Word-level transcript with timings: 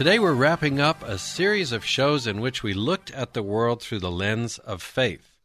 Today 0.00 0.18
we're 0.18 0.32
wrapping 0.32 0.80
up 0.80 1.02
a 1.02 1.18
series 1.18 1.72
of 1.72 1.84
shows 1.84 2.26
in 2.26 2.40
which 2.40 2.62
we 2.62 2.72
looked 2.72 3.10
at 3.10 3.34
the 3.34 3.42
world 3.42 3.82
through 3.82 3.98
the 3.98 4.10
lens 4.10 4.56
of 4.56 4.80
faith. 4.82 5.36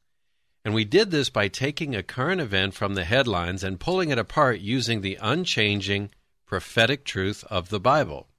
And 0.63 0.73
we 0.73 0.85
did 0.85 1.11
this 1.11 1.29
by 1.29 1.49
taking 1.49 1.93
a 1.93 2.01
current 2.01 2.39
event 2.39 2.73
from 2.73 2.95
the 2.95 3.03
headlines 3.03 3.65
and 3.65 3.81
pulling 3.81 4.11
it 4.11 4.17
apart 4.17 4.61
using 4.61 5.01
the 5.01 5.17
unchanging 5.21 6.09
prophetic 6.45 7.03
truth 7.03 7.43
of 7.49 7.67
the 7.67 7.81
Bible. 7.81 8.29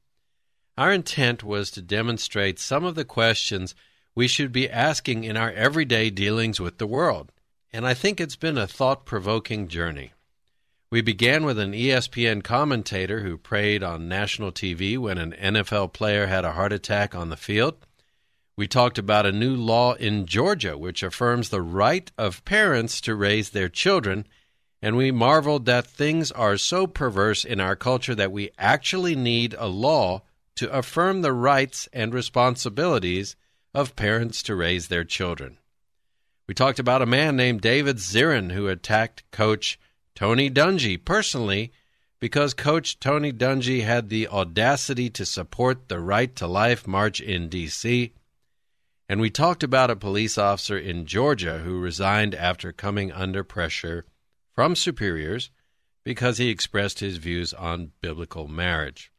Our 0.79 0.91
intent 0.91 1.45
was 1.45 1.71
to 1.73 1.83
demonstrate 1.83 2.59
some 2.59 2.85
of 2.85 2.95
the 2.95 3.05
questions 3.05 3.75
we 4.15 4.27
should 4.27 4.53
be 4.53 4.71
asking 4.71 5.25
in 5.25 5.37
our 5.37 5.53
everyday 5.53 6.09
dealings 6.09 6.59
with 6.59 6.79
the 6.79 6.87
world. 6.87 7.31
And 7.75 7.87
I 7.87 7.93
think 7.93 8.23
it's 8.23 8.37
been 8.37 8.57
a 8.57 8.67
thought 8.67 9.05
provoking 9.05 9.69
journey. 9.69 10.15
We 10.89 11.01
began 11.01 11.45
with 11.45 11.59
an 11.59 11.73
ESPN 11.73 12.45
commentator 12.45 13.21
who 13.21 13.37
prayed 13.37 13.83
on 13.83 14.09
national 14.09 14.53
TV 14.53 14.97
when 14.97 15.19
an 15.19 15.33
NFL 15.33 15.93
player 15.93 16.29
had 16.29 16.45
a 16.45 16.53
heart 16.53 16.73
attack 16.73 17.13
on 17.13 17.29
the 17.29 17.37
field. 17.37 17.75
We 18.57 18.69
talked 18.69 18.97
about 18.97 19.27
a 19.27 19.33
new 19.33 19.57
law 19.57 19.95
in 19.95 20.27
Georgia 20.27 20.79
which 20.79 21.03
affirms 21.03 21.49
the 21.49 21.61
right 21.61 22.11
of 22.17 22.45
parents 22.45 23.01
to 23.01 23.17
raise 23.17 23.51
their 23.51 23.69
children, 23.69 24.29
and 24.81 24.97
we 24.97 25.11
marveled 25.11 25.67
that 25.67 25.89
things 25.89 26.31
are 26.31 26.57
so 26.57 26.87
perverse 26.87 27.45
in 27.45 27.59
our 27.59 27.75
culture 27.75 28.15
that 28.15 28.31
we 28.31 28.51
actually 28.57 29.17
need 29.17 29.57
a 29.59 29.67
law 29.67 30.23
to 30.55 30.73
affirm 30.73 31.23
the 31.23 31.33
rights 31.33 31.89
and 31.93 32.15
responsibilities 32.15 33.35
of 33.75 33.97
parents 33.97 34.41
to 34.45 34.55
raise 34.55 34.87
their 34.87 35.05
children. 35.05 35.59
We 36.47 36.55
talked 36.55 36.79
about 36.79 37.03
a 37.03 37.07
man 37.07 37.35
named 37.35 37.61
David 37.61 37.97
Zirin 37.97 38.53
who 38.53 38.69
attacked 38.69 39.29
coach 39.33 39.81
Tony 40.17 40.51
Dungy 40.51 40.97
personally 41.03 41.71
because 42.19 42.55
Coach 42.55 42.99
Tony 42.99 43.33
Dungy 43.33 43.85
had 43.85 44.09
the 44.09 44.27
audacity 44.29 45.11
to 45.11 45.27
support 45.27 45.89
the 45.89 46.01
Right 46.01 46.35
to 46.37 46.47
Life 46.47 46.87
March 46.87 47.21
in 47.21 47.51
D.C. 47.51 48.15
And 49.11 49.21
we 49.21 49.29
talked 49.29 49.63
about 49.63 49.91
a 49.91 49.97
police 49.97 50.39
officer 50.39 50.79
in 50.79 51.05
Georgia 51.05 51.59
who 51.59 51.79
resigned 51.79 52.35
after 52.35 52.73
coming 52.73 53.13
under 53.13 53.45
pressure 53.45 54.07
from 54.55 54.75
superiors 54.75 55.51
because 56.03 56.39
he 56.39 56.49
expressed 56.49 57.01
his 57.01 57.19
views 57.19 57.53
on 57.53 57.93
biblical 58.01 58.49
marriage. 58.49 59.13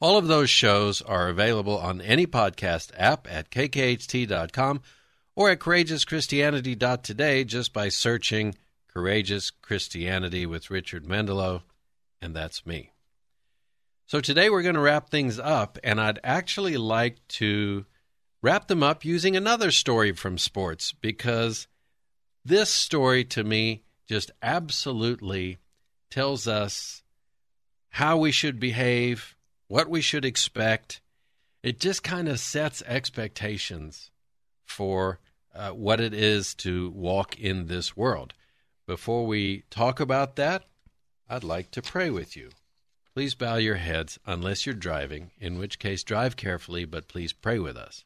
All 0.00 0.18
of 0.18 0.26
those 0.26 0.50
shows 0.50 1.00
are 1.02 1.28
available 1.28 1.78
on 1.78 2.00
any 2.00 2.26
podcast 2.26 2.90
app 2.96 3.28
at 3.30 3.50
kkht.com 3.50 4.80
or 5.36 5.50
at 5.50 5.60
courageouschristianity.today 5.60 7.44
just 7.44 7.72
by 7.72 7.88
searching 7.88 8.56
Courageous 8.92 9.50
Christianity 9.50 10.46
with 10.46 10.70
Richard 10.70 11.04
Mendelow, 11.04 11.62
and 12.20 12.34
that's 12.34 12.66
me. 12.66 12.92
So 14.06 14.20
today 14.20 14.48
we're 14.48 14.62
going 14.62 14.74
to 14.74 14.80
wrap 14.80 15.10
things 15.10 15.38
up, 15.38 15.78
and 15.84 16.00
I'd 16.00 16.18
actually 16.24 16.76
like 16.76 17.16
to 17.28 17.84
wrap 18.42 18.68
them 18.68 18.82
up 18.82 19.04
using 19.04 19.36
another 19.36 19.70
story 19.70 20.12
from 20.12 20.38
sports 20.38 20.92
because 20.92 21.68
this 22.44 22.70
story 22.70 23.24
to 23.24 23.44
me 23.44 23.82
just 24.08 24.30
absolutely 24.42 25.58
tells 26.10 26.48
us 26.48 27.02
how 27.90 28.16
we 28.16 28.32
should 28.32 28.58
behave, 28.58 29.36
what 29.66 29.90
we 29.90 30.00
should 30.00 30.24
expect. 30.24 31.00
It 31.62 31.78
just 31.78 32.02
kind 32.02 32.28
of 32.28 32.40
sets 32.40 32.82
expectations 32.86 34.10
for 34.64 35.18
uh, 35.54 35.70
what 35.70 36.00
it 36.00 36.14
is 36.14 36.54
to 36.54 36.90
walk 36.90 37.38
in 37.38 37.66
this 37.66 37.96
world. 37.96 38.32
Before 38.88 39.26
we 39.26 39.64
talk 39.68 40.00
about 40.00 40.36
that, 40.36 40.64
I'd 41.28 41.44
like 41.44 41.70
to 41.72 41.82
pray 41.82 42.08
with 42.08 42.38
you. 42.38 42.48
Please 43.12 43.34
bow 43.34 43.56
your 43.56 43.74
heads 43.74 44.18
unless 44.24 44.64
you're 44.64 44.74
driving, 44.74 45.30
in 45.38 45.58
which 45.58 45.78
case 45.78 46.02
drive 46.02 46.36
carefully, 46.36 46.86
but 46.86 47.06
please 47.06 47.34
pray 47.34 47.58
with 47.58 47.76
us. 47.76 48.04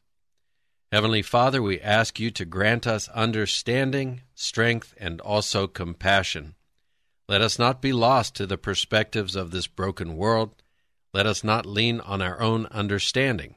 Heavenly 0.91 1.21
Father, 1.21 1.61
we 1.61 1.79
ask 1.79 2.19
you 2.19 2.31
to 2.31 2.43
grant 2.43 2.85
us 2.85 3.07
understanding, 3.07 4.23
strength, 4.35 4.93
and 4.97 5.21
also 5.21 5.67
compassion. 5.67 6.55
Let 7.29 7.41
us 7.41 7.57
not 7.57 7.81
be 7.81 7.93
lost 7.93 8.35
to 8.35 8.45
the 8.45 8.57
perspectives 8.57 9.37
of 9.37 9.51
this 9.51 9.67
broken 9.67 10.17
world. 10.17 10.53
Let 11.13 11.25
us 11.25 11.45
not 11.45 11.65
lean 11.65 12.01
on 12.01 12.21
our 12.21 12.41
own 12.41 12.65
understanding. 12.65 13.55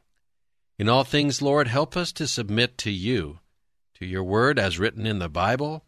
In 0.79 0.89
all 0.89 1.03
things, 1.03 1.43
Lord, 1.43 1.67
help 1.67 1.97
us 1.97 2.13
to 2.13 2.29
submit 2.29 2.79
to 2.79 2.93
you, 2.93 3.41
to 3.95 4.07
your 4.07 4.23
word 4.23 4.61
as 4.61 4.79
written 4.79 5.07
in 5.07 5.19
the 5.19 5.29
Bible, 5.29 5.83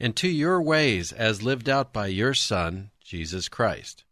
and 0.00 0.16
to 0.16 0.28
your 0.28 0.62
ways 0.62 1.12
as 1.12 1.42
lived 1.42 1.68
out 1.68 1.92
by 1.92 2.06
your 2.06 2.32
Son, 2.32 2.90
Jesus 3.04 3.48
Christ. 3.48 4.04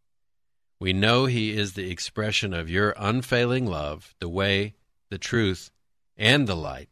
We 0.78 0.92
know 0.92 1.24
he 1.24 1.56
is 1.56 1.72
the 1.72 1.90
expression 1.90 2.52
of 2.52 2.70
your 2.70 2.94
unfailing 2.98 3.66
love, 3.66 4.14
the 4.20 4.28
way, 4.28 4.74
the 5.08 5.18
truth, 5.18 5.70
and 6.16 6.46
the 6.46 6.54
light. 6.54 6.90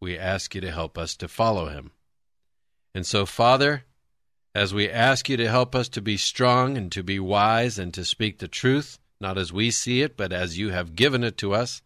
We 0.00 0.18
ask 0.18 0.54
you 0.54 0.60
to 0.62 0.70
help 0.70 0.96
us 0.96 1.14
to 1.16 1.28
follow 1.28 1.68
him. 1.68 1.92
And 2.94 3.06
so, 3.06 3.26
Father, 3.26 3.84
as 4.54 4.72
we 4.72 4.88
ask 4.88 5.28
you 5.28 5.36
to 5.36 5.48
help 5.48 5.74
us 5.74 5.88
to 5.90 6.00
be 6.00 6.16
strong 6.16 6.76
and 6.76 6.90
to 6.92 7.02
be 7.02 7.20
wise 7.20 7.78
and 7.78 7.92
to 7.94 8.04
speak 8.04 8.38
the 8.38 8.48
truth, 8.48 8.98
not 9.20 9.36
as 9.36 9.52
we 9.52 9.70
see 9.70 10.00
it, 10.02 10.16
but 10.16 10.32
as 10.32 10.58
you 10.58 10.70
have 10.70 10.96
given 10.96 11.22
it 11.22 11.36
to 11.38 11.52
us, 11.52 11.82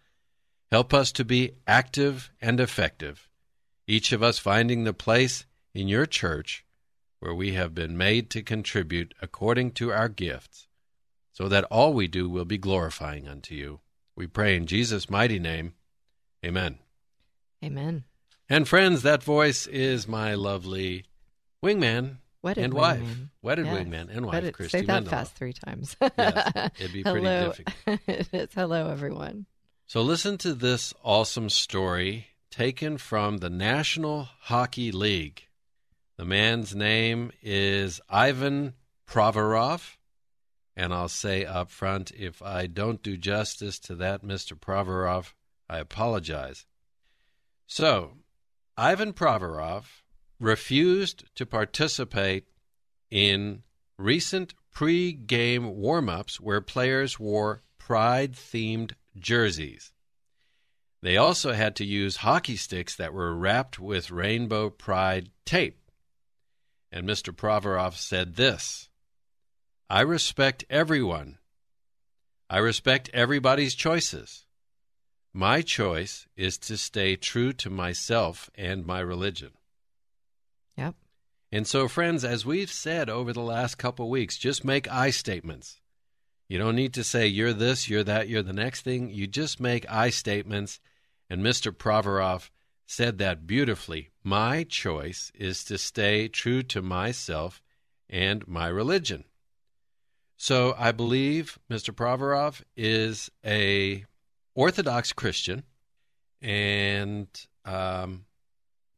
help 0.71 0.95
us 0.95 1.11
to 1.13 1.25
be 1.25 1.53
active 1.67 2.31
and 2.41 2.61
effective, 2.61 3.29
each 3.87 4.13
of 4.13 4.23
us 4.23 4.39
finding 4.39 4.85
the 4.85 4.95
place 4.95 5.45
in 5.75 5.89
your 5.89 6.07
church 6.07 6.65
where 7.21 7.35
we 7.35 7.53
have 7.53 7.75
been 7.75 7.97
made 7.97 8.29
to 8.31 8.43
contribute 8.43 9.15
according 9.23 9.71
to 9.73 9.93
our 9.93 10.09
gifts, 10.09 10.67
so 11.33 11.49
that 11.49 11.65
all 11.65 11.93
we 11.95 12.09
do 12.09 12.29
will 12.29 12.45
be 12.45 12.59
glorifying 12.59 13.29
unto 13.29 13.55
you. 13.55 13.81
We 14.17 14.27
pray 14.27 14.57
in 14.57 14.67
Jesus' 14.67 15.09
mighty 15.09 15.39
name. 15.39 15.75
Amen. 16.45 16.79
Amen. 17.65 18.05
And 18.49 18.67
friends, 18.69 19.03
that 19.03 19.23
voice 19.23 19.67
is 19.69 20.07
my 20.09 20.35
lovely 20.35 21.05
wingman 21.65 22.17
Wedded 22.43 22.65
and 22.65 22.75
wife. 22.75 23.01
wingman. 23.01 23.29
Wedded 23.41 23.67
Yes. 23.67 23.75
wingman 23.87 24.09
and 24.17 24.27
wife, 24.27 24.35
Wedded- 24.35 24.55
Christy 24.55 24.79
Say 24.81 24.85
that 24.87 25.05
Mendelow. 25.05 25.09
fast 25.11 25.35
three 25.37 25.53
times. 25.53 25.97
Yes, 26.19 26.71
it'd 26.81 26.93
be 26.93 27.03
pretty 27.05 27.21
Hello. 27.21 27.47
difficult. 27.53 28.01
it 28.09 28.29
is. 28.33 28.49
Hello, 28.55 28.91
everyone. 28.91 29.47
So 29.87 30.03
listen 30.03 30.39
to 30.39 30.55
this 30.55 30.93
awesome 31.05 31.49
story 31.49 32.27
taken 32.51 32.99
from 32.99 33.39
the 33.39 33.49
National 33.51 34.29
Hockey 34.41 34.91
League. 34.91 35.45
The 36.17 36.25
man's 36.25 36.75
name 36.75 37.33
is 37.43 38.01
Ivan 38.09 38.75
Provorov. 39.09 39.97
And 40.77 40.95
I'll 40.95 41.09
say 41.09 41.45
up 41.45 41.71
front, 41.71 42.13
if 42.13 42.41
I 42.43 42.67
don't 42.67 43.03
do 43.03 43.17
justice 43.17 43.79
to 43.81 43.95
that, 43.97 44.23
Mr. 44.23 44.59
Provorov, 44.59 45.33
I 45.69 45.79
apologize. 45.79 46.65
So, 47.67 48.13
Ivan 48.77 49.13
Provorov 49.13 49.85
refused 50.41 51.25
to 51.35 51.47
participate 51.47 52.47
in 53.11 53.63
recent 53.99 54.55
pre 54.71 55.13
game 55.13 55.77
warm 55.77 56.09
ups 56.09 56.41
where 56.41 56.61
players 56.61 57.19
wore 57.19 57.63
pride 57.79 58.33
themed 58.33 58.93
jerseys. 59.19 59.93
They 61.03 61.17
also 61.17 61.53
had 61.53 61.77
to 61.77 61.85
use 61.85 62.19
hockey 62.19 62.57
sticks 62.57 62.97
that 62.97 63.13
were 63.13 63.35
wrapped 63.35 63.79
with 63.79 64.11
rainbow 64.11 64.71
pride 64.71 65.31
tape. 65.45 65.82
And 66.93 67.09
Mr. 67.09 67.35
Provorov 67.35 67.95
said 67.95 68.37
this 68.37 68.91
I 69.89 70.03
respect 70.03 70.65
everyone. 70.69 71.39
I 72.51 72.59
respect 72.59 73.11
everybody's 73.15 73.75
choices. 73.75 74.47
My 75.33 75.63
choice 75.63 76.27
is 76.37 76.59
to 76.59 76.77
stay 76.77 77.17
true 77.17 77.55
to 77.55 77.71
myself 77.71 78.51
and 78.55 78.85
my 78.85 79.01
religion. 79.01 79.53
Yep. 80.77 80.95
And 81.51 81.67
so, 81.67 81.89
friends, 81.89 82.25
as 82.25 82.45
we've 82.45 82.71
said 82.71 83.09
over 83.09 83.33
the 83.33 83.41
last 83.41 83.77
couple 83.77 84.11
weeks, 84.11 84.37
just 84.37 84.65
make 84.65 84.91
I 84.91 85.09
statements. 85.11 85.81
You 86.49 86.59
don't 86.59 86.77
need 86.77 86.93
to 86.95 87.05
say 87.05 87.27
you're 87.27 87.55
this, 87.55 87.89
you're 87.89 88.05
that, 88.05 88.29
you're 88.29 88.43
the 88.43 88.53
next 88.53 88.83
thing. 88.83 89.09
You 89.09 89.27
just 89.27 89.59
make 89.59 89.91
I 89.91 90.11
statements. 90.11 90.81
And 91.31 91.43
Mr. 91.43 91.73
Provorov 91.73 92.51
said 92.93 93.17
that 93.17 93.47
beautifully. 93.47 94.11
My 94.23 94.65
choice 94.65 95.33
is 95.35 95.65
to 95.65 95.79
stay 95.79 96.29
true 96.29 96.63
to 96.65 96.83
myself 96.83 97.63
and 98.11 98.47
my 98.47 98.69
religion. 98.69 99.25
So 100.37 100.75
I 100.79 100.93
believe 100.93 101.59
Mr. 101.71 101.95
Provorov 101.95 102.61
is 102.77 103.31
a 103.43 104.05
Orthodox 104.55 105.15
Christian 105.15 105.63
and 106.43 107.29
um, 107.65 108.27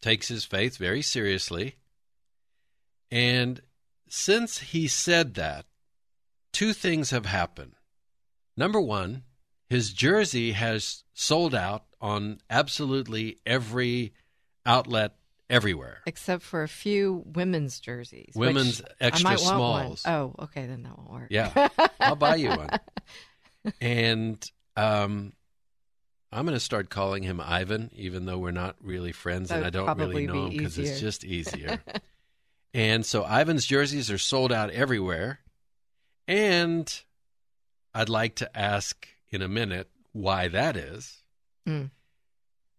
takes 0.02 0.26
his 0.26 0.44
faith 0.44 0.76
very 0.76 1.00
seriously. 1.00 1.76
And 3.12 3.60
since 4.08 4.58
he 4.58 4.88
said 4.88 5.34
that, 5.34 5.66
two 6.50 6.72
things 6.72 7.10
have 7.10 7.26
happened. 7.26 7.74
Number 8.56 8.80
one, 8.80 9.22
his 9.68 9.92
jersey 9.92 10.52
has 10.52 11.04
sold 11.14 11.54
out 11.54 11.84
on 12.00 12.38
absolutely 12.50 13.38
every 13.46 14.12
outlet 14.66 15.14
everywhere. 15.48 15.98
Except 16.06 16.42
for 16.42 16.62
a 16.62 16.68
few 16.68 17.22
women's 17.26 17.80
jerseys. 17.80 18.32
Women's 18.34 18.82
extra 19.00 19.30
I 19.30 19.32
might 19.32 19.40
want 19.40 19.48
smalls. 19.48 20.02
Oh, 20.06 20.34
okay, 20.44 20.66
then 20.66 20.82
that 20.82 20.98
won't 20.98 21.10
work. 21.10 21.26
Yeah, 21.30 21.68
I'll 22.00 22.16
buy 22.16 22.36
you 22.36 22.50
one. 22.50 22.70
And 23.80 24.50
um, 24.76 25.32
I'm 26.32 26.44
going 26.44 26.56
to 26.56 26.60
start 26.60 26.90
calling 26.90 27.22
him 27.22 27.40
Ivan, 27.40 27.90
even 27.94 28.26
though 28.26 28.38
we're 28.38 28.50
not 28.50 28.76
really 28.82 29.12
friends 29.12 29.50
and 29.50 29.64
I 29.64 29.70
don't 29.70 29.96
really 29.96 30.26
know 30.26 30.46
him 30.46 30.50
because 30.50 30.78
it's 30.78 31.00
just 31.00 31.24
easier. 31.24 31.80
and 32.74 33.06
so 33.06 33.24
Ivan's 33.24 33.64
jerseys 33.64 34.10
are 34.10 34.18
sold 34.18 34.52
out 34.52 34.70
everywhere. 34.70 35.40
And 36.26 36.92
I'd 37.94 38.08
like 38.08 38.36
to 38.36 38.58
ask 38.58 39.06
in 39.34 39.42
a 39.42 39.48
minute 39.48 39.88
why 40.12 40.48
that 40.48 40.76
is. 40.76 41.22
Mm. 41.66 41.90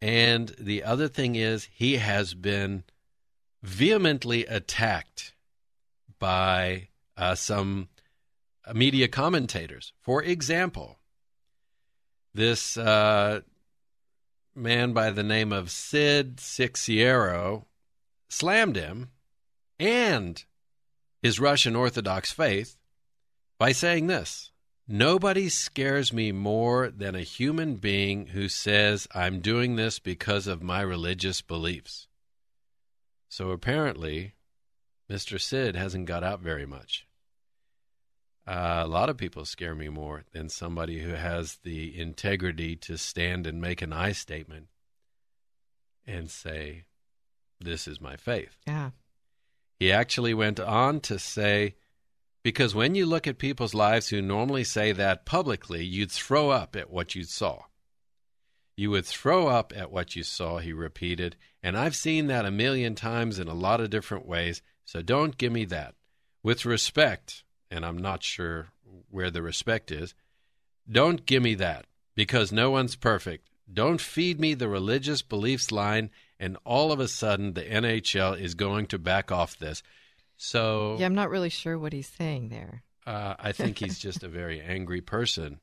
And 0.01 0.55
the 0.59 0.83
other 0.83 1.07
thing 1.07 1.35
is, 1.35 1.67
he 1.73 1.97
has 1.97 2.33
been 2.33 2.83
vehemently 3.61 4.45
attacked 4.45 5.33
by 6.19 6.89
uh, 7.17 7.35
some 7.35 7.89
media 8.73 9.07
commentators. 9.07 9.93
For 10.01 10.23
example, 10.23 10.99
this 12.33 12.77
uh, 12.77 13.41
man 14.55 14.93
by 14.93 15.11
the 15.11 15.23
name 15.23 15.51
of 15.51 15.71
Sid 15.71 16.39
Seixeiro 16.39 17.65
slammed 18.29 18.75
him 18.75 19.11
and 19.79 20.43
his 21.21 21.39
Russian 21.39 21.75
Orthodox 21.75 22.31
faith 22.31 22.77
by 23.57 23.71
saying 23.71 24.07
this 24.07 24.51
Nobody 24.87 25.49
scares 25.49 26.13
me 26.13 26.31
more 26.31 26.91
than 26.91 27.15
a 27.15 27.21
human 27.21 27.75
being 27.75 28.27
who 28.27 28.47
says, 28.47 29.07
I'm 29.15 29.39
doing 29.39 29.75
this 29.75 29.97
because 29.97 30.45
of 30.45 30.61
my 30.61 30.81
religious 30.81 31.41
beliefs. 31.41 32.07
So 33.27 33.49
apparently, 33.49 34.35
Mr. 35.09 35.41
Sid 35.41 35.75
hasn't 35.75 36.05
got 36.05 36.23
out 36.23 36.39
very 36.39 36.67
much. 36.67 37.07
Uh, 38.47 38.83
a 38.85 38.87
lot 38.87 39.09
of 39.09 39.17
people 39.17 39.43
scare 39.43 39.73
me 39.73 39.89
more 39.89 40.23
than 40.31 40.49
somebody 40.49 40.99
who 40.99 41.13
has 41.13 41.57
the 41.63 41.99
integrity 41.99 42.75
to 42.75 42.95
stand 42.95 43.47
and 43.47 43.59
make 43.59 43.81
an 43.81 43.91
I 43.91 44.11
statement 44.11 44.67
and 46.05 46.29
say, 46.29 46.83
This 47.59 47.87
is 47.87 47.99
my 47.99 48.15
faith. 48.15 48.59
Yeah. 48.67 48.91
He 49.79 49.91
actually 49.91 50.35
went 50.35 50.59
on 50.59 50.99
to 51.01 51.17
say, 51.17 51.73
because 52.45 52.75
when 52.75 52.93
you 52.93 53.07
look 53.07 53.25
at 53.25 53.39
people's 53.39 53.73
lives 53.73 54.09
who 54.09 54.21
normally 54.21 54.63
say 54.63 54.91
that 54.91 55.25
publicly, 55.25 55.83
you'd 55.83 56.11
throw 56.11 56.51
up 56.51 56.75
at 56.75 56.91
what 56.91 57.15
you 57.15 57.23
saw. 57.23 57.63
You 58.77 58.91
would 58.91 59.07
throw 59.07 59.47
up 59.47 59.73
at 59.75 59.91
what 59.91 60.15
you 60.15 60.21
saw, 60.21 60.59
he 60.59 60.71
repeated. 60.71 61.37
And 61.63 61.75
I've 61.75 61.95
seen 61.95 62.27
that 62.27 62.45
a 62.45 62.51
million 62.51 62.93
times 62.93 63.39
in 63.39 63.47
a 63.47 63.55
lot 63.55 63.81
of 63.81 63.89
different 63.89 64.27
ways, 64.27 64.61
so 64.83 65.01
don't 65.01 65.39
give 65.39 65.51
me 65.51 65.65
that. 65.65 65.95
With 66.43 66.67
respect, 66.67 67.43
and 67.71 67.83
I'm 67.83 67.97
not 67.97 68.21
sure 68.21 68.67
where 69.09 69.31
the 69.31 69.41
respect 69.41 69.91
is, 69.91 70.13
don't 70.87 71.25
give 71.25 71.41
me 71.41 71.55
that, 71.55 71.87
because 72.13 72.51
no 72.51 72.69
one's 72.69 72.95
perfect. 72.95 73.49
Don't 73.73 73.99
feed 73.99 74.39
me 74.39 74.53
the 74.53 74.69
religious 74.69 75.23
beliefs 75.23 75.71
line, 75.71 76.11
and 76.39 76.57
all 76.63 76.91
of 76.91 76.99
a 76.99 77.07
sudden 77.07 77.53
the 77.53 77.63
NHL 77.63 78.39
is 78.39 78.53
going 78.53 78.85
to 78.85 78.99
back 78.99 79.31
off 79.31 79.57
this. 79.57 79.81
So 80.37 80.97
Yeah, 80.99 81.05
I'm 81.05 81.15
not 81.15 81.29
really 81.29 81.49
sure 81.49 81.77
what 81.77 81.93
he's 81.93 82.07
saying 82.09 82.49
there. 82.49 82.83
uh, 83.05 83.35
I 83.39 83.51
think 83.51 83.77
he's 83.77 83.99
just 83.99 84.23
a 84.23 84.27
very 84.27 84.61
angry 84.61 85.01
person. 85.01 85.59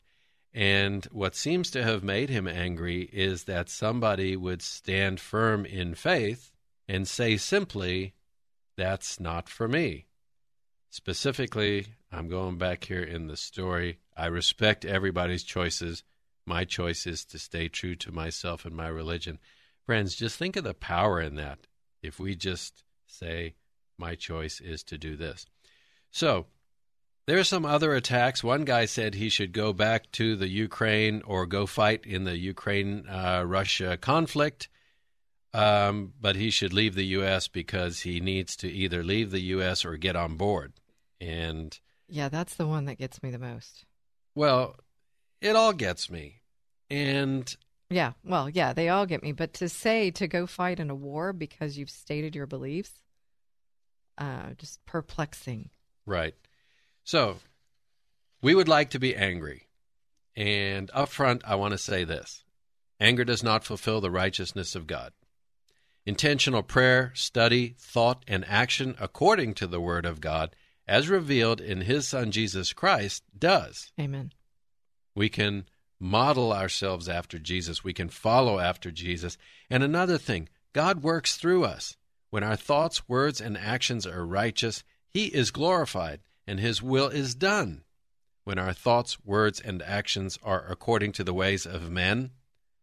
And 0.55 1.05
what 1.07 1.35
seems 1.35 1.71
to 1.71 1.83
have 1.83 2.05
made 2.05 2.29
him 2.29 2.47
angry 2.47 3.09
is 3.13 3.45
that 3.45 3.69
somebody 3.71 4.37
would 4.37 4.61
stand 4.63 5.19
firm 5.19 5.65
in 5.65 5.95
faith 5.95 6.53
and 6.89 7.09
say 7.09 7.37
simply, 7.37 8.15
That's 8.77 9.19
not 9.19 9.49
for 9.49 9.67
me. 9.67 10.07
Specifically, 10.91 11.87
I'm 12.13 12.29
going 12.29 12.59
back 12.59 12.85
here 12.85 13.03
in 13.03 13.27
the 13.27 13.37
story. 13.37 13.99
I 14.15 14.27
respect 14.27 14.85
everybody's 14.85 15.43
choices. 15.43 16.05
My 16.45 16.65
choice 16.65 17.07
is 17.07 17.25
to 17.27 17.39
stay 17.39 17.69
true 17.69 17.97
to 17.97 18.13
myself 18.13 18.67
and 18.67 18.75
my 18.77 18.89
religion. 18.89 19.39
Friends, 19.87 20.15
just 20.15 20.37
think 20.39 20.55
of 20.57 20.65
the 20.65 20.75
power 20.75 21.19
in 21.21 21.37
that 21.37 21.61
if 22.03 22.21
we 22.21 22.35
just 22.35 22.85
say, 23.07 23.55
My 24.03 24.17
choice 24.17 24.61
is 24.61 24.83
to 24.85 24.99
do 24.99 25.15
this. 25.15 25.47
So, 26.11 26.47
there 27.27 27.39
are 27.39 27.45
some 27.45 27.65
other 27.65 27.95
attacks. 27.95 28.43
One 28.43 28.65
guy 28.65 28.85
said 28.85 29.15
he 29.15 29.29
should 29.29 29.53
go 29.53 29.73
back 29.73 30.11
to 30.13 30.35
the 30.35 30.49
Ukraine 30.49 31.23
or 31.25 31.47
go 31.47 31.67
fight 31.67 32.05
in 32.05 32.25
the 32.25 32.37
Ukraine 32.37 33.07
uh, 33.09 33.45
Russia 33.47 33.97
conflict, 33.97 34.69
um, 35.55 36.15
but 36.21 36.35
he 36.35 36.51
should 36.51 36.73
leave 36.73 36.97
the 36.97 37.15
U.S. 37.19 37.47
because 37.47 38.01
he 38.01 38.19
needs 38.19 38.57
to 38.57 38.69
either 38.69 39.05
leave 39.05 39.31
the 39.31 39.43
U.S. 39.57 39.85
or 39.85 39.97
get 39.97 40.17
on 40.17 40.37
board. 40.37 40.73
And, 41.21 41.79
Yeah, 42.09 42.29
that's 42.29 42.57
the 42.57 42.67
one 42.67 42.87
that 42.87 42.99
gets 42.99 43.23
me 43.23 43.31
the 43.31 43.39
most. 43.39 43.85
well, 44.35 44.75
it 45.41 45.55
all 45.55 45.73
gets 45.73 46.11
me. 46.11 46.41
And 46.91 47.57
Yeah, 47.89 48.15
well, 48.25 48.51
yeah, 48.51 48.73
they 48.73 48.89
all 48.89 49.07
get 49.07 49.23
me. 49.23 49.31
But 49.31 49.55
to 49.55 49.69
say 49.69 50.11
to 50.11 50.27
go 50.27 50.49
fight 50.49 50.81
in 50.81 50.91
a 50.91 50.95
war 50.97 51.33
because 51.33 51.79
you've 51.79 51.89
stated 51.89 52.35
your 52.35 52.49
beliefs, 52.49 53.03
uh, 54.19 54.51
just 54.59 54.85
perplexing. 54.87 55.71
Right. 56.07 56.35
So, 57.05 57.39
we 58.41 58.55
would 58.55 58.69
like 58.69 58.91
to 58.91 58.99
be 58.99 59.17
angry. 59.17 59.69
And 60.35 60.91
up 60.95 61.09
front, 61.09 61.43
I 61.47 61.55
want 61.57 61.73
to 61.73 61.79
say 61.79 62.05
this 62.05 62.45
anger 63.01 63.25
does 63.25 63.43
not 63.43 63.65
fulfill 63.65 64.01
the 64.01 64.11
righteousness 64.11 64.75
of 64.75 64.87
God. 64.87 65.13
Intentional 66.07 66.63
prayer, 66.63 67.13
study, 67.15 67.75
thought, 67.79 68.25
and 68.27 68.45
action 68.49 68.97
according 69.01 69.55
to 69.55 69.67
the 69.67 69.81
Word 69.81 70.05
of 70.05 70.21
God, 70.21 70.55
as 70.87 71.09
revealed 71.09 71.61
in 71.61 71.83
His 71.83 72.09
Son 72.09 72.31
Jesus 72.31 72.73
Christ, 72.73 73.23
does. 73.39 73.93
Amen. 74.01 74.33
We 75.15 75.29
can 75.29 75.67
model 76.01 76.53
ourselves 76.53 77.09
after 77.09 77.39
Jesus. 77.39 77.85
We 77.85 77.93
can 77.93 78.09
follow 78.09 78.59
after 78.59 78.91
Jesus. 78.91 79.39
And 79.71 79.83
another 79.83 80.19
thing, 80.19 80.49
God 80.73 81.03
works 81.03 81.37
through 81.37 81.65
us. 81.65 81.97
When 82.33 82.45
our 82.45 82.57
thoughts, 82.57 83.07
words, 83.11 83.43
and 83.43 83.59
actions 83.59 84.07
are 84.07 84.25
righteous, 84.25 84.85
He 85.07 85.27
is 85.27 85.51
glorified 85.51 86.21
and 86.47 86.59
His 86.59 86.81
will 86.83 87.09
is 87.09 87.35
done. 87.35 87.83
When 88.45 88.59
our 88.59 88.73
thoughts, 88.73 89.23
words, 89.23 89.61
and 89.61 89.83
actions 89.83 90.39
are 90.43 90.65
according 90.67 91.13
to 91.13 91.25
the 91.25 91.35
ways 91.35 91.67
of 91.67 91.91
men, 91.91 92.31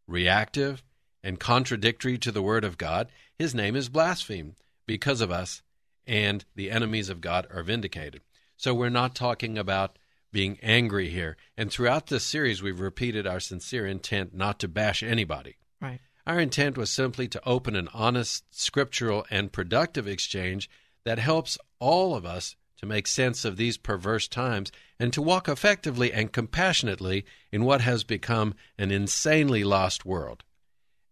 reactive, 0.06 0.84
and 1.24 1.40
contradictory 1.40 2.20
to 2.20 2.32
the 2.32 2.44
Word 2.44 2.64
of 2.64 2.78
God, 2.78 3.08
His 3.40 3.56
name 3.56 3.76
is 3.76 3.90
blasphemed 3.90 4.54
because 4.86 5.20
of 5.20 5.32
us, 5.32 5.64
and 6.06 6.46
the 6.54 6.70
enemies 6.70 7.10
of 7.10 7.20
God 7.20 7.48
are 7.52 7.64
vindicated. 7.64 8.22
So 8.56 8.76
we're 8.76 8.90
not 8.90 9.16
talking 9.16 9.58
about 9.58 9.98
being 10.32 10.60
angry 10.62 11.10
here. 11.10 11.38
And 11.58 11.72
throughout 11.72 12.06
this 12.06 12.24
series, 12.24 12.62
we've 12.62 12.80
repeated 12.80 13.26
our 13.26 13.40
sincere 13.40 13.88
intent 13.88 14.36
not 14.36 14.60
to 14.60 14.68
bash 14.68 15.02
anybody. 15.02 15.58
Right. 15.82 16.02
Our 16.30 16.40
intent 16.40 16.78
was 16.78 16.92
simply 16.92 17.28
to 17.30 17.42
open 17.44 17.76
an 17.76 17.90
honest, 17.92 18.44
scriptural, 18.52 19.26
and 19.32 19.52
productive 19.52 20.08
exchange 20.08 20.70
that 21.04 21.18
helps 21.18 21.58
all 21.80 22.14
of 22.14 22.24
us 22.24 22.56
to 22.78 22.86
make 22.86 23.08
sense 23.08 23.46
of 23.46 23.58
these 23.58 23.80
perverse 23.80 24.28
times 24.28 24.72
and 25.00 25.12
to 25.14 25.24
walk 25.24 25.50
effectively 25.50 26.14
and 26.14 26.32
compassionately 26.32 27.26
in 27.52 27.66
what 27.66 27.82
has 27.82 28.04
become 28.04 28.54
an 28.78 28.92
insanely 28.92 29.64
lost 29.64 30.06
world. 30.06 30.44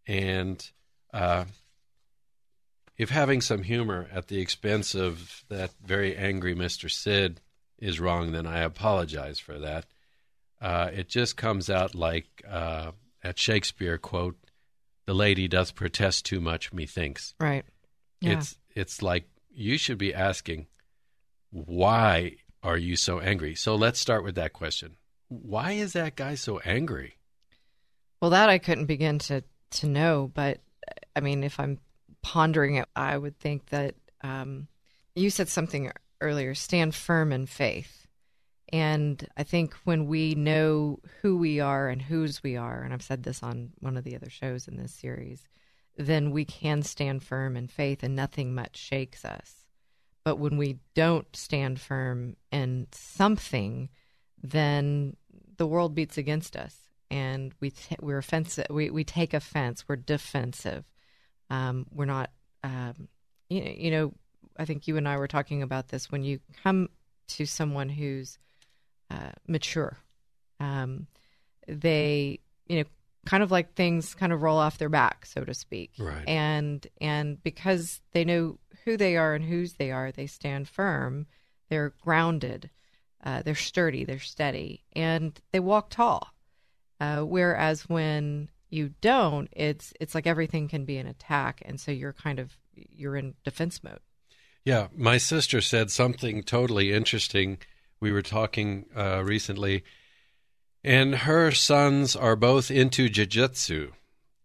And 0.05 0.63
uh, 1.11 1.45
if 2.95 3.09
having 3.09 3.41
some 3.41 3.63
humor 3.63 4.07
at 4.13 4.27
the 4.27 4.39
expense 4.39 4.93
of 4.93 5.43
that 5.49 5.71
very 5.83 6.15
angry 6.15 6.53
Mr. 6.53 6.91
Sid 6.91 7.41
is 7.79 7.99
wrong, 7.99 8.33
then 8.33 8.45
I 8.45 8.59
apologize 8.59 9.39
for 9.39 9.57
that. 9.57 9.87
Uh, 10.61 10.91
it 10.93 11.09
just 11.09 11.35
comes 11.35 11.71
out 11.71 11.95
like 11.95 12.27
uh, 12.47 12.91
at 13.23 13.39
Shakespeare 13.39 13.97
quote, 13.97 14.37
"The 15.07 15.15
lady 15.15 15.47
doth 15.47 15.73
protest 15.73 16.25
too 16.25 16.39
much, 16.39 16.71
methinks." 16.71 17.33
Right. 17.39 17.65
Yeah. 18.21 18.37
It's 18.37 18.57
it's 18.75 19.01
like 19.01 19.27
you 19.51 19.79
should 19.79 19.97
be 19.97 20.13
asking, 20.13 20.67
why 21.49 22.35
are 22.61 22.77
you 22.77 22.95
so 22.95 23.19
angry? 23.19 23.55
So 23.55 23.75
let's 23.75 23.99
start 23.99 24.23
with 24.23 24.35
that 24.35 24.53
question. 24.53 24.97
Why 25.29 25.71
is 25.71 25.93
that 25.93 26.15
guy 26.15 26.35
so 26.35 26.59
angry? 26.59 27.15
Well, 28.21 28.31
that 28.31 28.49
I 28.49 28.59
couldn't 28.59 28.85
begin 28.85 29.19
to 29.19 29.43
to 29.71 29.87
know, 29.87 30.31
but 30.33 30.59
I 31.15 31.21
mean, 31.21 31.43
if 31.43 31.59
I'm 31.59 31.79
pondering 32.21 32.75
it, 32.75 32.87
I 32.95 33.17
would 33.17 33.37
think 33.39 33.67
that 33.67 33.95
um, 34.21 34.67
you 35.15 35.29
said 35.29 35.49
something 35.49 35.91
earlier: 36.21 36.53
stand 36.53 36.95
firm 36.95 37.31
in 37.31 37.45
faith. 37.45 37.96
And 38.69 39.25
I 39.37 39.43
think 39.43 39.73
when 39.85 40.07
we 40.07 40.35
know 40.35 40.99
who 41.21 41.37
we 41.37 41.59
are 41.59 41.87
and 41.87 42.01
whose 42.01 42.43
we 42.43 42.57
are, 42.57 42.81
and 42.81 42.93
I've 42.93 43.01
said 43.01 43.23
this 43.23 43.41
on 43.41 43.71
one 43.79 43.95
of 43.95 44.03
the 44.03 44.15
other 44.15 44.29
shows 44.29 44.67
in 44.67 44.75
this 44.75 44.93
series, 44.93 45.47
then 45.95 46.31
we 46.31 46.45
can 46.45 46.83
stand 46.83 47.23
firm 47.23 47.55
in 47.55 47.67
faith 47.67 48.03
and 48.03 48.15
nothing 48.15 48.53
much 48.53 48.77
shakes 48.77 49.23
us. 49.23 49.65
But 50.23 50.37
when 50.37 50.57
we 50.57 50.79
don't 50.93 51.33
stand 51.35 51.79
firm 51.79 52.35
in 52.51 52.87
something, 52.91 53.89
then 54.43 55.15
the 55.55 55.67
world 55.67 55.95
beats 55.95 56.17
against 56.17 56.57
us 56.57 56.75
and 57.09 57.53
we 57.61 57.71
t- 57.71 57.95
we're 58.01 58.17
offensive. 58.17 58.67
We, 58.69 58.89
we 58.89 59.05
take 59.05 59.33
offense. 59.33 59.85
We're 59.87 59.95
defensive. 59.95 60.83
Um, 61.49 61.87
we're 61.93 62.05
not, 62.05 62.31
um, 62.63 63.07
you, 63.49 63.61
you 63.61 63.91
know, 63.91 64.13
I 64.57 64.65
think 64.65 64.87
you 64.87 64.97
and 64.97 65.07
I 65.07 65.17
were 65.17 65.27
talking 65.27 65.63
about 65.63 65.87
this 65.87 66.11
when 66.11 66.23
you 66.23 66.39
come 66.63 66.89
to 67.29 67.45
someone 67.45 67.89
who's 67.89 68.37
uh, 69.09 69.31
mature. 69.47 69.97
Um, 70.59 71.07
they, 71.67 72.39
you 72.67 72.77
know, 72.79 72.85
kind 73.25 73.43
of 73.43 73.51
like 73.51 73.73
things 73.73 74.15
kind 74.15 74.31
of 74.31 74.41
roll 74.41 74.57
off 74.57 74.77
their 74.77 74.89
back, 74.89 75.25
so 75.25 75.43
to 75.43 75.53
speak. 75.53 75.91
Right. 75.99 76.27
And 76.27 76.85
and 76.99 77.41
because 77.43 78.01
they 78.13 78.23
know 78.25 78.57
who 78.85 78.97
they 78.97 79.17
are 79.17 79.35
and 79.35 79.43
whose 79.43 79.73
they 79.73 79.91
are, 79.91 80.11
they 80.11 80.27
stand 80.27 80.67
firm. 80.67 81.27
They're 81.69 81.93
grounded. 82.01 82.69
Uh, 83.23 83.41
they're 83.41 83.55
sturdy. 83.55 84.05
They're 84.05 84.19
steady, 84.19 84.83
and 84.93 85.39
they 85.51 85.59
walk 85.59 85.89
tall. 85.89 86.33
Uh, 86.99 87.21
whereas 87.21 87.89
when 87.89 88.49
you 88.69 88.93
don't, 89.01 89.49
it's 89.51 89.93
it's 89.99 90.15
like 90.15 90.27
everything 90.27 90.67
can 90.67 90.85
be 90.85 90.97
an 90.97 91.07
attack, 91.07 91.61
and 91.65 91.79
so 91.79 91.91
you're 91.91 92.13
kind 92.13 92.39
of 92.39 92.57
you're 92.73 93.15
in 93.15 93.33
defense 93.43 93.83
mode. 93.83 93.99
Yeah, 94.63 94.87
my 94.95 95.17
sister 95.17 95.61
said 95.61 95.91
something 95.91 96.43
totally 96.43 96.91
interesting. 96.91 97.59
We 97.99 98.11
were 98.11 98.21
talking 98.21 98.85
uh, 98.95 99.23
recently, 99.23 99.83
and 100.83 101.15
her 101.15 101.51
sons 101.51 102.15
are 102.15 102.35
both 102.35 102.69
into 102.69 103.09
jiu-jitsu, 103.09 103.91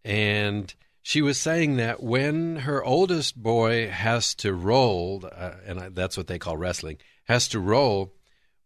and 0.03 0.73
she 1.01 1.21
was 1.21 1.39
saying 1.39 1.77
that 1.77 2.01
when 2.01 2.57
her 2.57 2.83
oldest 2.83 3.41
boy 3.41 3.89
has 3.89 4.33
to 4.35 4.53
roll, 4.53 5.23
uh, 5.31 5.51
and 5.65 5.79
I, 5.79 5.89
that's 5.89 6.17
what 6.17 6.27
they 6.27 6.39
call 6.39 6.57
wrestling, 6.57 6.97
has 7.25 7.47
to 7.49 7.59
roll 7.59 8.13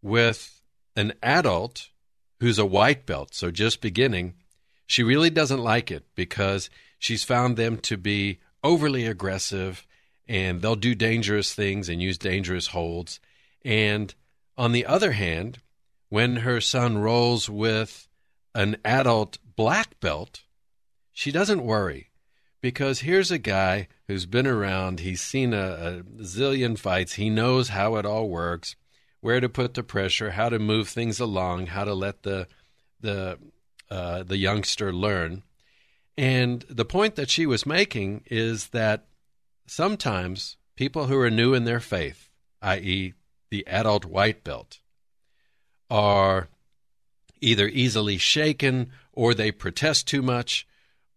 with 0.00 0.62
an 0.96 1.12
adult 1.22 1.90
who's 2.40 2.58
a 2.58 2.66
white 2.66 3.06
belt, 3.06 3.34
so 3.34 3.50
just 3.50 3.80
beginning, 3.80 4.34
she 4.86 5.02
really 5.02 5.30
doesn't 5.30 5.60
like 5.60 5.90
it 5.90 6.04
because 6.14 6.70
she's 6.98 7.24
found 7.24 7.56
them 7.56 7.76
to 7.78 7.96
be 7.96 8.38
overly 8.64 9.06
aggressive 9.06 9.86
and 10.26 10.60
they'll 10.60 10.76
do 10.76 10.94
dangerous 10.94 11.54
things 11.54 11.88
and 11.88 12.02
use 12.02 12.18
dangerous 12.18 12.68
holds. 12.68 13.18
And 13.64 14.14
on 14.58 14.72
the 14.72 14.84
other 14.84 15.12
hand, 15.12 15.60
when 16.08 16.36
her 16.36 16.60
son 16.60 16.98
rolls 16.98 17.48
with 17.48 18.08
an 18.54 18.76
adult 18.84 19.38
black 19.56 19.98
belt, 20.00 20.42
she 21.12 21.30
doesn't 21.30 21.64
worry 21.64 22.10
because 22.60 23.00
here's 23.00 23.30
a 23.30 23.38
guy 23.38 23.86
who's 24.08 24.26
been 24.26 24.46
around, 24.46 25.00
he's 25.00 25.20
seen 25.20 25.54
a, 25.54 25.58
a 25.58 26.02
zillion 26.22 26.76
fights, 26.76 27.14
he 27.14 27.30
knows 27.30 27.68
how 27.68 27.96
it 27.96 28.04
all 28.04 28.28
works 28.28 28.74
where 29.20 29.40
to 29.40 29.48
put 29.48 29.74
the 29.74 29.82
pressure, 29.82 30.32
how 30.32 30.48
to 30.48 30.58
move 30.58 30.88
things 30.88 31.20
along, 31.20 31.68
how 31.68 31.84
to 31.84 31.94
let 31.94 32.22
the 32.22 32.46
the 33.00 33.38
uh, 33.90 34.22
the 34.22 34.36
youngster 34.36 34.92
learn. 34.92 35.42
And 36.16 36.64
the 36.68 36.84
point 36.84 37.14
that 37.14 37.30
she 37.30 37.46
was 37.46 37.64
making 37.64 38.24
is 38.26 38.68
that 38.68 39.06
sometimes 39.66 40.56
people 40.74 41.06
who 41.06 41.18
are 41.18 41.30
new 41.30 41.54
in 41.54 41.64
their 41.64 41.80
faith, 41.80 42.28
i.e., 42.60 43.14
the 43.50 43.66
adult 43.66 44.04
white 44.04 44.44
belt, 44.44 44.80
are 45.90 46.48
either 47.40 47.68
easily 47.68 48.18
shaken 48.18 48.90
or 49.12 49.34
they 49.34 49.50
protest 49.50 50.06
too 50.06 50.22
much 50.22 50.66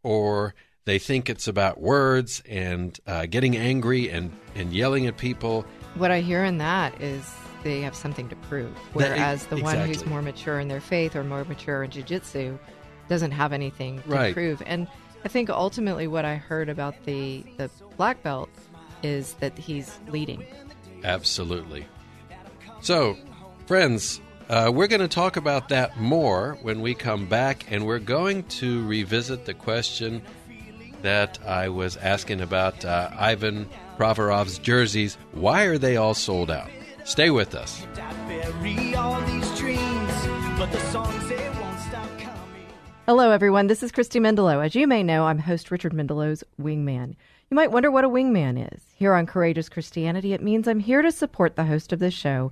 or 0.03 0.53
they 0.85 0.97
think 0.97 1.29
it's 1.29 1.47
about 1.47 1.79
words 1.79 2.41
and 2.49 2.99
uh, 3.05 3.25
getting 3.25 3.55
angry 3.55 4.09
and, 4.09 4.31
and 4.55 4.73
yelling 4.73 5.05
at 5.07 5.17
people. 5.17 5.65
What 5.95 6.09
I 6.11 6.21
hear 6.21 6.43
in 6.43 6.57
that 6.59 6.99
is 7.01 7.31
they 7.63 7.81
have 7.81 7.95
something 7.95 8.29
to 8.29 8.35
prove. 8.37 8.75
Whereas 8.93 9.45
the 9.47 9.57
exactly. 9.57 9.61
one 9.61 9.87
who's 9.87 10.05
more 10.05 10.21
mature 10.21 10.59
in 10.59 10.67
their 10.67 10.81
faith 10.81 11.15
or 11.15 11.23
more 11.23 11.43
mature 11.45 11.83
in 11.83 11.91
jiu-jitsu 11.91 12.57
doesn't 13.09 13.31
have 13.31 13.53
anything 13.53 14.01
to 14.03 14.09
Right. 14.09 14.33
prove. 14.33 14.63
And 14.65 14.87
I 15.23 15.27
think 15.27 15.49
ultimately 15.49 16.07
what 16.07 16.25
I 16.25 16.35
heard 16.35 16.69
about 16.69 16.95
the 17.05 17.43
the 17.57 17.69
black 17.97 18.23
belt 18.23 18.49
is 19.03 19.33
that 19.35 19.57
he's 19.57 19.99
leading. 20.07 20.43
Absolutely. 21.03 21.85
So, 22.81 23.15
friends, 23.67 24.19
uh, 24.49 24.71
we're 24.73 24.87
going 24.87 25.01
to 25.01 25.07
talk 25.07 25.37
about 25.37 25.69
that 25.69 25.99
more 25.99 26.57
when 26.63 26.81
we 26.81 26.95
come 26.95 27.27
back, 27.27 27.71
and 27.71 27.85
we're 27.85 27.99
going 27.99 28.43
to 28.45 28.83
revisit 28.87 29.45
the 29.45 29.53
question 29.53 30.23
that 31.03 31.37
I 31.45 31.69
was 31.69 31.95
asking 31.97 32.41
about 32.41 32.83
uh, 32.83 33.11
Ivan 33.15 33.69
Provorov's 33.97 34.57
jerseys. 34.57 35.19
Why 35.33 35.65
are 35.65 35.77
they 35.77 35.97
all 35.97 36.15
sold 36.15 36.49
out? 36.49 36.71
Stay 37.03 37.29
with 37.29 37.53
us. 37.53 37.85
Hello, 43.05 43.29
everyone. 43.29 43.67
This 43.67 43.83
is 43.83 43.91
Christy 43.91 44.19
Mendelow. 44.19 44.65
As 44.65 44.73
you 44.73 44.87
may 44.87 45.03
know, 45.03 45.25
I'm 45.25 45.37
host 45.37 45.69
Richard 45.69 45.93
Mendelow's 45.93 46.43
Wingman. 46.59 47.15
You 47.51 47.55
might 47.55 47.71
wonder 47.71 47.91
what 47.91 48.05
a 48.05 48.09
wingman 48.09 48.73
is. 48.73 48.81
Here 48.95 49.13
on 49.13 49.25
Courageous 49.25 49.67
Christianity, 49.67 50.31
it 50.31 50.41
means 50.41 50.67
I'm 50.67 50.79
here 50.79 51.01
to 51.01 51.11
support 51.11 51.57
the 51.57 51.65
host 51.65 51.91
of 51.91 51.99
this 51.99 52.13
show 52.13 52.51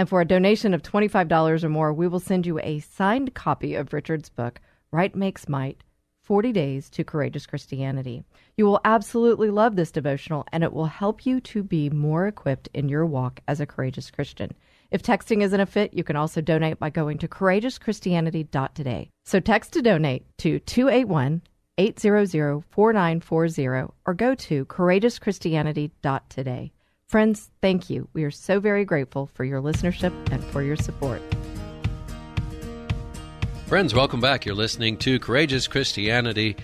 And 0.00 0.08
for 0.08 0.22
a 0.22 0.26
donation 0.26 0.72
of 0.72 0.80
$25 0.80 1.62
or 1.62 1.68
more, 1.68 1.92
we 1.92 2.08
will 2.08 2.20
send 2.20 2.46
you 2.46 2.58
a 2.60 2.78
signed 2.78 3.34
copy 3.34 3.74
of 3.74 3.92
Richard's 3.92 4.30
book, 4.30 4.58
Right 4.90 5.14
Makes 5.14 5.46
Might 5.46 5.84
40 6.22 6.52
Days 6.52 6.88
to 6.88 7.04
Courageous 7.04 7.44
Christianity. 7.44 8.24
You 8.56 8.64
will 8.64 8.80
absolutely 8.86 9.50
love 9.50 9.76
this 9.76 9.90
devotional, 9.90 10.46
and 10.52 10.64
it 10.64 10.72
will 10.72 10.86
help 10.86 11.26
you 11.26 11.38
to 11.42 11.62
be 11.62 11.90
more 11.90 12.26
equipped 12.26 12.70
in 12.72 12.88
your 12.88 13.04
walk 13.04 13.40
as 13.46 13.60
a 13.60 13.66
courageous 13.66 14.10
Christian. 14.10 14.52
If 14.90 15.02
texting 15.02 15.42
isn't 15.42 15.60
a 15.60 15.66
fit, 15.66 15.92
you 15.92 16.02
can 16.02 16.16
also 16.16 16.40
donate 16.40 16.78
by 16.78 16.88
going 16.88 17.18
to 17.18 17.28
courageouschristianity.today. 17.28 19.10
So 19.26 19.38
text 19.38 19.74
to 19.74 19.82
donate 19.82 20.24
to 20.38 20.60
281 20.60 21.42
800 21.76 22.64
4940 22.70 23.92
or 24.06 24.14
go 24.14 24.34
to 24.34 24.64
courageouschristianity.today. 24.64 26.72
Friends, 27.10 27.50
thank 27.60 27.90
you. 27.90 28.08
We 28.12 28.22
are 28.22 28.30
so 28.30 28.60
very 28.60 28.84
grateful 28.84 29.26
for 29.26 29.42
your 29.42 29.60
listenership 29.60 30.12
and 30.30 30.44
for 30.44 30.62
your 30.62 30.76
support. 30.76 31.20
Friends, 33.66 33.92
welcome 33.92 34.20
back. 34.20 34.46
You're 34.46 34.54
listening 34.54 34.96
to 34.98 35.18
Courageous 35.18 35.66
Christianity, 35.66 36.54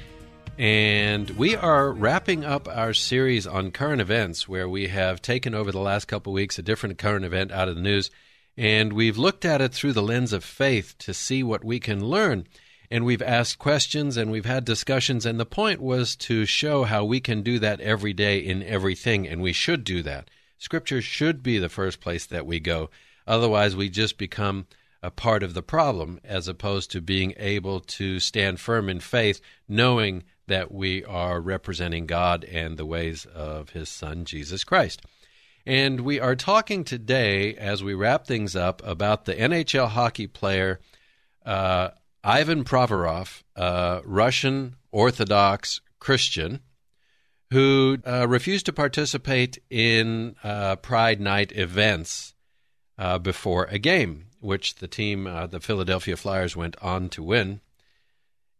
and 0.56 1.28
we 1.30 1.56
are 1.56 1.90
wrapping 1.90 2.44
up 2.44 2.68
our 2.68 2.94
series 2.94 3.44
on 3.48 3.72
current 3.72 4.00
events 4.00 4.48
where 4.48 4.68
we 4.68 4.86
have 4.86 5.20
taken 5.20 5.52
over 5.52 5.72
the 5.72 5.80
last 5.80 6.04
couple 6.04 6.32
weeks 6.32 6.60
a 6.60 6.62
different 6.62 6.96
current 6.96 7.24
event 7.24 7.50
out 7.50 7.68
of 7.68 7.74
the 7.74 7.82
news, 7.82 8.12
and 8.56 8.92
we've 8.92 9.18
looked 9.18 9.44
at 9.44 9.60
it 9.60 9.72
through 9.72 9.94
the 9.94 10.00
lens 10.00 10.32
of 10.32 10.44
faith 10.44 10.94
to 10.98 11.12
see 11.12 11.42
what 11.42 11.64
we 11.64 11.80
can 11.80 12.04
learn. 12.04 12.46
And 12.90 13.04
we've 13.04 13.22
asked 13.22 13.58
questions 13.58 14.16
and 14.16 14.30
we've 14.30 14.44
had 14.44 14.64
discussions, 14.64 15.26
and 15.26 15.40
the 15.40 15.46
point 15.46 15.80
was 15.80 16.16
to 16.16 16.46
show 16.46 16.84
how 16.84 17.04
we 17.04 17.20
can 17.20 17.42
do 17.42 17.58
that 17.58 17.80
every 17.80 18.12
day 18.12 18.38
in 18.38 18.62
everything, 18.62 19.26
and 19.26 19.42
we 19.42 19.52
should 19.52 19.84
do 19.84 20.02
that. 20.02 20.30
Scripture 20.58 21.02
should 21.02 21.42
be 21.42 21.58
the 21.58 21.68
first 21.68 22.00
place 22.00 22.26
that 22.26 22.46
we 22.46 22.60
go. 22.60 22.90
Otherwise, 23.26 23.76
we 23.76 23.88
just 23.88 24.18
become 24.18 24.66
a 25.02 25.10
part 25.10 25.42
of 25.42 25.54
the 25.54 25.62
problem 25.62 26.20
as 26.24 26.48
opposed 26.48 26.90
to 26.90 27.00
being 27.00 27.34
able 27.36 27.80
to 27.80 28.18
stand 28.18 28.60
firm 28.60 28.88
in 28.88 29.00
faith, 29.00 29.40
knowing 29.68 30.22
that 30.46 30.72
we 30.72 31.04
are 31.04 31.40
representing 31.40 32.06
God 32.06 32.44
and 32.44 32.76
the 32.76 32.86
ways 32.86 33.26
of 33.26 33.70
His 33.70 33.88
Son, 33.88 34.24
Jesus 34.24 34.64
Christ. 34.64 35.02
And 35.66 36.00
we 36.00 36.20
are 36.20 36.36
talking 36.36 36.84
today, 36.84 37.54
as 37.56 37.82
we 37.82 37.94
wrap 37.94 38.26
things 38.26 38.54
up, 38.54 38.80
about 38.84 39.24
the 39.24 39.34
NHL 39.34 39.88
hockey 39.88 40.28
player 40.28 40.80
uh, 41.44 41.90
Ivan 42.26 42.64
Provorov, 42.64 43.45
a 43.54 44.00
Russian 44.04 44.75
Orthodox 44.90 45.80
Christian 46.00 46.59
who 47.52 47.99
uh, 48.04 48.26
refused 48.26 48.66
to 48.66 48.73
participate 48.73 49.62
in 49.71 50.35
uh, 50.42 50.75
Pride 50.75 51.21
Night 51.21 51.52
events 51.52 52.35
uh, 52.99 53.18
before 53.18 53.66
a 53.66 53.78
game 53.78 54.26
which 54.40 54.75
the 54.75 54.88
team, 54.88 55.28
uh, 55.28 55.47
the 55.47 55.61
Philadelphia 55.61 56.16
Flyers, 56.16 56.56
went 56.56 56.75
on 56.83 57.09
to 57.11 57.23
win. 57.23 57.61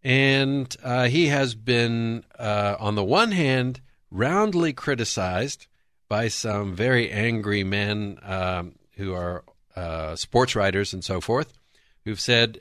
And 0.05 0.75
uh, 0.85 1.09
he 1.09 1.27
has 1.27 1.57
been, 1.57 2.23
uh, 2.39 2.77
on 2.79 2.95
the 2.95 3.03
one 3.03 3.33
hand, 3.33 3.81
roundly 4.13 4.75
criticized 4.75 5.67
by 6.09 6.29
some 6.29 6.77
very 6.77 7.11
angry 7.11 7.65
men 7.65 8.21
um, 8.23 8.77
who 8.93 9.13
are 9.13 9.43
sports 10.15 10.55
writers 10.55 10.93
and 10.93 11.03
so 11.03 11.21
forth, 11.21 11.53
who've 12.05 12.21
said 12.21 12.61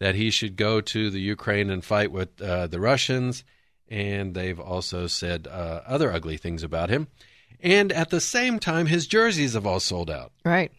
that 0.00 0.16
he 0.16 0.30
should 0.30 0.56
go 0.56 0.80
to 0.80 1.10
the 1.10 1.20
Ukraine 1.20 1.70
and 1.70 1.84
fight 1.84 2.10
with 2.10 2.40
uh, 2.42 2.66
the 2.66 2.80
Russians. 2.80 3.44
And 3.88 4.34
they've 4.34 4.58
also 4.58 5.06
said 5.06 5.46
other 5.46 6.12
ugly 6.12 6.36
things 6.36 6.62
about 6.62 6.90
him. 6.90 7.08
And 7.62 7.92
at 7.92 8.10
the 8.10 8.20
same 8.20 8.58
time, 8.58 8.86
his 8.86 9.06
jerseys 9.06 9.54
have 9.54 9.66
all 9.66 9.80
sold 9.80 10.10
out. 10.10 10.32
Right. 10.44 10.72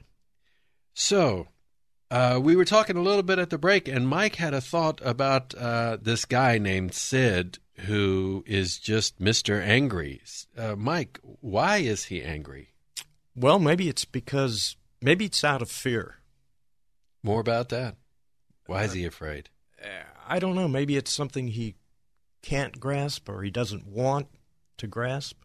So, 0.93 1.47
uh, 2.09 2.39
we 2.41 2.55
were 2.55 2.65
talking 2.65 2.97
a 2.97 3.01
little 3.01 3.23
bit 3.23 3.39
at 3.39 3.49
the 3.49 3.57
break, 3.57 3.87
and 3.87 4.07
Mike 4.07 4.35
had 4.35 4.53
a 4.53 4.61
thought 4.61 4.99
about 5.03 5.53
uh, 5.55 5.97
this 6.01 6.25
guy 6.25 6.57
named 6.57 6.93
Sid 6.93 7.59
who 7.85 8.43
is 8.45 8.77
just 8.77 9.19
Mr. 9.19 9.61
Angry. 9.61 10.21
Uh, 10.57 10.75
Mike, 10.75 11.19
why 11.23 11.77
is 11.77 12.05
he 12.05 12.21
angry? 12.21 12.73
Well, 13.35 13.59
maybe 13.59 13.89
it's 13.89 14.05
because, 14.05 14.75
maybe 15.01 15.25
it's 15.25 15.43
out 15.43 15.61
of 15.61 15.71
fear. 15.71 16.17
More 17.23 17.39
about 17.39 17.69
that. 17.69 17.95
Why 18.71 18.83
is 18.83 18.93
he 18.93 19.05
afraid? 19.05 19.49
I 20.27 20.39
don't 20.39 20.55
know. 20.55 20.67
Maybe 20.67 20.95
it's 20.95 21.13
something 21.13 21.49
he 21.49 21.75
can't 22.41 22.79
grasp 22.79 23.29
or 23.29 23.43
he 23.43 23.51
doesn't 23.51 23.85
want 23.85 24.27
to 24.77 24.87
grasp. 24.87 25.37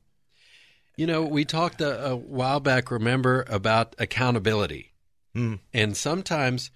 You 0.96 1.06
know, 1.06 1.22
we 1.22 1.44
talked 1.44 1.80
a, 1.80 2.12
a 2.12 2.16
while 2.16 2.60
back, 2.60 2.90
remember, 2.90 3.44
about 3.48 3.94
accountability. 3.98 4.94
Mm. 5.34 5.58
And 5.74 5.96
sometimes 5.96 6.70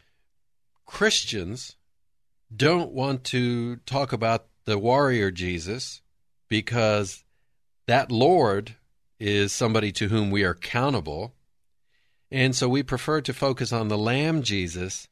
Christians 0.84 1.76
don't 2.54 2.92
want 2.92 3.24
to 3.24 3.76
talk 3.86 4.12
about 4.12 4.46
the 4.64 4.78
warrior 4.78 5.30
Jesus 5.30 6.02
because 6.48 7.24
that 7.86 8.12
Lord 8.12 8.74
is 9.18 9.52
somebody 9.52 9.92
to 9.92 10.08
whom 10.08 10.30
we 10.30 10.44
are 10.44 10.50
accountable. 10.50 11.34
And 12.30 12.54
so 12.54 12.68
we 12.68 12.82
prefer 12.82 13.20
to 13.22 13.32
focus 13.32 13.72
on 13.72 13.88
the 13.88 13.98
Lamb 13.98 14.42
Jesus 14.42 15.08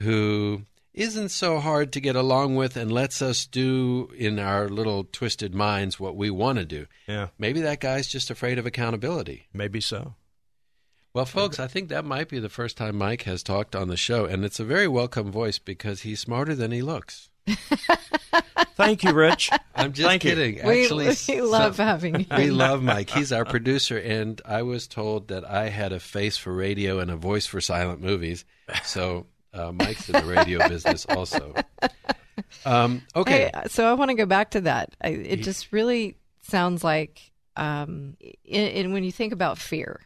who 0.00 0.62
isn't 0.96 1.28
so 1.28 1.60
hard 1.60 1.92
to 1.92 2.00
get 2.00 2.16
along 2.16 2.56
with 2.56 2.76
and 2.76 2.90
lets 2.90 3.20
us 3.22 3.46
do 3.46 4.10
in 4.16 4.38
our 4.38 4.68
little 4.68 5.04
twisted 5.04 5.54
minds 5.54 6.00
what 6.00 6.16
we 6.16 6.30
want 6.30 6.58
to 6.58 6.64
do. 6.64 6.86
Yeah. 7.06 7.28
Maybe 7.38 7.60
that 7.60 7.80
guy's 7.80 8.08
just 8.08 8.30
afraid 8.30 8.58
of 8.58 8.66
accountability. 8.66 9.46
Maybe 9.52 9.80
so. 9.80 10.14
Well, 11.12 11.26
folks, 11.26 11.58
I 11.60 11.66
think 11.66 11.88
that 11.88 12.04
might 12.04 12.28
be 12.28 12.38
the 12.38 12.48
first 12.50 12.76
time 12.76 12.96
Mike 12.96 13.22
has 13.22 13.42
talked 13.42 13.74
on 13.74 13.88
the 13.88 13.96
show, 13.96 14.26
and 14.26 14.44
it's 14.44 14.60
a 14.60 14.64
very 14.64 14.86
welcome 14.86 15.32
voice 15.32 15.58
because 15.58 16.02
he's 16.02 16.20
smarter 16.20 16.54
than 16.54 16.72
he 16.72 16.82
looks. 16.82 17.30
Thank 18.76 19.02
you, 19.02 19.14
Rich. 19.14 19.48
I'm 19.74 19.94
just 19.94 20.06
Thank 20.06 20.20
kidding. 20.22 20.66
We, 20.66 20.82
Actually, 20.82 21.14
we 21.28 21.40
love 21.40 21.78
having 21.78 22.20
you. 22.20 22.26
we 22.36 22.50
love 22.50 22.82
Mike. 22.82 23.08
He's 23.08 23.32
our 23.32 23.46
producer, 23.46 23.96
and 23.98 24.40
I 24.44 24.60
was 24.62 24.86
told 24.86 25.28
that 25.28 25.44
I 25.48 25.70
had 25.70 25.92
a 25.92 26.00
face 26.00 26.36
for 26.36 26.52
radio 26.52 26.98
and 26.98 27.10
a 27.10 27.16
voice 27.16 27.46
for 27.46 27.62
silent 27.62 28.02
movies. 28.02 28.44
So 28.84 29.26
uh, 29.56 29.72
Mike's 29.72 30.08
in 30.08 30.12
the 30.20 30.26
radio 30.26 30.66
business 30.68 31.06
also. 31.06 31.54
Um, 32.64 33.02
okay, 33.14 33.50
Hey, 33.54 33.68
so 33.68 33.86
I 33.86 33.94
want 33.94 34.10
to 34.10 34.16
go 34.16 34.26
back 34.26 34.50
to 34.50 34.62
that. 34.62 34.94
I, 35.00 35.08
it 35.08 35.42
just 35.42 35.72
really 35.72 36.16
sounds 36.42 36.84
like, 36.84 37.32
um, 37.56 38.16
in 38.44 38.92
when 38.92 39.04
you 39.04 39.12
think 39.12 39.32
about 39.32 39.58
fear, 39.58 40.00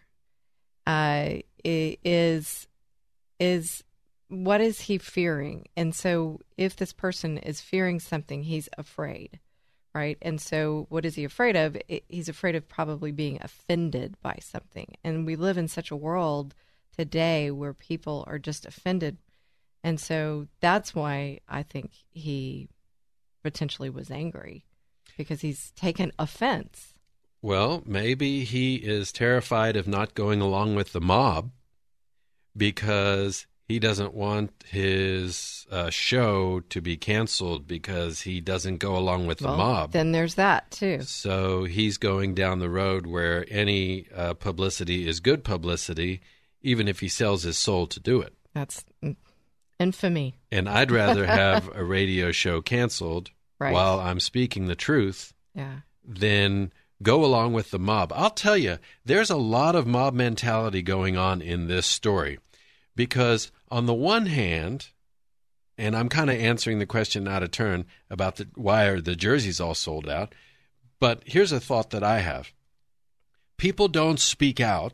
uh, 0.86 1.36
is 1.64 2.66
is 3.38 3.82
what 4.28 4.60
is 4.60 4.82
he 4.82 4.98
fearing? 4.98 5.66
And 5.76 5.94
so, 5.94 6.40
if 6.56 6.76
this 6.76 6.92
person 6.92 7.38
is 7.38 7.60
fearing 7.60 7.98
something, 7.98 8.44
he's 8.44 8.68
afraid, 8.78 9.40
right? 9.94 10.16
And 10.22 10.40
so, 10.40 10.86
what 10.88 11.04
is 11.04 11.16
he 11.16 11.24
afraid 11.24 11.56
of? 11.56 11.76
He's 12.08 12.28
afraid 12.28 12.54
of 12.54 12.68
probably 12.68 13.10
being 13.10 13.38
offended 13.40 14.16
by 14.22 14.38
something. 14.40 14.94
And 15.02 15.26
we 15.26 15.34
live 15.34 15.58
in 15.58 15.66
such 15.68 15.90
a 15.90 15.96
world 15.96 16.54
today 16.96 17.50
where 17.50 17.74
people 17.74 18.24
are 18.28 18.38
just 18.38 18.66
offended 18.66 19.18
and 19.82 19.98
so 20.00 20.46
that's 20.60 20.94
why 20.94 21.40
I 21.48 21.62
think 21.62 21.92
he 22.10 22.68
potentially 23.42 23.90
was 23.90 24.10
angry 24.10 24.64
because 25.16 25.40
he's 25.40 25.72
taken 25.72 26.12
offense. 26.18 26.94
well, 27.42 27.82
maybe 27.86 28.44
he 28.44 28.76
is 28.76 29.12
terrified 29.12 29.76
of 29.76 29.88
not 29.88 30.14
going 30.14 30.40
along 30.40 30.74
with 30.74 30.92
the 30.92 31.00
mob 31.00 31.50
because 32.56 33.46
he 33.68 33.78
doesn't 33.78 34.12
want 34.12 34.50
his 34.66 35.64
uh, 35.70 35.90
show 35.90 36.60
to 36.68 36.80
be 36.80 36.96
canceled 36.96 37.66
because 37.68 38.22
he 38.22 38.40
doesn't 38.40 38.78
go 38.78 38.96
along 38.96 39.26
with 39.26 39.38
the 39.38 39.48
mob. 39.48 39.92
Then 39.92 40.10
there's 40.12 40.34
that 40.34 40.70
too. 40.72 41.02
So 41.02 41.64
he's 41.64 41.96
going 41.96 42.34
down 42.34 42.58
the 42.58 42.68
road 42.68 43.06
where 43.06 43.46
any 43.48 44.06
uh, 44.14 44.34
publicity 44.34 45.08
is 45.08 45.20
good 45.20 45.44
publicity, 45.44 46.20
even 46.62 46.88
if 46.88 46.98
he 47.00 47.08
sells 47.08 47.44
his 47.44 47.56
soul 47.56 47.86
to 47.86 48.00
do 48.00 48.20
it. 48.20 48.34
That's 48.54 48.84
infamy. 49.80 50.34
And 50.52 50.68
I'd 50.68 50.90
rather 50.92 51.26
have 51.26 51.74
a 51.74 51.82
radio 51.82 52.30
show 52.30 52.60
canceled 52.62 53.30
Right. 53.58 53.72
while 53.74 53.98
I'm 54.00 54.20
speaking 54.20 54.66
the 54.68 54.74
truth 54.76 55.34
Yeah. 55.54 55.80
than 56.04 56.72
go 57.02 57.24
along 57.24 57.52
with 57.52 57.70
the 57.70 57.78
mob. 57.78 58.12
I'll 58.14 58.30
tell 58.30 58.56
you, 58.56 58.78
there's 59.04 59.30
a 59.30 59.36
lot 59.36 59.74
of 59.74 59.86
mob 59.86 60.14
mentality 60.14 60.80
going 60.82 61.16
on 61.16 61.42
in 61.42 61.66
this 61.66 61.86
story 61.86 62.38
because, 62.94 63.50
on 63.70 63.86
the 63.86 63.94
one 63.94 64.26
hand, 64.26 64.88
and 65.78 65.96
I'm 65.96 66.08
kind 66.08 66.28
of 66.30 66.36
answering 66.38 66.78
the 66.78 66.86
question 66.86 67.26
out 67.26 67.42
of 67.42 67.50
turn 67.50 67.86
about 68.10 68.36
the, 68.36 68.48
why 68.54 68.84
are 68.86 69.00
the 69.00 69.16
jerseys 69.16 69.60
all 69.60 69.74
sold 69.74 70.08
out. 70.08 70.34
But 70.98 71.22
here's 71.24 71.52
a 71.52 71.60
thought 71.60 71.90
that 71.90 72.04
I 72.04 72.20
have 72.20 72.52
people 73.56 73.88
don't 73.88 74.20
speak 74.20 74.58
out 74.60 74.92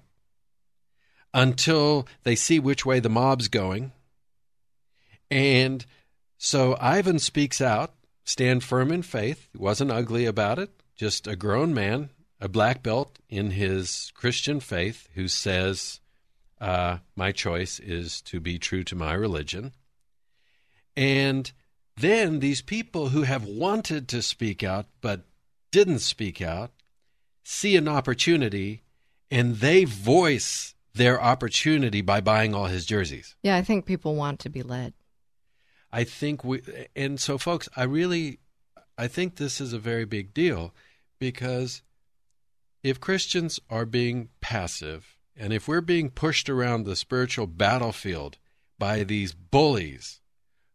until 1.34 2.06
they 2.22 2.34
see 2.34 2.58
which 2.58 2.86
way 2.86 3.00
the 3.00 3.08
mob's 3.08 3.48
going. 3.48 3.92
And 5.30 5.84
so 6.38 6.76
Ivan 6.80 7.18
speaks 7.18 7.60
out, 7.60 7.94
stand 8.24 8.62
firm 8.62 8.90
in 8.90 9.02
faith, 9.02 9.48
wasn't 9.56 9.90
ugly 9.90 10.26
about 10.26 10.58
it, 10.58 10.70
just 10.94 11.26
a 11.26 11.36
grown 11.36 11.74
man, 11.74 12.10
a 12.40 12.48
black 12.48 12.82
belt 12.82 13.18
in 13.28 13.52
his 13.52 14.12
Christian 14.14 14.60
faith 14.60 15.08
who 15.14 15.28
says, 15.28 16.00
uh, 16.60 16.98
My 17.14 17.32
choice 17.32 17.78
is 17.80 18.20
to 18.22 18.40
be 18.40 18.58
true 18.58 18.84
to 18.84 18.94
my 18.94 19.14
religion. 19.14 19.72
And 20.96 21.50
then 21.96 22.40
these 22.40 22.62
people 22.62 23.10
who 23.10 23.22
have 23.22 23.44
wanted 23.44 24.08
to 24.08 24.22
speak 24.22 24.62
out 24.62 24.86
but 25.00 25.24
didn't 25.70 25.98
speak 26.00 26.40
out 26.40 26.70
see 27.42 27.76
an 27.76 27.88
opportunity 27.88 28.82
and 29.30 29.56
they 29.56 29.84
voice 29.84 30.74
their 30.94 31.22
opportunity 31.22 32.00
by 32.00 32.20
buying 32.20 32.54
all 32.54 32.66
his 32.66 32.86
jerseys. 32.86 33.34
Yeah, 33.42 33.56
I 33.56 33.62
think 33.62 33.84
people 33.84 34.14
want 34.14 34.40
to 34.40 34.48
be 34.48 34.62
led. 34.62 34.94
I 35.96 36.04
think 36.04 36.44
we, 36.44 36.60
and 36.94 37.18
so 37.18 37.38
folks, 37.38 37.70
I 37.74 37.84
really, 37.84 38.40
I 38.98 39.08
think 39.08 39.36
this 39.36 39.62
is 39.62 39.72
a 39.72 39.78
very 39.78 40.04
big 40.04 40.34
deal 40.34 40.74
because 41.18 41.80
if 42.82 43.00
Christians 43.00 43.58
are 43.70 43.86
being 43.86 44.28
passive 44.42 45.16
and 45.34 45.54
if 45.54 45.66
we're 45.66 45.80
being 45.80 46.10
pushed 46.10 46.50
around 46.50 46.84
the 46.84 46.96
spiritual 46.96 47.46
battlefield 47.46 48.36
by 48.78 49.04
these 49.04 49.32
bullies 49.32 50.20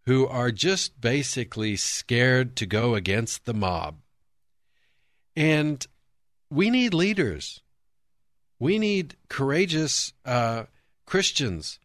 who 0.08 0.26
are 0.26 0.50
just 0.50 1.00
basically 1.00 1.76
scared 1.76 2.56
to 2.56 2.66
go 2.66 2.96
against 2.96 3.46
the 3.46 3.54
mob, 3.54 3.98
and 5.36 5.86
we 6.50 6.72
need 6.72 6.96
leaders. 6.96 7.62
We 8.58 8.80
need 8.80 9.18
courageous 9.30 10.14
uh, 10.26 10.64
Christians 11.06 11.78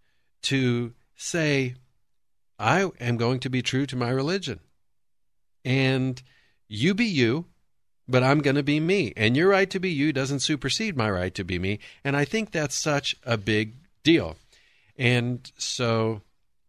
to 0.45 0.95
say, 1.17 1.75
I 2.59 2.91
am 3.01 3.17
going 3.17 3.41
to 3.41 3.51
be 3.51 3.63
true 3.63 3.87
to 3.87 3.97
my 3.97 4.11
religion. 4.11 4.61
And 5.65 6.23
you 6.69 6.95
be 6.95 7.05
you, 7.05 7.47
but 8.09 8.23
I'm 8.23 8.41
going 8.41 8.57
to 8.57 8.63
be 8.63 8.81
me. 8.81 9.13
And 9.17 9.37
your 9.37 9.49
right 9.49 9.69
to 9.71 9.81
be 9.81 9.91
you 9.91 10.13
doesn't 10.13 10.41
supersede 10.41 10.97
my 10.97 11.11
right 11.11 11.35
to 11.35 11.45
be 11.45 11.59
me. 11.59 11.81
And 12.05 12.17
I 12.17 12.25
think 12.25 12.51
that's 12.53 12.75
such 12.77 13.17
a 13.25 13.37
big 13.37 13.75
deal. 14.03 14.37
And 14.97 15.51
so, 15.59 16.23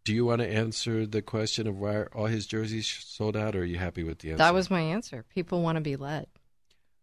do 0.04 0.12
you 0.14 0.24
want 0.26 0.40
to 0.42 0.48
answer 0.48 1.06
the 1.06 1.22
question 1.22 1.66
of 1.66 1.78
why 1.78 2.02
all 2.14 2.26
his 2.26 2.46
jerseys 2.46 2.86
sold 3.06 3.36
out, 3.36 3.54
or 3.56 3.60
are 3.60 3.64
you 3.64 3.78
happy 3.78 4.02
with 4.02 4.18
the 4.18 4.30
answer? 4.30 4.38
That 4.38 4.54
was 4.54 4.70
my 4.70 4.80
answer. 4.80 5.24
People 5.34 5.62
want 5.62 5.76
to 5.76 5.80
be 5.80 5.96
led. 5.96 6.26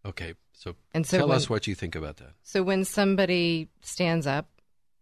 Okay, 0.05 0.33
so, 0.53 0.75
And 0.93 1.05
so 1.07 1.17
tell 1.19 1.27
when- 1.29 1.37
us 1.37 1.49
what 1.49 1.65
you 1.65 1.73
think 1.73 1.95
about 1.95 2.17
that. 2.17 2.33
So 2.43 2.61
when 2.61 2.85
somebody 2.85 3.69
stands 3.81 4.27
up, 4.27 4.49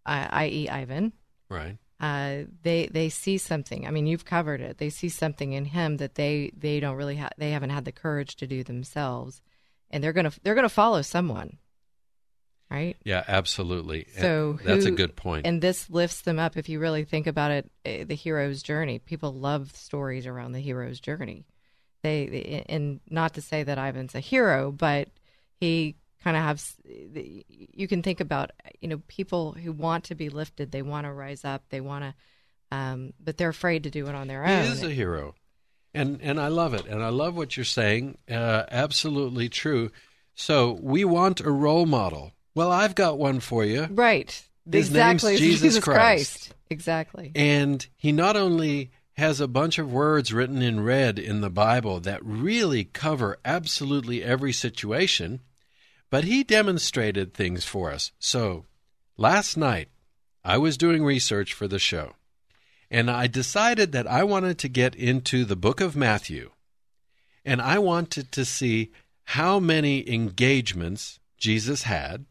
uh, 0.05 0.27
i.e., 0.31 0.69
Ivan, 0.69 1.11
Right. 1.49 1.77
Uh, 2.03 2.43
they 2.63 2.87
they 2.87 3.07
see 3.07 3.37
something. 3.37 3.87
I 3.87 3.91
mean, 3.91 4.07
you've 4.07 4.25
covered 4.25 4.59
it. 4.59 4.77
They 4.77 4.89
see 4.89 5.07
something 5.07 5.53
in 5.53 5.63
him 5.63 5.97
that 5.97 6.15
they 6.15 6.51
they 6.53 6.81
don't 6.81 6.97
really 6.97 7.15
ha- 7.15 7.29
they 7.37 7.51
haven't 7.51 7.69
had 7.69 7.85
the 7.85 7.93
courage 7.93 8.35
to 8.37 8.47
do 8.47 8.61
themselves, 8.61 9.41
and 9.89 10.03
they're 10.03 10.11
gonna 10.11 10.33
they're 10.43 10.53
gonna 10.53 10.67
follow 10.67 11.01
someone, 11.01 11.59
right? 12.69 12.97
Yeah, 13.05 13.23
absolutely. 13.25 14.07
So 14.17 14.59
that's 14.65 14.83
a 14.83 14.91
good 14.91 15.15
point. 15.15 15.47
And 15.47 15.61
this 15.61 15.89
lifts 15.89 16.23
them 16.23 16.39
up. 16.39 16.57
If 16.57 16.67
you 16.67 16.81
really 16.81 17.05
think 17.05 17.25
about 17.25 17.51
it, 17.51 17.71
eh, 17.85 18.03
the 18.03 18.15
hero's 18.15 18.61
journey. 18.61 18.99
People 18.99 19.33
love 19.33 19.73
stories 19.73 20.27
around 20.27 20.51
the 20.51 20.59
hero's 20.59 20.99
journey. 20.99 21.45
They 22.01 22.65
and 22.67 22.99
not 23.09 23.35
to 23.35 23.41
say 23.41 23.63
that 23.63 23.77
Ivan's 23.77 24.13
a 24.13 24.19
hero, 24.19 24.73
but 24.73 25.07
he 25.61 25.95
kind 26.23 26.37
of 26.37 26.43
has. 26.43 26.75
You 26.85 27.87
can 27.87 28.01
think 28.01 28.19
about 28.19 28.51
you 28.81 28.87
know 28.87 29.01
people 29.07 29.53
who 29.53 29.71
want 29.71 30.05
to 30.05 30.15
be 30.15 30.29
lifted. 30.29 30.71
They 30.71 30.81
want 30.81 31.05
to 31.05 31.11
rise 31.11 31.43
up. 31.43 31.63
They 31.69 31.81
want 31.81 32.05
to, 32.05 32.75
um, 32.75 33.13
but 33.23 33.37
they're 33.37 33.49
afraid 33.49 33.83
to 33.83 33.89
do 33.89 34.07
it 34.07 34.15
on 34.15 34.27
their 34.27 34.45
own 34.45 34.63
He 34.63 34.71
is 34.71 34.83
a 34.83 34.89
hero, 34.89 35.35
and 35.93 36.19
and 36.21 36.39
I 36.39 36.47
love 36.47 36.73
it, 36.73 36.85
and 36.85 37.03
I 37.03 37.09
love 37.09 37.35
what 37.35 37.57
you're 37.57 37.65
saying. 37.65 38.17
Uh, 38.29 38.63
absolutely 38.71 39.49
true. 39.49 39.91
So 40.35 40.79
we 40.81 41.05
want 41.05 41.41
a 41.41 41.51
role 41.51 41.85
model. 41.85 42.31
Well, 42.55 42.71
I've 42.71 42.95
got 42.95 43.17
one 43.17 43.39
for 43.39 43.63
you. 43.65 43.87
right. 43.91 44.47
His 44.69 44.87
exactly. 44.87 45.31
name's 45.31 45.41
Jesus 45.41 45.79
Christ. 45.79 46.53
Exactly. 46.69 47.33
And 47.35 47.85
he 47.97 48.13
not 48.13 48.37
only 48.37 48.91
has 49.17 49.41
a 49.41 49.47
bunch 49.47 49.77
of 49.77 49.91
words 49.91 50.33
written 50.33 50.61
in 50.61 50.83
red 50.83 51.19
in 51.19 51.41
the 51.41 51.49
Bible 51.49 51.99
that 51.99 52.23
really 52.23 52.85
cover 52.85 53.37
absolutely 53.43 54.23
every 54.23 54.53
situation, 54.53 55.41
but 56.13 56.25
he 56.25 56.43
demonstrated 56.43 57.33
things 57.33 57.65
for 57.65 57.91
us. 57.91 58.11
So 58.19 58.67
last 59.17 59.57
night, 59.57 59.89
I 60.45 60.59
was 60.59 60.77
doing 60.77 61.03
research 61.03 61.53
for 61.53 61.67
the 61.67 61.79
show, 61.79 62.13
and 62.91 63.09
I 63.09 63.25
decided 63.25 63.93
that 63.93 64.05
I 64.05 64.23
wanted 64.23 64.59
to 64.59 64.67
get 64.69 64.93
into 64.93 65.43
the 65.43 65.55
book 65.55 65.81
of 65.81 65.95
Matthew, 65.95 66.51
and 67.43 67.59
I 67.59 67.79
wanted 67.79 68.31
to 68.31 68.45
see 68.45 68.91
how 69.23 69.59
many 69.59 70.07
engagements 70.07 71.19
Jesus 71.35 71.81
had, 71.81 72.27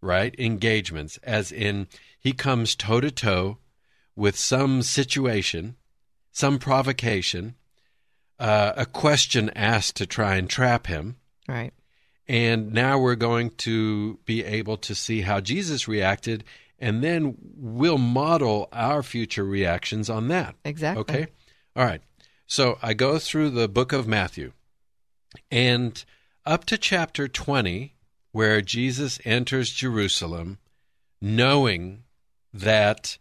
right? 0.00 0.34
Engagements, 0.38 1.18
as 1.22 1.52
in 1.52 1.88
he 2.18 2.32
comes 2.32 2.74
toe 2.74 3.02
to 3.02 3.10
toe 3.10 3.58
with 4.16 4.38
some 4.38 4.80
situation, 4.80 5.76
some 6.32 6.58
provocation, 6.58 7.54
uh, 8.38 8.72
a 8.78 8.86
question 8.86 9.50
asked 9.54 9.96
to 9.96 10.06
try 10.06 10.36
and 10.36 10.48
trap 10.48 10.86
him. 10.86 11.16
Right. 11.46 11.74
And 12.28 12.72
now 12.72 12.98
we're 12.98 13.14
going 13.14 13.50
to 13.58 14.18
be 14.24 14.44
able 14.44 14.76
to 14.78 14.94
see 14.94 15.22
how 15.22 15.40
Jesus 15.40 15.88
reacted, 15.88 16.44
and 16.78 17.02
then 17.02 17.36
we'll 17.56 17.98
model 17.98 18.68
our 18.72 19.02
future 19.02 19.44
reactions 19.44 20.10
on 20.10 20.28
that. 20.28 20.54
Exactly. 20.64 21.00
Okay? 21.00 21.26
All 21.74 21.84
right. 21.84 22.02
So 22.46 22.78
I 22.82 22.94
go 22.94 23.18
through 23.18 23.50
the 23.50 23.68
book 23.68 23.92
of 23.92 24.06
Matthew, 24.06 24.52
and 25.50 26.04
up 26.44 26.64
to 26.66 26.76
chapter 26.76 27.28
20, 27.28 27.94
where 28.32 28.60
Jesus 28.60 29.18
enters 29.24 29.70
Jerusalem, 29.70 30.58
knowing 31.20 32.04
that 32.52 33.18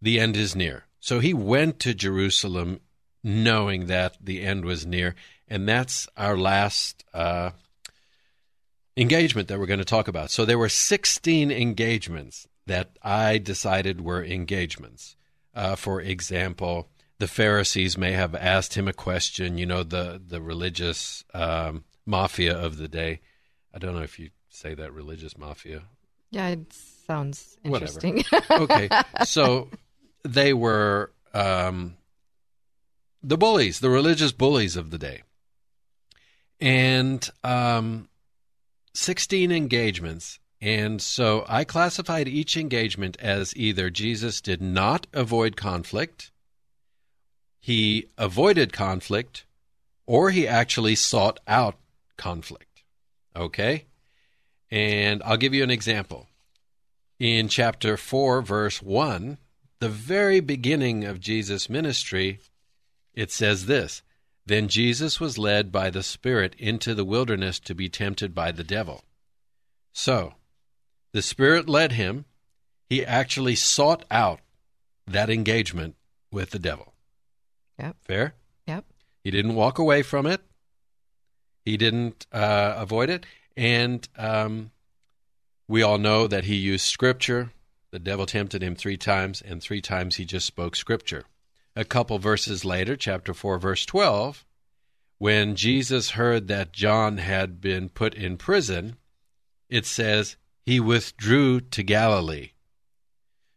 the 0.00 0.20
end 0.20 0.36
is 0.36 0.54
near. 0.54 0.84
So 1.00 1.18
he 1.18 1.34
went 1.34 1.80
to 1.80 1.94
Jerusalem 1.94 2.80
knowing 3.24 3.86
that 3.86 4.16
the 4.20 4.42
end 4.42 4.64
was 4.64 4.84
near. 4.84 5.14
And 5.48 5.68
that's 5.68 6.08
our 6.16 6.36
last 6.36 7.04
uh, 7.14 7.50
engagement 8.96 9.48
that 9.48 9.58
we're 9.58 9.66
going 9.66 9.78
to 9.78 9.84
talk 9.84 10.08
about. 10.08 10.30
So 10.30 10.44
there 10.44 10.58
were 10.58 10.68
16 10.68 11.50
engagements 11.50 12.46
that 12.66 12.90
I 13.02 13.38
decided 13.38 14.00
were 14.00 14.24
engagements. 14.24 15.16
Uh, 15.54 15.76
for 15.76 16.00
example, 16.00 16.88
the 17.18 17.28
Pharisees 17.28 17.96
may 17.96 18.12
have 18.12 18.34
asked 18.34 18.74
him 18.74 18.88
a 18.88 18.92
question, 18.92 19.58
you 19.58 19.66
know, 19.66 19.82
the, 19.82 20.20
the 20.24 20.40
religious 20.40 21.24
um, 21.34 21.84
mafia 22.06 22.56
of 22.56 22.76
the 22.76 22.88
day. 22.88 23.20
I 23.74 23.78
don't 23.78 23.94
know 23.94 24.02
if 24.02 24.18
you 24.18 24.30
say 24.48 24.74
that 24.74 24.92
religious 24.92 25.36
mafia. 25.36 25.82
Yeah, 26.30 26.48
it 26.48 26.72
sounds 27.06 27.58
interesting. 27.62 28.24
okay, 28.50 28.88
so 29.24 29.68
they 30.24 30.54
were 30.54 31.12
um, 31.34 31.96
the 33.22 33.36
bullies, 33.36 33.80
the 33.80 33.90
religious 33.90 34.32
bullies 34.32 34.76
of 34.76 34.90
the 34.90 34.98
day, 34.98 35.22
and 36.58 37.28
um, 37.44 38.08
sixteen 38.94 39.50
engagements. 39.52 40.38
And 40.60 41.02
so 41.02 41.44
I 41.48 41.64
classified 41.64 42.28
each 42.28 42.56
engagement 42.56 43.16
as 43.20 43.56
either 43.56 43.90
Jesus 43.90 44.40
did 44.40 44.62
not 44.62 45.08
avoid 45.12 45.56
conflict, 45.56 46.30
he 47.58 48.06
avoided 48.16 48.72
conflict, 48.72 49.44
or 50.06 50.30
he 50.30 50.46
actually 50.46 50.94
sought 50.94 51.40
out 51.48 51.76
conflict. 52.16 52.84
Okay? 53.34 53.86
And 54.70 55.22
I'll 55.24 55.36
give 55.36 55.54
you 55.54 55.64
an 55.64 55.70
example. 55.70 56.28
In 57.18 57.48
chapter 57.48 57.96
4, 57.96 58.42
verse 58.42 58.82
1, 58.82 59.38
the 59.80 59.88
very 59.88 60.40
beginning 60.40 61.04
of 61.04 61.20
Jesus' 61.20 61.68
ministry, 61.68 62.38
it 63.14 63.30
says 63.30 63.66
this 63.66 64.02
Then 64.44 64.68
Jesus 64.68 65.20
was 65.20 65.38
led 65.38 65.70
by 65.70 65.90
the 65.90 66.02
Spirit 66.02 66.54
into 66.58 66.94
the 66.94 67.04
wilderness 67.04 67.60
to 67.60 67.74
be 67.74 67.88
tempted 67.88 68.34
by 68.34 68.50
the 68.50 68.64
devil. 68.64 69.04
So, 69.92 70.34
the 71.12 71.22
Spirit 71.22 71.68
led 71.68 71.92
him. 71.92 72.24
He 72.88 73.04
actually 73.04 73.54
sought 73.54 74.04
out 74.10 74.40
that 75.06 75.30
engagement 75.30 75.94
with 76.30 76.50
the 76.50 76.58
devil. 76.58 76.92
Yep. 77.78 77.96
Fair? 78.02 78.34
Yep. 78.66 78.84
He 79.22 79.30
didn't 79.30 79.54
walk 79.54 79.78
away 79.78 80.02
from 80.02 80.26
it. 80.26 80.40
He 81.64 81.76
didn't 81.76 82.26
uh, 82.32 82.74
avoid 82.76 83.10
it. 83.10 83.24
And 83.56 84.06
um, 84.16 84.72
we 85.68 85.82
all 85.82 85.98
know 85.98 86.26
that 86.26 86.44
he 86.44 86.56
used 86.56 86.86
scripture. 86.86 87.52
The 87.92 87.98
devil 87.98 88.26
tempted 88.26 88.62
him 88.62 88.74
three 88.74 88.96
times, 88.96 89.42
and 89.42 89.62
three 89.62 89.82
times 89.82 90.16
he 90.16 90.24
just 90.24 90.46
spoke 90.46 90.74
scripture. 90.74 91.24
A 91.74 91.84
couple 91.84 92.18
verses 92.18 92.64
later, 92.64 92.96
chapter 92.96 93.32
4, 93.32 93.58
verse 93.58 93.86
12, 93.86 94.44
when 95.18 95.56
Jesus 95.56 96.10
heard 96.10 96.48
that 96.48 96.72
John 96.72 97.18
had 97.18 97.60
been 97.60 97.88
put 97.88 98.14
in 98.14 98.36
prison, 98.36 98.96
it 99.70 99.86
says 99.86 100.36
he 100.66 100.80
withdrew 100.80 101.60
to 101.60 101.82
Galilee. 101.82 102.50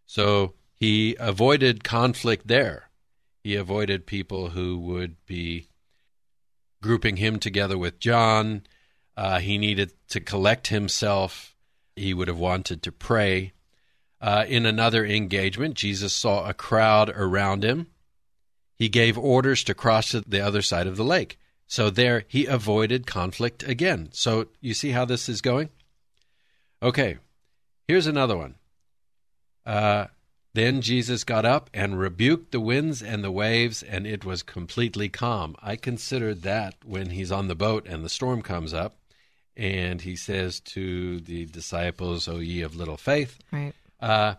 So 0.05 0.53
he 0.75 1.17
avoided 1.19 1.83
conflict 1.83 2.47
there. 2.47 2.89
He 3.43 3.55
avoided 3.55 4.05
people 4.05 4.49
who 4.49 4.77
would 4.79 5.17
be 5.25 5.67
grouping 6.81 7.17
him 7.17 7.39
together 7.39 7.77
with 7.77 7.99
John. 7.99 8.63
Uh, 9.17 9.39
he 9.39 9.57
needed 9.57 9.91
to 10.09 10.19
collect 10.19 10.67
himself. 10.67 11.55
He 11.95 12.13
would 12.13 12.27
have 12.27 12.39
wanted 12.39 12.81
to 12.83 12.91
pray. 12.91 13.53
Uh, 14.21 14.45
in 14.47 14.65
another 14.65 15.05
engagement, 15.05 15.75
Jesus 15.75 16.13
saw 16.13 16.47
a 16.47 16.53
crowd 16.53 17.09
around 17.09 17.63
him. 17.63 17.87
He 18.75 18.89
gave 18.89 19.17
orders 19.17 19.63
to 19.63 19.73
cross 19.73 20.09
to 20.09 20.21
the 20.21 20.41
other 20.41 20.61
side 20.61 20.87
of 20.87 20.97
the 20.97 21.03
lake. 21.03 21.39
So 21.67 21.89
there 21.89 22.25
he 22.27 22.45
avoided 22.45 23.07
conflict 23.07 23.63
again. 23.63 24.09
So 24.11 24.47
you 24.61 24.73
see 24.73 24.91
how 24.91 25.05
this 25.05 25.27
is 25.27 25.41
going? 25.41 25.69
Okay, 26.83 27.17
here's 27.87 28.07
another 28.07 28.37
one. 28.37 28.55
Uh, 29.65 30.07
then 30.53 30.81
Jesus 30.81 31.23
got 31.23 31.43
up 31.43 31.69
and 31.73 31.99
rebuked 31.99 32.51
the 32.51 32.59
winds 32.59 33.01
and 33.01 33.23
the 33.23 33.31
waves, 33.31 33.83
and 33.83 34.05
it 34.05 34.23
was 34.23 34.43
completely 34.43 35.09
calm. 35.09 35.55
I 35.61 35.75
considered 35.75 36.43
that 36.43 36.75
when 36.85 37.09
he's 37.09 37.31
on 37.31 37.47
the 37.47 37.55
boat 37.55 37.87
and 37.87 38.05
the 38.05 38.09
storm 38.09 38.41
comes 38.41 38.73
up, 38.73 38.95
and 39.57 40.01
he 40.01 40.15
says 40.15 40.59
to 40.59 41.19
the 41.19 41.45
disciples, 41.45 42.27
O 42.27 42.37
ye 42.37 42.61
of 42.61 42.75
little 42.75 42.97
faith. 42.97 43.39
Right. 43.51 43.73
Uh, 43.99 44.35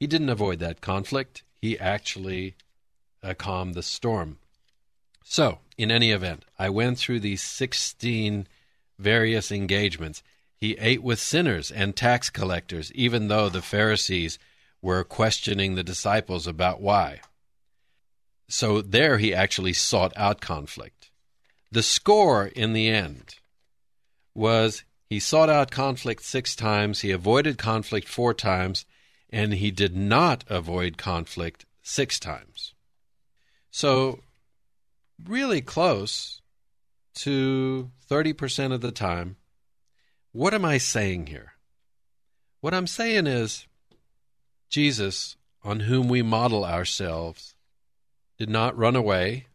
he 0.00 0.06
didn't 0.06 0.30
avoid 0.30 0.58
that 0.60 0.80
conflict. 0.80 1.42
He 1.60 1.78
actually 1.78 2.54
uh, 3.22 3.34
calmed 3.34 3.74
the 3.74 3.82
storm. 3.82 4.38
So, 5.24 5.58
in 5.78 5.90
any 5.90 6.10
event, 6.10 6.44
I 6.58 6.68
went 6.68 6.98
through 6.98 7.20
these 7.20 7.42
16 7.42 8.46
various 8.98 9.52
engagements. 9.52 10.22
He 10.56 10.76
ate 10.78 11.02
with 11.02 11.20
sinners 11.20 11.70
and 11.70 11.96
tax 11.96 12.30
collectors, 12.30 12.92
even 12.92 13.28
though 13.28 13.48
the 13.48 13.62
Pharisees 13.62 14.38
were 14.80 15.04
questioning 15.04 15.74
the 15.74 15.84
disciples 15.84 16.46
about 16.46 16.80
why. 16.80 17.20
So, 18.48 18.82
there 18.82 19.18
he 19.18 19.32
actually 19.32 19.72
sought 19.72 20.12
out 20.16 20.40
conflict. 20.40 21.10
The 21.70 21.82
score 21.82 22.46
in 22.46 22.74
the 22.74 22.88
end 22.88 23.36
was 24.34 24.84
he 25.08 25.20
sought 25.20 25.48
out 25.48 25.70
conflict 25.70 26.22
six 26.22 26.56
times, 26.56 27.00
he 27.00 27.10
avoided 27.10 27.58
conflict 27.58 28.08
four 28.08 28.34
times, 28.34 28.84
and 29.30 29.54
he 29.54 29.70
did 29.70 29.96
not 29.96 30.44
avoid 30.48 30.98
conflict 30.98 31.64
six 31.82 32.18
times. 32.18 32.74
So, 33.74 34.20
really 35.24 35.62
close 35.62 36.42
to 37.14 37.90
30% 38.10 38.72
of 38.72 38.82
the 38.82 38.92
time. 38.92 39.36
What 40.32 40.52
am 40.52 40.62
I 40.64 40.76
saying 40.76 41.28
here? 41.28 41.54
What 42.60 42.74
I'm 42.74 42.86
saying 42.86 43.26
is 43.26 43.66
Jesus, 44.68 45.36
on 45.64 45.80
whom 45.80 46.10
we 46.10 46.20
model 46.20 46.66
ourselves, 46.66 47.54
did 48.38 48.50
not 48.50 48.76
run 48.76 48.94
away 48.94 49.46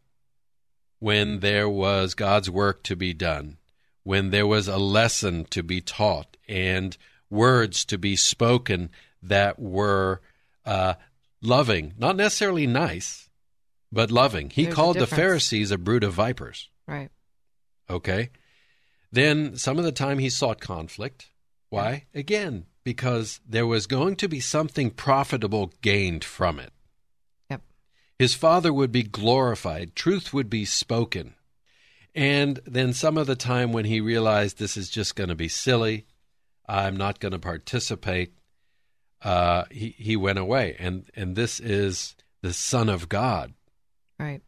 when 0.98 1.42
there 1.42 1.70
was 1.70 2.16
God's 2.16 2.50
work 2.50 2.82
to 2.84 2.96
be 2.96 3.14
done, 3.14 3.58
when 4.02 4.32
there 4.32 4.48
was 4.48 4.68
a 4.68 4.78
lesson 4.78 5.46
to 5.52 5.62
be 5.62 5.80
taught 5.80 6.38
and 6.50 6.98
words 7.30 7.86
to 7.86 8.00
be 8.00 8.16
spoken 8.16 8.90
that 9.22 9.60
were 9.60 10.22
uh, 10.66 10.96
loving, 11.40 11.94
not 12.00 12.16
necessarily 12.16 12.66
nice, 12.66 13.27
but 13.98 14.12
loving. 14.12 14.52
He 14.52 14.66
There's 14.66 14.76
called 14.76 15.00
the. 15.00 15.08
Pharisees 15.08 15.72
a 15.72 15.78
brood 15.80 16.04
of 16.04 16.14
vipers. 16.14 16.70
Right. 16.86 17.10
Okay. 17.90 18.30
Then 19.12 19.58
some 19.58 19.80
of 19.80 19.86
the 19.86 19.92
time 19.92 20.20
he 20.20 20.30
sought 20.30 20.60
conflict. 20.60 21.32
Why? 21.70 22.06
Again, 22.14 22.68
because 22.84 23.40
there 23.44 23.66
was 23.66 23.88
going 23.88 24.16
to 24.18 24.30
be 24.30 24.40
something 24.40 24.92
profitable 24.92 25.74
gained 25.82 26.24
from 26.24 26.60
it. 26.60 26.74
Yep. 27.50 27.64
His 28.20 28.36
father 28.36 28.72
would 28.72 28.92
be 28.92 29.02
glorified, 29.02 29.96
truth 29.96 30.32
would 30.32 30.48
be 30.48 30.64
spoken. 30.64 31.34
And 32.14 32.60
then 32.68 32.94
some 32.94 33.18
of 33.18 33.26
the 33.26 33.36
time 33.36 33.74
when 33.74 33.86
he 33.86 34.00
realized 34.00 34.60
this 34.60 34.78
is 34.78 34.92
just 34.92 35.16
going 35.16 35.30
to 35.30 35.36
be 35.36 35.48
silly, 35.48 36.06
I'm 36.70 36.98
not 36.98 37.20
going 37.20 37.32
to 37.32 37.40
participate, 37.40 38.38
uh, 39.24 39.64
he, 39.72 39.96
he 39.98 40.16
went 40.16 40.38
away. 40.38 40.76
And, 40.78 41.10
and 41.16 41.36
this 41.36 41.60
is 41.60 42.16
the 42.44 42.54
Son 42.54 42.90
of 42.90 43.10
God. 43.10 43.56
Right. 44.20 44.42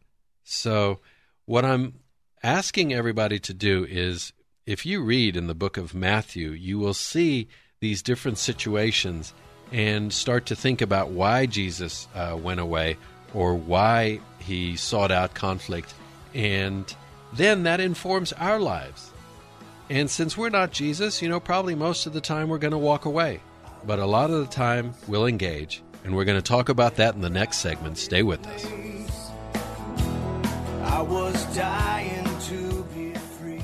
So, 0.44 1.00
what 1.46 1.64
I'm 1.64 1.94
asking 2.42 2.92
everybody 2.92 3.38
to 3.40 3.54
do 3.54 3.86
is 3.88 4.32
if 4.66 4.86
you 4.86 5.02
read 5.02 5.36
in 5.36 5.46
the 5.46 5.54
book 5.54 5.76
of 5.76 5.94
Matthew, 5.94 6.50
you 6.50 6.78
will 6.78 6.94
see 6.94 7.48
these 7.80 8.02
different 8.02 8.38
situations 8.38 9.32
and 9.72 10.12
start 10.12 10.46
to 10.46 10.56
think 10.56 10.80
about 10.80 11.10
why 11.10 11.46
Jesus 11.46 12.08
uh, 12.14 12.36
went 12.40 12.60
away 12.60 12.96
or 13.34 13.54
why 13.54 14.20
he 14.38 14.76
sought 14.76 15.10
out 15.10 15.34
conflict. 15.34 15.94
And 16.34 16.92
then 17.32 17.62
that 17.64 17.80
informs 17.80 18.32
our 18.34 18.58
lives. 18.58 19.12
And 19.88 20.10
since 20.10 20.36
we're 20.36 20.50
not 20.50 20.72
Jesus, 20.72 21.20
you 21.20 21.28
know, 21.28 21.40
probably 21.40 21.74
most 21.74 22.06
of 22.06 22.12
the 22.12 22.20
time 22.20 22.48
we're 22.48 22.58
going 22.58 22.72
to 22.72 22.78
walk 22.78 23.04
away. 23.04 23.40
But 23.84 23.98
a 23.98 24.06
lot 24.06 24.30
of 24.30 24.40
the 24.40 24.52
time 24.52 24.94
we'll 25.08 25.26
engage. 25.26 25.82
And 26.04 26.16
we're 26.16 26.24
going 26.24 26.38
to 26.38 26.42
talk 26.42 26.68
about 26.68 26.96
that 26.96 27.14
in 27.14 27.20
the 27.20 27.30
next 27.30 27.58
segment. 27.58 27.98
Stay 27.98 28.22
with 28.22 28.46
us. 28.46 29.09
I 30.90 31.02
was 31.02 31.56
dying 31.56 32.24
to 32.48 32.82
be 32.92 33.14
free. 33.14 33.62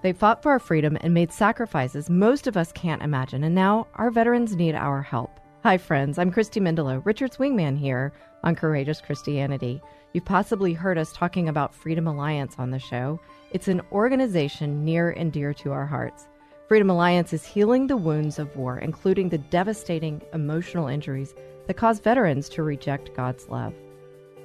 They 0.00 0.12
fought 0.12 0.40
for 0.40 0.52
our 0.52 0.60
freedom 0.60 0.96
and 1.00 1.12
made 1.12 1.32
sacrifices 1.32 2.08
most 2.08 2.46
of 2.46 2.56
us 2.56 2.70
can't 2.70 3.02
imagine, 3.02 3.42
and 3.42 3.52
now 3.52 3.88
our 3.96 4.12
veterans 4.12 4.54
need 4.54 4.76
our 4.76 5.02
help. 5.02 5.40
Hi, 5.64 5.78
friends. 5.78 6.18
I'm 6.18 6.30
Christy 6.30 6.60
Mendelow, 6.60 7.04
Richard's 7.04 7.36
wingman 7.38 7.76
here 7.76 8.12
on 8.44 8.54
Courageous 8.54 9.00
Christianity. 9.00 9.82
You've 10.12 10.24
possibly 10.24 10.72
heard 10.72 10.98
us 10.98 11.12
talking 11.12 11.48
about 11.48 11.74
Freedom 11.74 12.06
Alliance 12.06 12.54
on 12.58 12.70
the 12.70 12.78
show. 12.78 13.18
It's 13.50 13.66
an 13.66 13.82
organization 13.90 14.84
near 14.84 15.10
and 15.10 15.32
dear 15.32 15.52
to 15.54 15.72
our 15.72 15.86
hearts. 15.86 16.28
Freedom 16.68 16.90
Alliance 16.90 17.32
is 17.32 17.44
healing 17.44 17.88
the 17.88 17.96
wounds 17.96 18.38
of 18.38 18.54
war, 18.54 18.78
including 18.78 19.28
the 19.28 19.38
devastating 19.38 20.22
emotional 20.32 20.86
injuries 20.86 21.34
that 21.66 21.74
cause 21.74 21.98
veterans 21.98 22.48
to 22.50 22.62
reject 22.62 23.16
God's 23.16 23.48
love. 23.48 23.74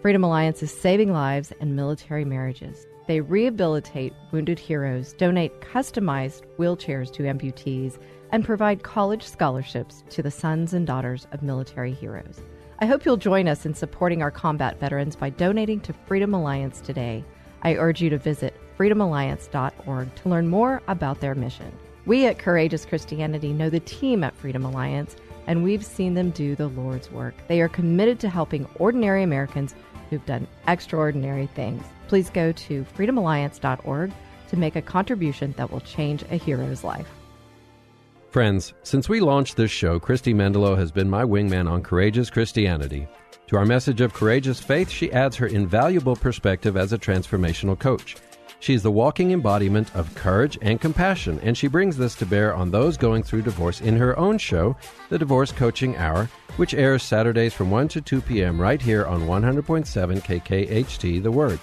Freedom 0.08 0.24
Alliance 0.24 0.64
is 0.64 0.72
saving 0.72 1.12
lives 1.12 1.52
and 1.60 1.76
military 1.76 2.24
marriages. 2.24 2.88
They 3.08 3.20
rehabilitate 3.20 4.14
wounded 4.32 4.58
heroes, 4.58 5.12
donate 5.12 5.60
customized 5.60 6.44
wheelchairs 6.58 7.12
to 7.12 7.24
amputees, 7.24 8.00
and 8.32 8.46
provide 8.46 8.84
college 8.84 9.24
scholarships 9.24 10.06
to 10.12 10.24
the 10.24 10.32
sons 10.32 10.74
and 10.74 10.88
daughters 10.88 11.28
of 11.34 11.44
military 11.44 11.92
heroes. 11.92 12.40
I 12.80 12.86
hope 12.86 13.04
you'll 13.04 13.18
join 13.18 13.50
us 13.50 13.66
in 13.66 13.74
supporting 13.74 14.22
our 14.22 14.32
combat 14.32 14.80
veterans 14.80 15.18
by 15.18 15.30
donating 15.30 15.82
to 15.82 15.92
Freedom 15.92 16.34
Alliance 16.34 16.80
today. 16.80 17.26
I 17.64 17.76
urge 17.76 18.02
you 18.02 18.10
to 18.10 18.18
visit 18.18 18.56
freedomalliance.org 18.78 20.16
to 20.16 20.30
learn 20.30 20.48
more 20.48 20.82
about 20.88 21.20
their 21.20 21.36
mission. 21.36 21.74
We 22.06 22.28
at 22.28 22.40
Courageous 22.40 22.86
Christianity 22.86 23.52
know 23.52 23.70
the 23.70 23.82
team 23.82 24.24
at 24.24 24.38
Freedom 24.38 24.64
Alliance, 24.64 25.18
and 25.48 25.66
we've 25.66 25.86
seen 25.86 26.14
them 26.14 26.30
do 26.30 26.56
the 26.56 26.70
Lord's 26.70 27.12
work. 27.12 27.34
They 27.50 27.60
are 27.60 27.68
committed 27.68 28.22
to 28.22 28.30
helping 28.30 28.66
ordinary 28.80 29.24
Americans 29.24 29.76
who've 30.10 30.26
done 30.26 30.48
extraordinary 30.68 31.48
things. 31.48 31.84
Please 32.08 32.30
go 32.30 32.52
to 32.52 32.86
freedomalliance.org 32.98 34.12
to 34.50 34.58
make 34.58 34.76
a 34.76 34.82
contribution 34.82 35.54
that 35.58 35.72
will 35.72 35.82
change 35.82 36.24
a 36.24 36.38
hero's 36.38 36.84
life. 36.84 37.10
Friends, 38.30 38.74
since 38.84 39.10
we 39.10 39.20
launched 39.20 39.58
this 39.58 39.72
show, 39.72 40.00
Christy 40.00 40.34
Mendelow 40.34 40.78
has 40.78 40.92
been 40.92 41.10
my 41.10 41.24
wingman 41.24 41.70
on 41.70 41.82
Courageous 41.82 42.30
Christianity. 42.30 43.08
To 43.48 43.56
our 43.56 43.66
message 43.66 44.02
of 44.02 44.14
courageous 44.14 44.60
faith, 44.60 44.90
she 44.90 45.12
adds 45.14 45.38
her 45.38 45.48
invaluable 45.48 46.16
perspective 46.16 46.76
as 46.76 46.92
a 46.92 46.98
transformational 46.98 47.80
coach. 47.80 48.18
She 48.60 48.74
is 48.74 48.84
the 48.84 48.92
walking 48.92 49.32
embodiment 49.32 49.96
of 49.96 50.14
courage 50.16 50.58
and 50.62 50.82
compassion, 50.82 51.40
and 51.44 51.58
she 51.58 51.68
brings 51.68 51.96
this 51.96 52.16
to 52.16 52.26
bear 52.26 52.56
on 52.56 52.72
those 52.72 52.98
going 52.98 53.24
through 53.24 53.44
divorce 53.44 53.82
in 53.82 53.96
her 53.96 54.18
own 54.18 54.38
show, 54.38 54.76
The 55.10 55.20
Divorce 55.20 55.52
Coaching 55.52 55.96
Hour, 55.96 56.30
which 56.58 56.74
airs 56.74 57.04
Saturdays 57.04 57.54
from 57.54 57.70
1 57.70 57.88
to 57.90 58.02
2 58.02 58.22
p.m. 58.22 58.60
right 58.60 58.82
here 58.82 59.06
on 59.06 59.28
100.7 59.28 60.22
KKHT 60.22 61.22
The 61.22 61.32
Word. 61.32 61.60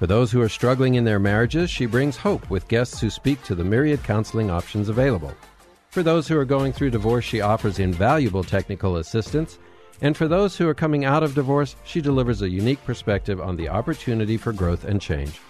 For 0.00 0.08
those 0.08 0.32
who 0.32 0.42
are 0.42 0.48
struggling 0.48 0.96
in 0.96 1.04
their 1.04 1.20
marriages, 1.20 1.70
she 1.70 1.86
brings 1.86 2.16
hope 2.16 2.50
with 2.50 2.68
guests 2.68 3.00
who 3.00 3.10
speak 3.10 3.42
to 3.44 3.54
the 3.54 3.64
myriad 3.64 4.02
counseling 4.02 4.50
options 4.50 4.88
available. 4.88 5.32
For 5.90 6.02
those 6.02 6.26
who 6.26 6.36
are 6.36 6.44
going 6.44 6.72
through 6.72 6.90
divorce, 6.90 7.24
she 7.24 7.40
offers 7.40 7.78
invaluable 7.78 8.42
technical 8.42 8.96
assistance. 8.96 9.60
And 10.00 10.16
for 10.16 10.26
those 10.26 10.56
who 10.56 10.68
are 10.68 10.74
coming 10.74 11.04
out 11.04 11.22
of 11.22 11.36
divorce, 11.36 11.76
she 11.84 12.00
delivers 12.00 12.42
a 12.42 12.50
unique 12.50 12.84
perspective 12.84 13.40
on 13.40 13.56
the 13.56 13.68
opportunity 13.68 14.36
for 14.36 14.52
growth 14.52 14.84
and 14.84 15.00
change. 15.00 15.40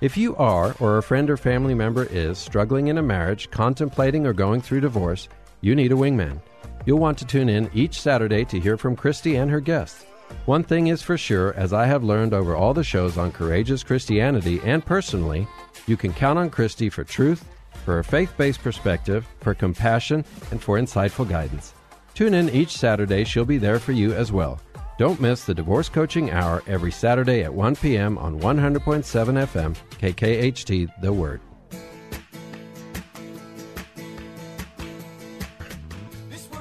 If 0.00 0.16
you 0.16 0.36
are, 0.36 0.76
or 0.78 0.98
a 0.98 1.02
friend 1.02 1.28
or 1.28 1.36
family 1.36 1.74
member 1.74 2.04
is, 2.04 2.38
struggling 2.38 2.86
in 2.86 2.98
a 2.98 3.02
marriage, 3.02 3.50
contemplating 3.50 4.28
or 4.28 4.32
going 4.32 4.60
through 4.60 4.82
divorce, 4.82 5.28
you 5.60 5.74
need 5.74 5.90
a 5.90 5.96
wingman. 5.96 6.40
You'll 6.86 7.00
want 7.00 7.18
to 7.18 7.24
tune 7.24 7.48
in 7.48 7.68
each 7.74 8.00
Saturday 8.00 8.44
to 8.44 8.60
hear 8.60 8.76
from 8.76 8.94
Christy 8.94 9.34
and 9.34 9.50
her 9.50 9.58
guests. 9.58 10.04
One 10.44 10.62
thing 10.62 10.86
is 10.86 11.02
for 11.02 11.18
sure, 11.18 11.52
as 11.54 11.72
I 11.72 11.86
have 11.86 12.04
learned 12.04 12.32
over 12.32 12.54
all 12.54 12.74
the 12.74 12.84
shows 12.84 13.18
on 13.18 13.32
Courageous 13.32 13.82
Christianity 13.82 14.60
and 14.62 14.86
personally, 14.86 15.48
you 15.88 15.96
can 15.96 16.12
count 16.12 16.38
on 16.38 16.48
Christy 16.48 16.88
for 16.88 17.02
truth, 17.02 17.44
for 17.84 17.98
a 17.98 18.04
faith 18.04 18.32
based 18.36 18.62
perspective, 18.62 19.26
for 19.40 19.52
compassion, 19.52 20.24
and 20.52 20.62
for 20.62 20.78
insightful 20.78 21.28
guidance. 21.28 21.74
Tune 22.14 22.34
in 22.34 22.50
each 22.50 22.76
Saturday, 22.76 23.24
she'll 23.24 23.44
be 23.44 23.58
there 23.58 23.80
for 23.80 23.92
you 23.92 24.12
as 24.12 24.30
well. 24.30 24.60
Don't 24.98 25.20
miss 25.20 25.44
the 25.44 25.54
Divorce 25.54 25.88
Coaching 25.88 26.32
Hour 26.32 26.64
every 26.66 26.90
Saturday 26.90 27.44
at 27.44 27.54
1 27.54 27.76
p.m. 27.76 28.18
on 28.18 28.40
100.7 28.40 29.04
FM, 29.04 29.76
KKHT 30.00 31.00
The 31.00 31.12
Word. 31.12 31.40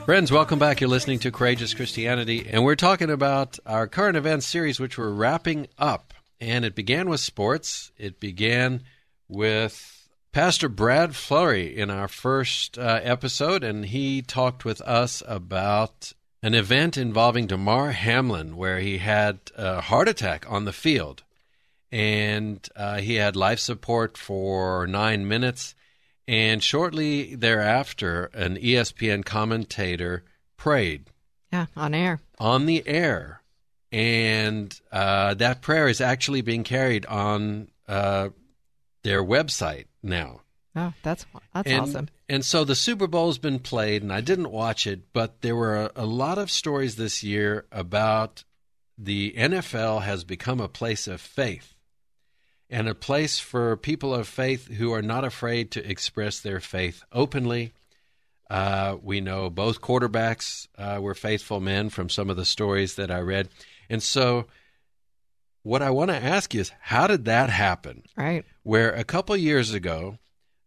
Friends, 0.06 0.32
welcome 0.32 0.60
back. 0.60 0.80
You're 0.80 0.90
listening 0.92 1.18
to 1.20 1.32
Courageous 1.32 1.74
Christianity, 1.74 2.48
and 2.48 2.64
we're 2.64 2.76
talking 2.76 3.10
about 3.10 3.58
our 3.66 3.88
current 3.88 4.16
events 4.16 4.46
series, 4.46 4.80
which 4.80 5.00
we're 5.00 5.10
wrapping 5.10 5.66
up. 5.80 6.14
And 6.40 6.64
it 6.64 6.76
began 6.76 7.10
with 7.10 7.20
sports. 7.20 7.92
It 7.98 8.20
began 8.20 8.84
with 9.28 10.08
Pastor 10.32 10.70
Brad 10.70 11.16
Flurry 11.16 11.76
in 11.76 11.90
our 11.90 12.08
first 12.08 12.78
uh, 12.78 13.00
episode, 13.02 13.64
and 13.64 13.84
he 13.84 14.22
talked 14.22 14.64
with 14.64 14.80
us 14.82 15.24
about 15.26 16.14
an 16.42 16.54
event 16.54 16.98
involving 16.98 17.48
Damar 17.48 17.92
Hamlin, 17.92 18.56
where 18.56 18.80
he 18.80 19.00
had 19.00 19.40
a 19.56 19.82
heart 19.82 20.08
attack 20.08 20.46
on 20.50 20.66
the 20.66 20.74
field. 20.74 21.24
And 21.92 22.68
uh, 22.76 22.98
he 22.98 23.16
had 23.16 23.36
life 23.36 23.60
support 23.60 24.18
for 24.18 24.86
nine 24.88 25.28
minutes 25.28 25.74
and 26.28 26.62
shortly 26.62 27.36
thereafter, 27.36 28.26
an 28.34 28.58
ESPN 28.58 29.24
commentator 29.24 30.24
prayed. 30.58 31.06
Yeah, 31.54 31.68
on 31.76 31.94
air. 31.94 32.20
On 32.38 32.66
the 32.66 32.86
air. 32.86 33.42
And 33.92 34.78
uh, 34.92 35.36
that 35.36 35.62
prayer 35.62 35.88
is 35.88 36.02
actually 36.02 36.42
being 36.42 36.66
carried 36.66 37.06
on 37.06 37.70
uh, 37.88 38.30
their 39.04 39.24
website 39.24 39.86
now. 40.04 40.42
Oh, 40.76 40.94
that's 41.02 41.26
that's 41.54 41.70
and, 41.70 41.82
awesome. 41.82 42.10
And 42.30 42.44
so 42.44 42.64
the 42.64 42.76
Super 42.76 43.08
Bowl's 43.08 43.38
been 43.38 43.60
played, 43.60 44.04
and 44.04 44.12
I 44.12 44.20
didn't 44.22 44.52
watch 44.52 44.86
it, 44.86 45.14
but 45.14 45.42
there 45.42 45.56
were 45.56 45.86
a, 45.86 45.92
a 45.96 46.06
lot 46.06 46.38
of 46.38 46.52
stories 46.52 46.98
this 46.98 47.24
year 47.24 47.66
about 47.72 48.44
the 48.98 49.34
NFL 49.38 50.02
has 50.02 50.24
become 50.24 50.60
a 50.60 50.68
place 50.68 51.08
of 51.08 51.22
faith 51.22 51.76
and 52.70 52.90
a 52.90 52.96
place 52.96 53.40
for 53.40 53.78
people 53.78 54.14
of 54.14 54.28
faith 54.28 54.68
who 54.68 54.92
are 54.92 55.02
not 55.02 55.24
afraid 55.24 55.72
to 55.72 55.90
express 55.90 56.40
their 56.40 56.60
faith 56.60 57.04
openly. 57.14 57.72
Uh, 58.50 58.98
we 59.02 59.22
know 59.22 59.50
both 59.50 59.82
quarterbacks 59.82 60.68
uh, 60.78 61.00
were 61.02 61.14
faithful 61.14 61.60
men 61.60 61.90
from 61.90 62.10
some 62.10 62.30
of 62.30 62.38
the 62.38 62.46
stories 62.46 62.96
that 62.96 63.12
I 63.12 63.20
read. 63.20 63.50
And 63.90 64.02
so, 64.02 64.48
what 65.64 65.82
I 65.82 65.90
want 65.90 66.12
to 66.12 66.24
ask 66.24 66.54
you 66.54 66.62
is 66.62 66.72
how 66.80 67.08
did 67.08 67.26
that 67.26 67.50
happen? 67.50 68.04
Right. 68.16 68.46
Where 68.64 68.92
a 68.92 69.04
couple 69.04 69.36
years 69.36 69.74
ago, 69.74 70.18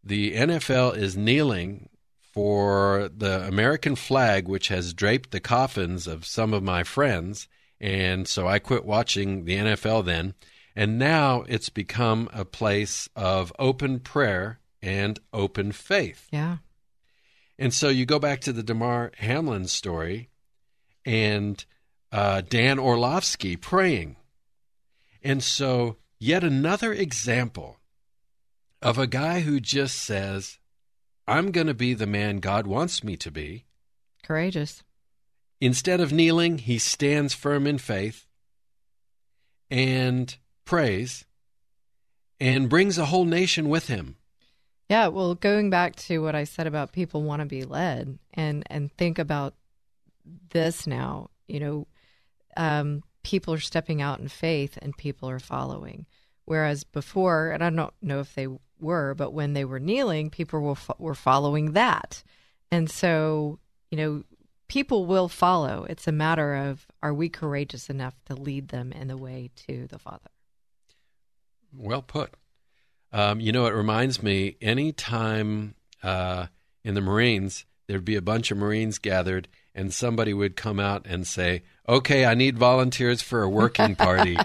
the 0.02 0.34
NFL 0.34 0.96
is 0.96 1.16
kneeling 1.16 1.88
for 2.32 3.10
the 3.14 3.46
American 3.46 3.96
flag, 3.96 4.48
which 4.48 4.68
has 4.68 4.94
draped 4.94 5.30
the 5.30 5.40
coffins 5.40 6.06
of 6.06 6.24
some 6.24 6.54
of 6.54 6.62
my 6.62 6.84
friends. 6.84 7.48
And 7.80 8.28
so 8.28 8.46
I 8.46 8.58
quit 8.58 8.84
watching 8.84 9.44
the 9.44 9.56
NFL 9.56 10.04
then. 10.04 10.34
And 10.76 10.98
now 10.98 11.44
it's 11.48 11.68
become 11.68 12.28
a 12.32 12.44
place 12.44 13.08
of 13.16 13.52
open 13.58 13.98
prayer 14.00 14.60
and 14.80 15.18
open 15.32 15.72
faith. 15.72 16.28
Yeah. 16.30 16.58
And 17.58 17.74
so 17.74 17.88
you 17.88 18.06
go 18.06 18.18
back 18.18 18.40
to 18.42 18.52
the 18.52 18.62
Damar 18.62 19.12
Hamlin 19.18 19.66
story 19.66 20.30
and 21.04 21.62
uh, 22.12 22.42
Dan 22.42 22.78
Orlovsky 22.78 23.56
praying. 23.56 24.16
And 25.22 25.42
so, 25.42 25.96
yet 26.18 26.42
another 26.42 26.92
example 26.92 27.79
of 28.82 28.98
a 28.98 29.06
guy 29.06 29.40
who 29.40 29.60
just 29.60 29.96
says, 29.96 30.58
I'm 31.26 31.50
going 31.50 31.66
to 31.66 31.74
be 31.74 31.94
the 31.94 32.06
man 32.06 32.38
God 32.38 32.66
wants 32.66 33.04
me 33.04 33.16
to 33.18 33.30
be. 33.30 33.66
Courageous. 34.22 34.82
Instead 35.60 36.00
of 36.00 36.12
kneeling, 36.12 36.58
he 36.58 36.78
stands 36.78 37.34
firm 37.34 37.66
in 37.66 37.78
faith 37.78 38.26
and 39.70 40.36
prays 40.64 41.26
and 42.40 42.70
brings 42.70 42.96
a 42.96 43.06
whole 43.06 43.26
nation 43.26 43.68
with 43.68 43.88
him. 43.88 44.16
Yeah, 44.88 45.08
well, 45.08 45.34
going 45.34 45.70
back 45.70 45.94
to 45.96 46.18
what 46.18 46.34
I 46.34 46.44
said 46.44 46.66
about 46.66 46.92
people 46.92 47.22
want 47.22 47.40
to 47.40 47.46
be 47.46 47.62
led 47.62 48.18
and 48.34 48.64
and 48.68 48.90
think 48.96 49.20
about 49.20 49.54
this 50.50 50.86
now, 50.86 51.30
you 51.46 51.60
know, 51.60 51.86
um, 52.56 53.02
people 53.22 53.54
are 53.54 53.60
stepping 53.60 54.02
out 54.02 54.18
in 54.18 54.28
faith 54.28 54.78
and 54.82 54.96
people 54.96 55.28
are 55.28 55.38
following. 55.38 56.06
Whereas 56.44 56.82
before, 56.82 57.50
and 57.50 57.62
I 57.62 57.70
don't 57.70 57.94
know 58.02 58.18
if 58.18 58.34
they 58.34 58.48
were, 58.80 59.14
but 59.14 59.32
when 59.32 59.52
they 59.52 59.64
were 59.64 59.80
kneeling, 59.80 60.30
people 60.30 60.60
were 60.60 60.76
were 60.98 61.14
following 61.14 61.72
that, 61.72 62.22
and 62.70 62.90
so 62.90 63.58
you 63.90 63.96
know, 63.96 64.24
people 64.68 65.04
will 65.06 65.28
follow. 65.28 65.84
It's 65.88 66.06
a 66.06 66.12
matter 66.12 66.54
of 66.54 66.86
are 67.02 67.12
we 67.12 67.28
courageous 67.28 67.90
enough 67.90 68.14
to 68.26 68.34
lead 68.34 68.68
them 68.68 68.92
in 68.92 69.08
the 69.08 69.16
way 69.16 69.50
to 69.68 69.86
the 69.88 69.98
Father. 69.98 70.30
Well 71.76 72.02
put. 72.02 72.34
Um, 73.12 73.40
you 73.40 73.50
know, 73.50 73.66
it 73.66 73.74
reminds 73.74 74.22
me 74.22 74.56
anytime 74.60 75.74
uh, 76.02 76.46
in 76.84 76.94
the 76.94 77.00
Marines, 77.00 77.64
there'd 77.86 78.04
be 78.04 78.16
a 78.16 78.22
bunch 78.22 78.52
of 78.52 78.58
Marines 78.58 78.98
gathered, 78.98 79.48
and 79.74 79.92
somebody 79.92 80.32
would 80.32 80.54
come 80.54 80.78
out 80.78 81.06
and 81.06 81.26
say, 81.26 81.62
Okay, 81.90 82.24
I 82.24 82.34
need 82.34 82.56
volunteers 82.56 83.20
for 83.20 83.42
a 83.42 83.48
working 83.48 83.96
party. 83.96 84.38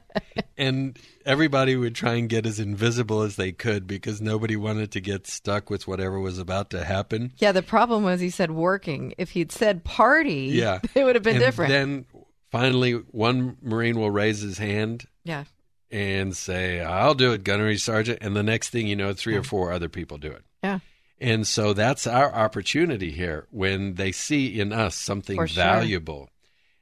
and 0.58 0.98
everybody 1.24 1.76
would 1.76 1.94
try 1.94 2.14
and 2.14 2.28
get 2.28 2.44
as 2.44 2.58
invisible 2.58 3.22
as 3.22 3.36
they 3.36 3.52
could 3.52 3.86
because 3.86 4.20
nobody 4.20 4.56
wanted 4.56 4.90
to 4.92 5.00
get 5.00 5.28
stuck 5.28 5.70
with 5.70 5.86
whatever 5.86 6.18
was 6.18 6.40
about 6.40 6.70
to 6.70 6.84
happen. 6.84 7.32
Yeah, 7.38 7.52
the 7.52 7.62
problem 7.62 8.02
was 8.02 8.20
he 8.20 8.30
said 8.30 8.50
working. 8.50 9.14
If 9.16 9.30
he'd 9.30 9.52
said 9.52 9.84
party, 9.84 10.50
yeah. 10.52 10.80
it 10.96 11.04
would 11.04 11.14
have 11.14 11.22
been 11.22 11.36
and 11.36 11.44
different. 11.44 11.70
Then 11.70 12.04
finally, 12.50 12.94
one 12.94 13.56
Marine 13.62 13.96
will 13.96 14.10
raise 14.10 14.40
his 14.40 14.58
hand. 14.58 15.06
Yeah 15.22 15.44
and 15.90 16.36
say, 16.36 16.80
I'll 16.80 17.14
do 17.14 17.32
it, 17.32 17.44
Gunnery 17.44 17.78
Sergeant. 17.78 18.18
And 18.20 18.36
the 18.36 18.42
next 18.42 18.68
thing 18.68 18.86
you 18.86 18.94
know, 18.94 19.14
three 19.14 19.36
or 19.36 19.42
four 19.42 19.72
other 19.72 19.88
people 19.88 20.18
do 20.18 20.30
it. 20.30 20.44
Yeah. 20.62 20.80
And 21.20 21.46
so 21.46 21.72
that's 21.72 22.06
our 22.06 22.32
opportunity 22.32 23.10
here 23.10 23.46
when 23.50 23.94
they 23.94 24.12
see 24.12 24.60
in 24.60 24.72
us 24.72 24.94
something 24.94 25.36
sure. 25.36 25.46
valuable, 25.46 26.30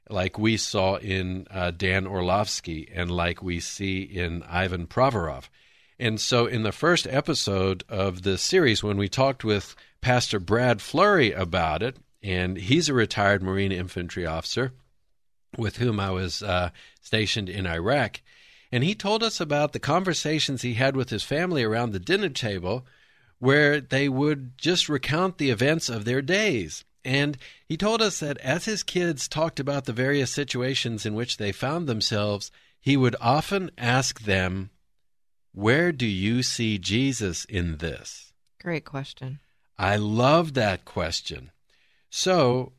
like 0.08 0.38
we 0.38 0.56
saw 0.56 0.96
in 0.96 1.46
uh, 1.50 1.70
Dan 1.70 2.06
Orlovsky 2.06 2.88
and 2.94 3.10
like 3.10 3.42
we 3.42 3.60
see 3.60 4.02
in 4.02 4.42
Ivan 4.44 4.86
Provorov. 4.86 5.48
And 5.98 6.20
so 6.20 6.46
in 6.46 6.62
the 6.62 6.72
first 6.72 7.06
episode 7.06 7.82
of 7.88 8.22
the 8.22 8.36
series, 8.38 8.82
when 8.82 8.98
we 8.98 9.08
talked 9.08 9.44
with 9.44 9.74
Pastor 10.00 10.38
Brad 10.38 10.80
Flurry 10.80 11.32
about 11.32 11.82
it, 11.82 11.96
and 12.22 12.56
he's 12.56 12.88
a 12.88 12.94
retired 12.94 13.42
Marine 13.42 13.72
infantry 13.72 14.26
officer 14.26 14.72
with 15.56 15.78
whom 15.78 15.98
I 15.98 16.10
was 16.10 16.42
uh, 16.42 16.70
stationed 17.00 17.48
in 17.48 17.66
Iraq. 17.66 18.20
And 18.72 18.84
he 18.84 18.94
told 18.94 19.22
us 19.22 19.40
about 19.40 19.72
the 19.72 19.78
conversations 19.78 20.62
he 20.62 20.74
had 20.74 20.96
with 20.96 21.10
his 21.10 21.22
family 21.22 21.62
around 21.62 21.92
the 21.92 22.00
dinner 22.00 22.28
table 22.28 22.84
where 23.38 23.80
they 23.80 24.08
would 24.08 24.58
just 24.58 24.88
recount 24.88 25.38
the 25.38 25.50
events 25.50 25.88
of 25.88 26.04
their 26.04 26.22
days. 26.22 26.84
And 27.06 27.38
he 27.64 27.76
told 27.76 28.02
us 28.02 28.18
that 28.18 28.36
as 28.38 28.64
his 28.64 28.82
kids 28.82 29.28
talked 29.28 29.60
about 29.60 29.84
the 29.84 29.92
various 29.92 30.32
situations 30.32 31.06
in 31.06 31.14
which 31.14 31.36
they 31.36 31.52
found 31.52 31.86
themselves, 31.86 32.50
he 32.80 32.96
would 32.96 33.14
often 33.20 33.70
ask 33.78 34.22
them, 34.22 34.70
Where 35.52 35.92
do 35.92 36.04
you 36.04 36.42
see 36.42 36.78
Jesus 36.78 37.44
in 37.44 37.76
this? 37.76 38.32
Great 38.60 38.84
question. 38.84 39.38
I 39.78 39.96
love 39.96 40.54
that 40.54 40.84
question. 40.84 41.52
So 42.10 42.72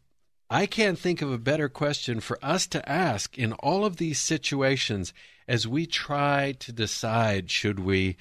I 0.49 0.65
can't 0.65 0.99
think 0.99 1.21
of 1.21 1.31
a 1.31 1.37
better 1.37 1.69
question 1.69 2.19
for 2.19 2.37
us 2.43 2.67
to 2.67 2.89
ask 2.89 3.37
in 3.37 3.53
all 3.53 3.85
of 3.85 3.95
these 3.95 4.19
situations 4.19 5.13
as 5.47 5.65
we 5.65 5.85
try 5.85 6.53
to 6.59 6.73
decide 6.73 7.49
should 7.49 7.79
we 7.79 8.17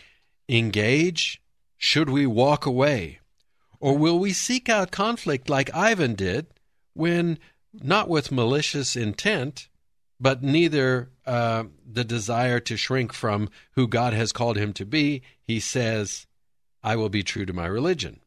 engage, 0.49 1.42
should 1.77 2.11
we 2.11 2.27
walk 2.27 2.64
away, 2.64 3.19
or 3.81 3.97
will 3.97 4.19
we 4.19 4.33
seek 4.33 4.69
out 4.69 4.91
conflict 4.91 5.49
like 5.49 5.75
Ivan 5.75 6.15
did 6.15 6.47
when 6.95 7.39
not 7.73 8.09
with 8.09 8.33
malicious 8.33 8.97
intent, 8.97 9.69
but 10.19 10.43
neither 10.43 11.11
uh, 11.27 11.65
the 11.91 12.05
desire 12.05 12.61
to 12.61 12.77
shrink 12.77 13.12
from 13.12 13.51
who 13.73 13.87
God 13.87 14.12
has 14.12 14.33
called 14.33 14.57
him 14.57 14.73
to 14.75 14.87
be, 14.87 15.23
he 15.43 15.61
says, 15.61 16.27
I 16.83 16.97
will 16.97 17.09
be 17.09 17.23
true 17.23 17.45
to 17.45 17.53
my 17.53 17.67
religion. 17.67 18.21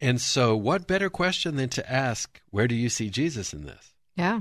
And 0.00 0.20
so, 0.20 0.56
what 0.56 0.86
better 0.86 1.08
question 1.08 1.56
than 1.56 1.68
to 1.70 1.90
ask, 1.90 2.40
where 2.50 2.68
do 2.68 2.74
you 2.74 2.88
see 2.88 3.10
Jesus 3.10 3.52
in 3.52 3.64
this? 3.64 3.94
Yeah. 4.16 4.40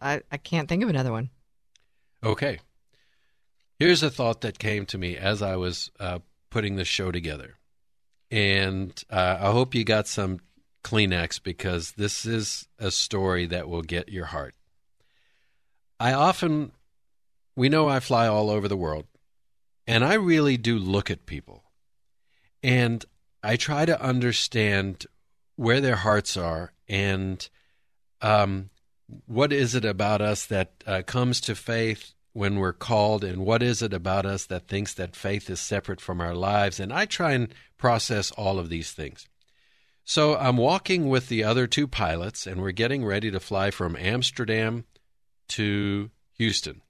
I, 0.00 0.22
I 0.32 0.36
can't 0.38 0.68
think 0.68 0.82
of 0.82 0.88
another 0.88 1.12
one. 1.12 1.30
Okay. 2.24 2.58
Here's 3.78 4.02
a 4.02 4.10
thought 4.10 4.40
that 4.40 4.58
came 4.58 4.86
to 4.86 4.98
me 4.98 5.16
as 5.16 5.42
I 5.42 5.56
was 5.56 5.90
uh, 6.00 6.20
putting 6.50 6.76
this 6.76 6.88
show 6.88 7.12
together. 7.12 7.58
And 8.36 9.02
uh, 9.08 9.38
I 9.40 9.50
hope 9.50 9.74
you 9.74 9.82
got 9.82 10.06
some 10.06 10.40
Kleenex 10.84 11.42
because 11.42 11.92
this 11.92 12.26
is 12.26 12.68
a 12.78 12.90
story 12.90 13.46
that 13.46 13.66
will 13.66 13.80
get 13.80 14.10
your 14.10 14.26
heart. 14.26 14.54
I 15.98 16.12
often, 16.12 16.72
we 17.56 17.70
know 17.70 17.88
I 17.88 17.98
fly 17.98 18.26
all 18.26 18.50
over 18.50 18.68
the 18.68 18.76
world, 18.76 19.06
and 19.86 20.04
I 20.04 20.14
really 20.14 20.58
do 20.58 20.78
look 20.78 21.10
at 21.10 21.24
people. 21.24 21.62
And 22.62 23.02
I 23.42 23.56
try 23.56 23.86
to 23.86 23.98
understand 24.02 25.06
where 25.54 25.80
their 25.80 25.96
hearts 25.96 26.36
are 26.36 26.74
and 26.90 27.48
um, 28.20 28.68
what 29.24 29.50
is 29.50 29.74
it 29.74 29.86
about 29.86 30.20
us 30.20 30.44
that 30.44 30.84
uh, 30.86 31.00
comes 31.06 31.40
to 31.40 31.54
faith 31.54 32.12
when 32.36 32.58
we're 32.58 32.74
called, 32.74 33.24
and 33.24 33.46
what 33.46 33.62
is 33.62 33.80
it 33.80 33.94
about 33.94 34.26
us 34.26 34.44
that 34.44 34.68
thinks 34.68 34.92
that 34.94 35.16
faith 35.16 35.48
is 35.48 35.58
separate 35.58 36.02
from 36.02 36.20
our 36.20 36.34
lives. 36.34 36.78
And 36.78 36.92
I 36.92 37.06
try 37.06 37.32
and 37.32 37.48
process 37.78 38.30
all 38.32 38.58
of 38.58 38.68
these 38.68 38.92
things. 38.92 39.26
So 40.04 40.36
I'm 40.36 40.58
walking 40.58 41.08
with 41.08 41.28
the 41.28 41.42
other 41.42 41.66
two 41.66 41.88
pilots, 41.88 42.46
and 42.46 42.60
we're 42.60 42.72
getting 42.72 43.04
ready 43.04 43.30
to 43.30 43.40
fly 43.40 43.70
from 43.70 43.96
Amsterdam 43.96 44.84
to 45.48 46.10
Houston. 46.34 46.82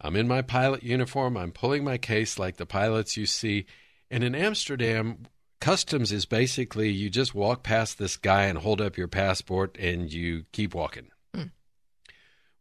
I'm 0.00 0.16
in 0.16 0.26
my 0.26 0.40
pilot 0.40 0.82
uniform. 0.82 1.36
I'm 1.36 1.52
pulling 1.52 1.84
my 1.84 1.98
case 1.98 2.38
like 2.38 2.56
the 2.56 2.66
pilots 2.66 3.16
you 3.16 3.26
see. 3.26 3.66
And 4.10 4.24
in 4.24 4.34
Amsterdam, 4.34 5.26
customs 5.60 6.10
is 6.10 6.24
basically 6.24 6.90
you 6.90 7.10
just 7.10 7.34
walk 7.34 7.62
past 7.62 7.98
this 7.98 8.16
guy 8.16 8.44
and 8.44 8.58
hold 8.58 8.80
up 8.80 8.96
your 8.96 9.08
passport 9.08 9.76
and 9.78 10.12
you 10.12 10.44
keep 10.52 10.74
walking. 10.74 11.08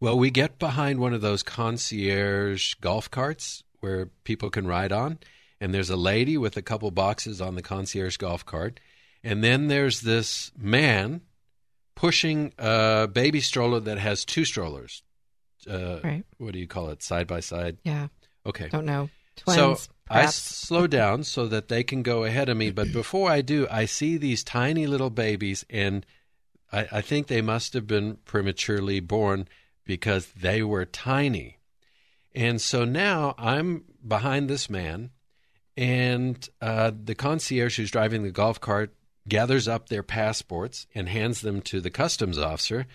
Well, 0.04 0.20
we 0.20 0.32
get 0.32 0.60
behind 0.60 1.00
one 1.00 1.14
of 1.14 1.22
those 1.22 1.44
concierge 1.44 2.74
golf 2.82 3.10
carts 3.10 3.64
where 3.80 4.08
people 4.26 4.50
can 4.50 4.68
ride 4.68 4.92
on, 4.92 5.20
and 5.62 5.74
there's 5.74 5.90
a 5.90 5.96
lady 5.96 6.38
with 6.38 6.58
a 6.58 6.62
couple 6.62 6.92
boxes 6.92 7.40
on 7.40 7.56
the 7.56 7.62
concierge 7.62 8.18
golf 8.18 8.46
cart. 8.46 8.82
And 9.24 9.42
then 9.42 9.70
there's 9.70 10.02
this 10.02 10.52
man 10.58 11.22
pushing 11.96 12.52
a 12.58 13.08
baby 13.08 13.40
stroller 13.40 13.80
that 13.80 13.98
has 13.98 14.26
two 14.26 14.44
strollers. 14.44 15.04
Uh, 15.66 16.02
Right. 16.04 16.26
What 16.38 16.52
do 16.52 16.60
you 16.60 16.68
call 16.68 16.90
it? 16.90 17.02
Side 17.02 17.26
by 17.26 17.40
side? 17.40 17.78
Yeah. 17.86 18.08
Okay. 18.46 18.68
Don't 18.68 18.86
know. 18.86 19.10
Twins. 19.38 19.56
so 19.56 19.78
I 20.10 20.26
slow 20.26 20.86
down 20.86 21.24
so 21.24 21.48
that 21.48 21.70
they 21.70 21.82
can 21.82 22.04
go 22.04 22.26
ahead 22.26 22.50
of 22.50 22.58
me. 22.58 22.72
But 22.72 22.92
before 22.92 23.32
I 23.32 23.40
do, 23.40 23.68
I 23.72 23.86
see 23.86 24.18
these 24.18 24.44
tiny 24.44 24.86
little 24.86 25.12
babies, 25.12 25.66
and 25.70 26.06
I, 26.74 26.88
I 26.92 27.00
think 27.00 27.28
they 27.28 27.42
must 27.42 27.72
have 27.74 27.88
been 27.88 28.18
prematurely 28.26 29.00
born 29.00 29.48
because 29.86 30.28
they 30.34 30.64
were 30.64 30.86
tiny. 30.86 31.60
And 32.36 32.60
so 32.60 32.86
now 32.86 33.36
I'm 33.38 33.86
behind 34.06 34.50
this 34.50 34.70
man, 34.70 35.12
and 35.78 36.48
uh, 36.62 36.92
the 37.04 37.16
concierge 37.16 37.78
who's 37.78 37.92
driving 37.92 38.24
the 38.24 38.32
golf 38.32 38.60
cart 38.60 38.94
gathers 39.28 39.68
up 39.68 39.90
their 39.90 40.04
passports 40.04 40.88
and 40.94 41.08
hands 41.08 41.42
them 41.42 41.62
to 41.62 41.80
the 41.80 41.90
customs 41.90 42.38
officer. 42.38 42.86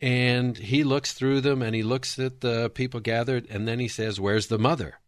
And 0.00 0.56
he 0.56 0.84
looks 0.84 1.12
through 1.12 1.40
them 1.40 1.60
and 1.60 1.74
he 1.74 1.82
looks 1.82 2.18
at 2.18 2.40
the 2.40 2.70
people 2.70 3.00
gathered, 3.00 3.46
and 3.50 3.66
then 3.66 3.80
he 3.80 3.88
says, 3.88 4.20
Where's 4.20 4.46
the 4.46 4.58
mother? 4.58 5.00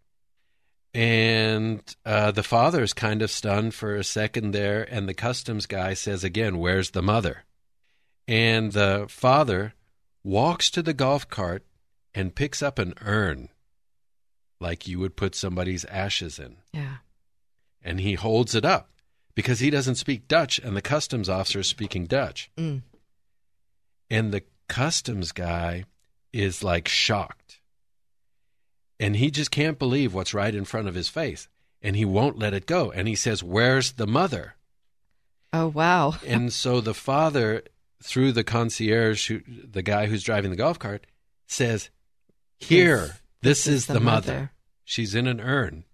And 0.93 1.81
uh, 2.05 2.33
the 2.33 2.81
is 2.83 2.93
kind 2.93 3.23
of 3.23 3.31
stunned 3.31 3.75
for 3.75 3.95
a 3.95 4.03
second 4.03 4.51
there, 4.51 4.83
and 4.83 5.09
the 5.09 5.15
customs 5.15 5.67
guy 5.67 5.95
says 5.95 6.25
again, 6.25 6.59
Where's 6.59 6.91
the 6.91 7.03
mother? 7.03 7.45
And 8.27 8.73
the 8.73 9.07
father 9.09 9.75
walks 10.23 10.71
to 10.71 10.83
the 10.83 10.95
golf 10.95 11.29
cart 11.29 11.65
and 12.15 12.35
picks 12.35 12.63
up 12.63 12.79
an 12.79 12.95
urn 13.01 13.49
like 14.61 14.87
you 14.87 14.99
would 14.99 15.17
put 15.17 15.35
somebody's 15.35 15.85
ashes 15.87 16.39
in. 16.39 16.57
Yeah. 16.73 16.97
And 17.83 18.01
he 18.01 18.15
holds 18.15 18.55
it 18.55 18.65
up 18.65 18.91
because 19.35 19.61
he 19.61 19.71
doesn't 19.71 19.95
speak 19.95 20.29
Dutch, 20.29 20.59
and 20.59 20.77
the 20.77 20.83
customs 20.83 21.29
officer 21.29 21.61
is 21.61 21.69
speaking 21.69 22.05
Dutch. 22.05 22.51
Mm. 22.59 22.83
And 24.11 24.33
the 24.33 24.43
customs 24.69 25.33
guy 25.33 25.85
is 26.33 26.63
like 26.63 26.89
shocked. 26.89 27.61
And 28.99 29.17
he 29.17 29.31
just 29.31 29.51
can't 29.51 29.79
believe 29.79 30.13
what's 30.13 30.35
right 30.35 30.55
in 30.55 30.67
front 30.67 30.89
of 30.89 30.95
his 30.95 31.09
face. 31.09 31.49
And 31.81 31.97
he 31.97 32.05
won't 32.05 32.39
let 32.39 32.53
it 32.53 32.67
go. 32.67 32.91
And 32.91 33.09
he 33.09 33.15
says, 33.15 33.43
Where's 33.43 33.93
the 33.93 34.07
mother? 34.07 34.57
Oh 35.53 35.69
wow. 35.69 36.15
and 36.27 36.53
so 36.53 36.81
the 36.81 36.95
father, 36.95 37.63
through 38.03 38.33
the 38.33 38.45
concierge, 38.45 39.29
who, 39.29 39.41
the 39.47 39.83
guy 39.83 40.07
who's 40.07 40.23
driving 40.23 40.51
the 40.51 40.57
golf 40.57 40.79
cart, 40.79 41.07
says, 41.47 41.91
Here, 42.59 43.17
this, 43.43 43.67
is, 43.67 43.87
the, 43.87 44.01
mother. 44.01 44.53
She's 44.85 45.15
in 45.15 45.27
an 45.27 45.41
urn. 45.41 45.85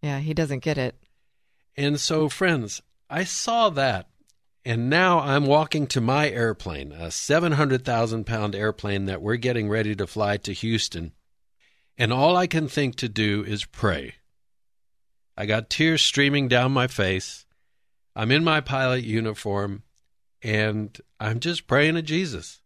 Yeah, 0.00 0.18
he 0.18 0.34
doesn't 0.34 0.60
get 0.60 0.78
it. 0.78 0.96
And 1.76 1.98
so, 2.00 2.28
friends, 2.28 2.82
I 3.08 3.24
saw 3.24 3.70
that. 3.70 4.08
And 4.64 4.88
now 4.88 5.18
I'm 5.18 5.46
walking 5.46 5.88
to 5.88 6.00
my 6.00 6.30
airplane, 6.30 6.92
a 6.92 7.10
700,000 7.10 8.24
pound 8.24 8.54
airplane 8.54 9.06
that 9.06 9.20
we're 9.20 9.36
getting 9.36 9.68
ready 9.68 9.96
to 9.96 10.06
fly 10.06 10.36
to 10.38 10.52
Houston. 10.52 11.12
And 11.98 12.12
all 12.12 12.36
I 12.36 12.46
can 12.46 12.68
think 12.68 12.96
to 12.96 13.08
do 13.08 13.42
is 13.44 13.64
pray. 13.64 14.14
I 15.36 15.46
got 15.46 15.70
tears 15.70 16.02
streaming 16.02 16.46
down 16.46 16.72
my 16.72 16.86
face. 16.86 17.44
I'm 18.14 18.30
in 18.30 18.44
my 18.44 18.60
pilot 18.60 19.02
uniform, 19.02 19.82
and 20.42 20.98
I'm 21.20 21.40
just 21.40 21.66
praying 21.66 21.94
to 21.94 22.02
Jesus 22.02 22.60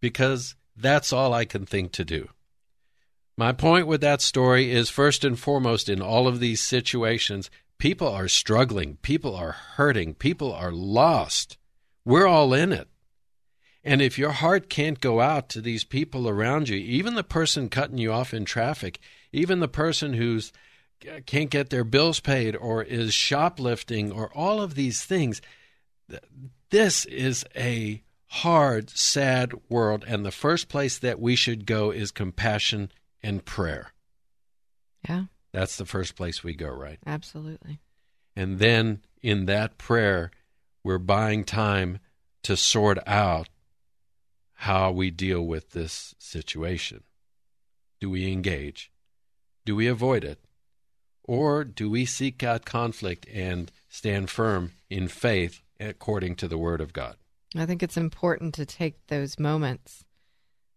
because 0.00 0.56
that's 0.76 1.12
all 1.12 1.32
I 1.32 1.44
can 1.44 1.66
think 1.66 1.92
to 1.92 2.04
do. 2.04 2.28
My 3.36 3.52
point 3.52 3.86
with 3.86 4.00
that 4.00 4.22
story 4.22 4.72
is 4.72 4.88
first 4.88 5.24
and 5.24 5.38
foremost, 5.38 5.88
in 5.88 6.00
all 6.00 6.26
of 6.26 6.40
these 6.40 6.60
situations, 6.62 7.50
people 7.78 8.08
are 8.08 8.28
struggling, 8.28 8.96
people 9.02 9.34
are 9.34 9.52
hurting, 9.52 10.14
people 10.14 10.52
are 10.52 10.72
lost. 10.72 11.58
We're 12.04 12.26
all 12.26 12.54
in 12.54 12.72
it. 12.72 12.88
And 13.84 14.02
if 14.02 14.18
your 14.18 14.32
heart 14.32 14.68
can't 14.68 15.00
go 15.00 15.20
out 15.20 15.48
to 15.50 15.60
these 15.60 15.84
people 15.84 16.28
around 16.28 16.68
you, 16.68 16.76
even 16.76 17.14
the 17.14 17.22
person 17.22 17.68
cutting 17.68 17.98
you 17.98 18.10
off 18.10 18.34
in 18.34 18.44
traffic, 18.44 18.98
even 19.32 19.60
the 19.60 19.68
person 19.68 20.14
who's 20.14 20.52
uh, 21.06 21.20
can't 21.26 21.50
get 21.50 21.70
their 21.70 21.84
bills 21.84 22.20
paid 22.20 22.56
or 22.56 22.82
is 22.82 23.12
shoplifting 23.12 24.10
or 24.10 24.32
all 24.34 24.60
of 24.60 24.74
these 24.74 25.04
things, 25.04 25.42
th- 26.10 26.22
this 26.70 27.04
is 27.06 27.44
a 27.54 28.02
hard, 28.26 28.90
sad 28.90 29.52
world. 29.68 30.04
And 30.06 30.24
the 30.24 30.30
first 30.30 30.68
place 30.68 30.98
that 30.98 31.20
we 31.20 31.36
should 31.36 31.66
go 31.66 31.90
is 31.90 32.10
compassion 32.10 32.90
and 33.22 33.44
prayer. 33.44 33.92
Yeah, 35.08 35.24
That's 35.52 35.76
the 35.76 35.86
first 35.86 36.16
place 36.16 36.42
we 36.42 36.54
go, 36.54 36.68
right? 36.68 36.98
absolutely. 37.06 37.80
And 38.34 38.58
then 38.58 39.00
in 39.22 39.46
that 39.46 39.78
prayer, 39.78 40.30
we're 40.84 40.98
buying 40.98 41.44
time 41.44 42.00
to 42.42 42.56
sort 42.56 42.98
out 43.06 43.48
how 44.54 44.90
we 44.90 45.10
deal 45.10 45.42
with 45.42 45.70
this 45.70 46.14
situation. 46.18 47.02
Do 48.00 48.10
we 48.10 48.30
engage? 48.30 48.90
Do 49.64 49.74
we 49.74 49.86
avoid 49.86 50.22
it? 50.24 50.40
Or 51.24 51.64
do 51.64 51.88
we 51.90 52.04
seek 52.04 52.42
out 52.42 52.64
conflict 52.64 53.26
and 53.32 53.72
stand 53.88 54.28
firm 54.30 54.72
in 54.90 55.08
faith 55.08 55.62
according 55.80 56.36
to 56.36 56.48
the 56.48 56.58
Word 56.58 56.80
of 56.80 56.92
God? 56.92 57.16
I 57.56 57.66
think 57.66 57.82
it's 57.82 57.96
important 57.96 58.54
to 58.54 58.66
take 58.66 59.06
those 59.06 59.38
moments 59.38 60.04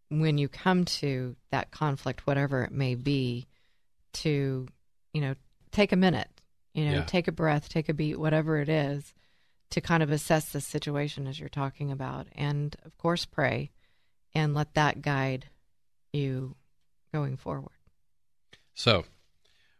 when 0.10 0.38
you 0.38 0.48
come 0.48 0.86
to 0.86 1.36
that 1.52 1.72
conflict, 1.72 2.26
whatever 2.26 2.64
it 2.64 2.72
may 2.72 2.96
be, 2.96 3.48
to, 4.14 4.68
you 5.14 5.22
know, 5.22 5.36
take 5.72 5.92
a 5.92 5.96
minute, 5.96 6.30
you 6.74 6.86
know, 6.86 6.94
Yeah. 6.94 7.06
take 7.06 7.28
a 7.28 7.32
breath, 7.32 7.70
take 7.70 7.90
a 7.90 7.94
beat, 7.94 8.20
whatever 8.20 8.58
it 8.58 8.70
is, 8.70 9.14
to 9.72 9.82
kind 9.82 10.02
of 10.02 10.10
assess 10.10 10.52
the 10.52 10.62
situation 10.62 11.28
as 11.28 11.40
you're 11.40 11.50
talking 11.50 11.92
about. 11.92 12.28
And 12.32 12.76
of 12.84 12.98
course, 12.98 13.26
pray 13.26 13.70
and 14.34 14.54
let 14.56 14.74
that 14.74 15.02
guide 15.02 15.50
you 16.12 16.56
going 17.14 17.38
forward. 17.38 17.78
So, 18.74 19.06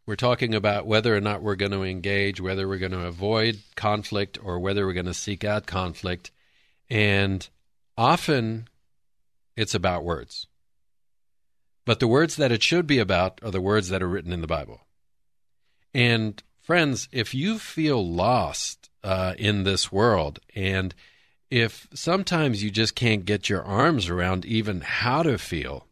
we're 0.10 0.16
talking 0.16 0.56
about 0.56 0.88
whether 0.88 1.16
or 1.16 1.22
not 1.22 1.44
we're 1.44 1.54
going 1.54 1.72
to 1.72 1.84
engage, 1.84 2.42
whether 2.42 2.68
we're 2.68 2.80
going 2.80 2.92
to 2.92 3.06
avoid 3.06 3.60
conflict, 3.76 4.40
or 4.44 4.58
whether 4.58 4.88
we're 4.88 4.94
going 4.94 5.06
to 5.06 5.14
seek 5.14 5.44
out 5.44 5.68
conflict. 5.68 6.32
And 6.90 7.48
often 7.96 8.68
it's 9.56 9.76
about 9.76 10.04
words. 10.04 10.48
But 11.86 12.00
the 12.00 12.08
words 12.08 12.38
that 12.38 12.52
it 12.52 12.64
should 12.64 12.88
be 12.88 12.98
about 12.98 13.40
are 13.44 13.52
the 13.52 13.62
words 13.62 13.90
that 13.90 14.02
are 14.02 14.08
written 14.08 14.34
in 14.34 14.42
the 14.42 14.48
Bible. 14.48 14.82
And 15.94 16.42
friends, 16.60 17.08
if 17.12 17.36
you 17.36 17.60
feel 17.60 18.04
lost 18.04 18.90
uh, 19.04 19.36
in 19.38 19.64
this 19.64 19.92
world, 19.92 20.40
and 20.56 20.96
if 21.52 21.88
sometimes 21.94 22.64
you 22.64 22.72
just 22.72 22.96
can't 22.96 23.26
get 23.26 23.48
your 23.48 23.62
arms 23.62 24.10
around 24.10 24.44
even 24.44 24.82
how 24.82 25.22
to 25.22 25.38
feel, 25.38 25.86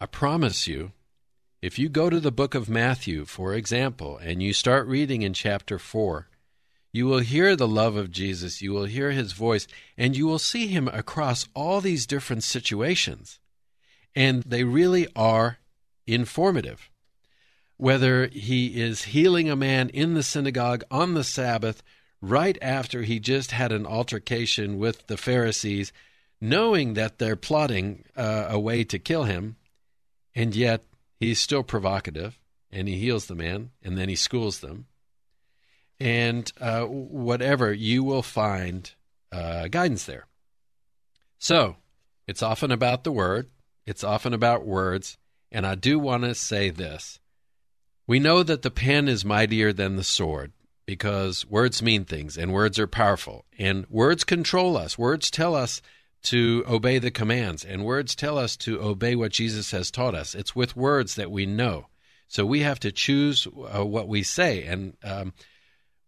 I 0.00 0.06
promise 0.06 0.66
you, 0.66 0.90
if 1.62 1.78
you 1.78 1.90
go 1.90 2.08
to 2.08 2.20
the 2.20 2.32
book 2.32 2.54
of 2.54 2.70
Matthew, 2.70 3.26
for 3.26 3.54
example, 3.54 4.16
and 4.16 4.42
you 4.42 4.52
start 4.54 4.86
reading 4.86 5.20
in 5.20 5.34
chapter 5.34 5.78
4, 5.78 6.26
you 6.92 7.06
will 7.06 7.18
hear 7.18 7.54
the 7.54 7.68
love 7.68 7.96
of 7.96 8.10
Jesus, 8.10 8.62
you 8.62 8.72
will 8.72 8.86
hear 8.86 9.10
his 9.10 9.32
voice, 9.32 9.66
and 9.96 10.16
you 10.16 10.26
will 10.26 10.38
see 10.38 10.68
him 10.68 10.88
across 10.88 11.46
all 11.54 11.80
these 11.80 12.06
different 12.06 12.44
situations. 12.44 13.38
And 14.16 14.42
they 14.42 14.64
really 14.64 15.06
are 15.14 15.58
informative. 16.06 16.90
Whether 17.76 18.28
he 18.28 18.80
is 18.80 19.04
healing 19.04 19.50
a 19.50 19.56
man 19.56 19.90
in 19.90 20.14
the 20.14 20.22
synagogue 20.22 20.82
on 20.90 21.14
the 21.14 21.24
Sabbath, 21.24 21.82
right 22.22 22.58
after 22.62 23.02
he 23.02 23.20
just 23.20 23.50
had 23.50 23.70
an 23.70 23.86
altercation 23.86 24.78
with 24.78 25.06
the 25.06 25.16
Pharisees, 25.16 25.92
knowing 26.40 26.94
that 26.94 27.18
they're 27.18 27.36
plotting 27.36 28.04
uh, 28.16 28.46
a 28.48 28.58
way 28.58 28.82
to 28.84 28.98
kill 28.98 29.24
him, 29.24 29.56
and 30.34 30.56
yet 30.56 30.84
he's 31.20 31.38
still 31.38 31.62
provocative 31.62 32.40
and 32.72 32.88
he 32.88 32.96
heals 32.96 33.26
the 33.26 33.34
man 33.34 33.70
and 33.84 33.96
then 33.96 34.08
he 34.08 34.16
schools 34.16 34.60
them. 34.60 34.86
And 36.00 36.50
uh, 36.58 36.86
whatever, 36.86 37.72
you 37.72 38.02
will 38.02 38.22
find 38.22 38.90
uh, 39.30 39.68
guidance 39.68 40.06
there. 40.06 40.26
So 41.38 41.76
it's 42.26 42.42
often 42.42 42.72
about 42.72 43.04
the 43.04 43.12
word, 43.12 43.50
it's 43.86 44.02
often 44.02 44.32
about 44.32 44.66
words. 44.66 45.18
And 45.52 45.66
I 45.66 45.74
do 45.74 45.98
want 45.98 46.22
to 46.24 46.34
say 46.34 46.70
this 46.70 47.20
we 48.06 48.18
know 48.18 48.42
that 48.42 48.62
the 48.62 48.70
pen 48.70 49.08
is 49.08 49.24
mightier 49.24 49.72
than 49.72 49.96
the 49.96 50.04
sword 50.04 50.52
because 50.86 51.46
words 51.46 51.82
mean 51.82 52.04
things 52.04 52.36
and 52.36 52.52
words 52.52 52.78
are 52.78 52.88
powerful 52.88 53.44
and 53.58 53.86
words 53.88 54.24
control 54.24 54.76
us. 54.76 54.98
Words 54.98 55.30
tell 55.30 55.54
us 55.54 55.82
to 56.22 56.64
obey 56.68 56.98
the 56.98 57.10
commands 57.10 57.64
and 57.64 57.84
words 57.84 58.14
tell 58.14 58.38
us 58.38 58.56
to 58.58 58.80
obey 58.82 59.14
what 59.14 59.32
Jesus 59.32 59.70
has 59.70 59.90
taught 59.90 60.14
us. 60.14 60.34
It's 60.34 60.54
with 60.54 60.76
words 60.76 61.14
that 61.14 61.30
we 61.30 61.46
know. 61.46 61.86
So 62.28 62.44
we 62.44 62.60
have 62.60 62.78
to 62.80 62.92
choose 62.92 63.46
uh, 63.46 63.84
what 63.84 64.06
we 64.06 64.22
say 64.22 64.64
and 64.64 64.96
um, 65.02 65.32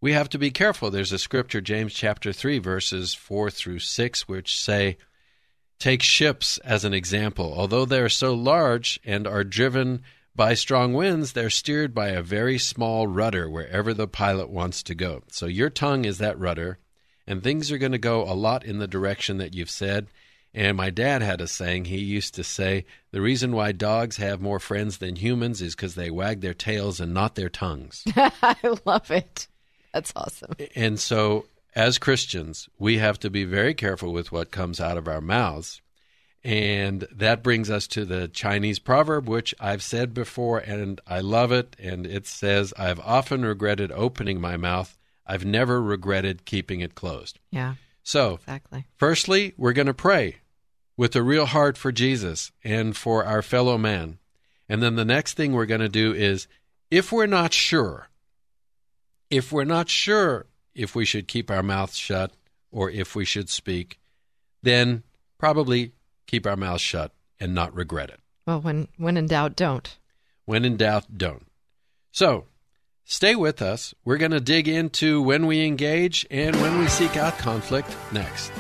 we 0.02 0.12
have 0.12 0.28
to 0.30 0.38
be 0.38 0.50
careful. 0.50 0.90
There's 0.90 1.12
a 1.12 1.18
scripture, 1.18 1.60
James 1.60 1.94
chapter 1.94 2.32
3, 2.32 2.58
verses 2.58 3.14
4 3.14 3.50
through 3.50 3.78
6, 3.78 4.28
which 4.28 4.60
say, 4.60 4.98
Take 5.78 6.02
ships 6.02 6.58
as 6.58 6.84
an 6.84 6.92
example. 6.92 7.54
Although 7.56 7.84
they 7.84 8.00
are 8.00 8.08
so 8.08 8.34
large 8.34 9.00
and 9.04 9.26
are 9.26 9.44
driven 9.44 10.02
by 10.34 10.54
strong 10.54 10.92
winds, 10.92 11.32
they're 11.32 11.50
steered 11.50 11.94
by 11.94 12.08
a 12.08 12.22
very 12.22 12.58
small 12.58 13.06
rudder 13.06 13.48
wherever 13.48 13.94
the 13.94 14.08
pilot 14.08 14.50
wants 14.50 14.82
to 14.84 14.94
go. 14.94 15.22
So 15.28 15.46
your 15.46 15.70
tongue 15.70 16.04
is 16.04 16.18
that 16.18 16.38
rudder, 16.38 16.78
and 17.27 17.43
things 17.43 17.70
are 17.70 17.79
going 17.79 17.93
to 17.93 17.99
go 17.99 18.23
a 18.23 18.35
lot 18.35 18.64
in 18.64 18.79
the 18.79 18.89
direction 18.89 19.39
that 19.39 19.55
you've 19.55 19.70
said. 19.70 20.09
And 20.55 20.77
my 20.77 20.91
dad 20.91 21.23
had 21.23 21.41
a 21.41 21.49
saying. 21.49 21.87
He 21.87 21.99
used 21.99 22.35
to 22.35 22.45
say, 22.45 22.85
The 23.11 23.23
reason 23.23 23.53
why 23.53 23.73
dogs 23.73 24.18
have 24.18 24.41
more 24.41 24.61
friends 24.61 24.99
than 24.99 25.16
humans 25.16 25.62
is 25.62 25.75
because 25.75 25.95
they 25.95 26.11
wag 26.11 26.41
their 26.41 26.55
tails 26.55 27.01
and 27.01 27.14
not 27.14 27.35
their 27.35 27.49
tongues. 27.49 28.05
I 28.16 28.57
love 28.85 29.11
it. 29.11 29.49
That's 29.95 30.12
awesome. 30.14 30.53
And 30.75 31.01
so, 31.01 31.47
as 31.75 31.99
Christians, 31.99 32.68
we 32.79 32.99
have 32.99 33.18
to 33.20 33.31
be 33.31 33.45
very 33.45 33.73
careful 33.73 34.12
with 34.12 34.31
what 34.31 34.51
comes 34.51 34.79
out 34.81 34.99
of 34.99 35.09
our 35.09 35.23
mouths 35.23 35.81
and 36.45 37.07
that 37.12 37.43
brings 37.43 37.70
us 37.70 37.87
to 37.89 38.05
the 38.05 38.27
Chinese 38.29 38.79
proverb, 38.79 39.29
which 39.29 39.55
I've 39.61 39.83
said 39.83 40.12
before, 40.12 40.59
and 40.59 41.01
I 41.07 41.20
love 41.20 41.53
it. 41.53 41.77
And 41.79 42.05
it 42.07 42.27
says, 42.27 42.75
I've 42.77 42.99
often 43.01 43.45
regretted 43.45 43.93
opening 43.93 44.41
my 44.41 44.57
mouth. 44.57 44.99
I've 45.27 45.45
never 45.45 45.83
regretted 45.83 46.45
keeping 46.45 46.81
it 46.81 46.95
closed. 46.95 47.39
Yeah. 47.51 47.75
So, 48.03 48.35
exactly. 48.35 48.87
firstly, 48.97 49.55
we're 49.57 49.73
going 49.73 49.87
to 49.87 49.95
pray 49.95 50.37
with 50.97 51.14
a 51.14 51.23
real 51.23 51.47
heart 51.47 51.77
for 51.77 51.93
Jesus 51.93 52.51
and 52.64 52.97
for 52.97 53.25
our 53.25 53.43
fellow 53.43 53.79
man. 53.79 54.18
And 54.68 54.83
then 54.83 54.97
the 54.97 55.05
next 55.05 55.35
thing 55.35 55.53
we're 55.53 55.66
going 55.66 55.81
to 55.81 55.89
do 55.89 56.12
is, 56.12 56.49
if 56.91 57.12
we're 57.12 57.27
not 57.27 57.53
sure, 57.53 58.09
if 59.31 59.53
we're 59.53 59.64
not 59.64 59.89
sure 59.89 60.47
if 60.75 60.95
we 60.95 61.05
should 61.05 61.29
keep 61.29 61.51
our 61.51 61.62
mouths 61.62 61.97
shut 61.97 62.33
or 62.70 62.91
if 62.91 63.14
we 63.14 63.25
should 63.25 63.49
speak, 63.49 64.01
then 64.62 65.03
probably 65.39 65.93
keep 66.27 66.47
our 66.47 66.57
mouths 66.57 66.83
shut 66.83 67.12
and 67.39 67.55
not 67.55 67.75
regret 67.75 68.11
it. 68.11 68.20
Well, 68.47 68.61
when 68.61 68.89
when 68.97 69.16
in 69.16 69.27
doubt, 69.27 69.57
don't. 69.57 69.97
When 70.45 70.64
in 70.64 70.77
doubt, 70.77 71.16
don't. 71.16 71.47
So, 72.11 72.47
stay 73.05 73.34
with 73.34 73.62
us. 73.62 73.94
We're 74.05 74.18
going 74.18 74.32
to 74.32 74.40
dig 74.40 74.68
into 74.68 75.22
when 75.22 75.46
we 75.46 75.64
engage 75.64 76.26
and 76.30 76.55
when 76.57 76.78
we 76.78 76.88
seek 76.88 77.16
out 77.16 77.38
conflict 77.38 77.96
next. 78.12 78.53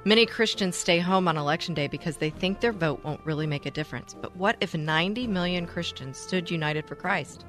Many 0.04 0.26
Christians 0.26 0.76
stay 0.76 1.00
home 1.00 1.26
on 1.26 1.36
election 1.36 1.74
day 1.74 1.88
because 1.88 2.18
they 2.18 2.30
think 2.30 2.60
their 2.60 2.72
vote 2.72 3.02
won't 3.02 3.24
really 3.26 3.48
make 3.48 3.66
a 3.66 3.72
difference. 3.72 4.14
But 4.14 4.36
what 4.36 4.56
if 4.60 4.74
90 4.74 5.26
million 5.26 5.66
Christians 5.66 6.16
stood 6.16 6.48
united 6.48 6.86
for 6.86 6.94
Christ? 6.94 7.44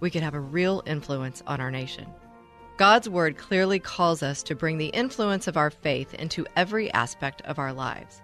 We 0.00 0.08
could 0.08 0.22
have 0.22 0.32
a 0.32 0.40
real 0.40 0.82
influence 0.86 1.42
on 1.46 1.60
our 1.60 1.70
nation. 1.70 2.06
God's 2.78 3.10
Word 3.10 3.36
clearly 3.36 3.78
calls 3.78 4.22
us 4.22 4.42
to 4.44 4.54
bring 4.54 4.78
the 4.78 4.86
influence 4.86 5.46
of 5.46 5.58
our 5.58 5.68
faith 5.68 6.14
into 6.14 6.46
every 6.56 6.90
aspect 6.94 7.42
of 7.42 7.58
our 7.58 7.74
lives. 7.74 8.22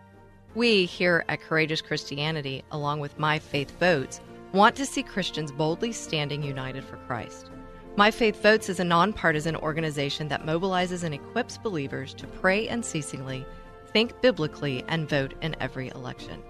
We 0.55 0.87
here 0.87 1.27
at 1.29 1.43
Courageous 1.43 1.83
Christianity, 1.83 2.65
along 2.71 3.01
with 3.01 3.19
My 3.19 3.39
Faith 3.39 3.79
Votes, 3.79 4.23
want 4.55 4.75
to 4.77 4.87
see 4.87 5.03
Christians 5.03 5.53
boldly 5.53 5.93
standing 5.93 6.43
united 6.43 6.83
for 6.83 6.97
Christ. 7.07 7.51
My 7.99 8.11
Faith 8.11 8.43
Votes 8.43 8.69
is 8.69 8.79
a 8.79 8.85
nonpartisan 8.85 9.57
organization 9.57 10.29
that 10.29 10.45
mobilizes 10.45 11.03
and 11.03 11.15
equips 11.15 11.57
believers 11.57 12.13
to 12.15 12.27
pray 12.27 12.69
unceasingly, 12.69 13.47
think 13.87 14.21
biblically, 14.21 14.85
and 14.89 15.09
vote 15.09 15.33
in 15.41 15.57
every 15.61 15.89
election. 15.89 16.43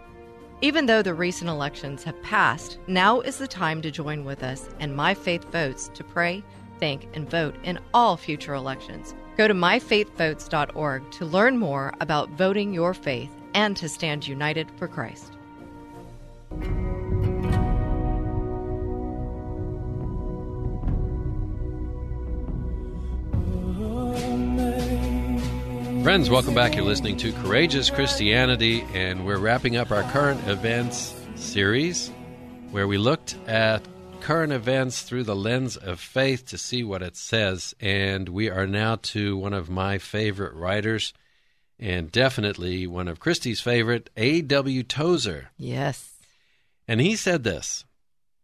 Even 0.60 0.86
though 0.86 1.02
the 1.02 1.14
recent 1.14 1.48
elections 1.48 2.02
have 2.02 2.20
passed, 2.20 2.78
now 2.88 3.20
is 3.20 3.38
the 3.38 3.46
time 3.46 3.80
to 3.82 3.92
join 3.92 4.24
with 4.24 4.42
us 4.42 4.68
and 4.80 4.96
My 4.96 5.14
Faith 5.14 5.44
Votes 5.52 5.88
to 5.94 6.02
pray, 6.02 6.42
think, 6.80 7.06
and 7.14 7.30
vote 7.30 7.54
in 7.62 7.78
all 7.94 8.16
future 8.16 8.54
elections. 8.54 9.14
Go 9.36 9.46
to 9.46 9.54
myfaithvotes.org 9.54 11.10
to 11.12 11.24
learn 11.24 11.58
more 11.58 11.94
about 12.00 12.30
voting 12.30 12.74
your 12.74 12.92
faith 12.92 13.30
and 13.54 13.76
to 13.76 13.88
stand 13.88 14.26
united 14.26 14.68
for 14.78 14.88
Christ. 14.88 15.32
Friends, 26.06 26.30
welcome 26.30 26.54
back. 26.54 26.76
You're 26.76 26.84
listening 26.84 27.16
to 27.16 27.32
Courageous 27.32 27.90
Christianity, 27.90 28.86
and 28.94 29.26
we're 29.26 29.40
wrapping 29.40 29.76
up 29.76 29.90
our 29.90 30.04
current 30.12 30.46
events 30.46 31.12
series 31.34 32.12
where 32.70 32.86
we 32.86 32.96
looked 32.96 33.34
at 33.48 33.82
current 34.20 34.52
events 34.52 35.02
through 35.02 35.24
the 35.24 35.34
lens 35.34 35.76
of 35.76 35.98
faith 35.98 36.46
to 36.46 36.58
see 36.58 36.84
what 36.84 37.02
it 37.02 37.16
says. 37.16 37.74
And 37.80 38.28
we 38.28 38.48
are 38.48 38.68
now 38.68 39.00
to 39.02 39.36
one 39.36 39.52
of 39.52 39.68
my 39.68 39.98
favorite 39.98 40.54
writers, 40.54 41.12
and 41.76 42.12
definitely 42.12 42.86
one 42.86 43.08
of 43.08 43.18
Christy's 43.18 43.60
favorite, 43.60 44.08
A.W. 44.16 44.84
Tozer. 44.84 45.50
Yes. 45.58 46.12
And 46.86 47.00
he 47.00 47.16
said 47.16 47.42
this 47.42 47.84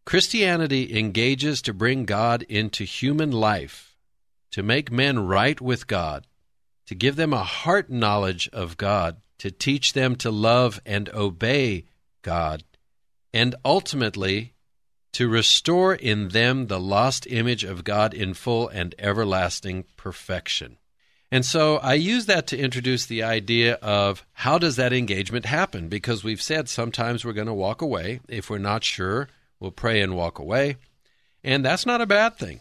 Christianity 0.05 0.99
engages 0.99 1.63
to 1.63 1.73
bring 1.73 2.07
God 2.07 2.43
into 2.43 2.83
human 2.83 3.31
life, 3.31 3.97
to 4.51 4.65
make 4.65 4.91
men 4.91 5.29
right 5.29 5.61
with 5.61 5.87
God, 5.87 6.27
to 6.93 6.97
give 6.97 7.17
them 7.17 7.33
a 7.33 7.43
heart 7.43 7.89
knowledge 7.89 8.51
of 8.53 8.77
God, 8.77 9.17
to 9.39 9.51
teach 9.51 9.95
them 9.95 10.15
to 10.17 10.31
love 10.31 10.79
and 10.85 11.09
obey 11.15 11.87
God, 12.21 12.65
and 13.33 13.55
ultimately 13.65 14.53
to 15.13 15.27
restore 15.27 15.95
in 15.95 16.29
them 16.29 16.67
the 16.67 16.79
lost 16.79 17.27
image 17.27 17.65
of 17.65 17.83
God 17.83 18.13
in 18.13 18.35
full 18.35 18.69
and 18.69 18.95
everlasting 18.99 19.85
perfection. 19.97 20.77
And 21.31 21.47
so 21.47 21.79
I 21.79 21.95
use 21.95 22.27
that 22.27 22.47
to 22.49 22.59
introduce 22.59 23.07
the 23.07 23.23
idea 23.23 23.77
of 23.77 24.27
how 24.35 24.59
does 24.59 24.77
that 24.77 24.93
engagement 24.93 25.47
happen? 25.47 25.89
Because 25.89 26.23
we've 26.23 26.43
said 26.43 26.69
sometimes 26.69 27.25
we're 27.25 27.33
going 27.33 27.47
to 27.47 27.55
walk 27.55 27.81
away. 27.81 28.21
If 28.29 28.51
we're 28.51 28.59
not 28.59 28.85
sure, 28.85 29.31
we'll 29.59 29.71
pray 29.71 30.03
and 30.03 30.15
walk 30.15 30.39
away. 30.39 30.77
And 31.43 31.65
that's 31.65 31.87
not 31.87 32.03
a 32.03 32.07
bad 32.07 32.37
thing, 32.37 32.61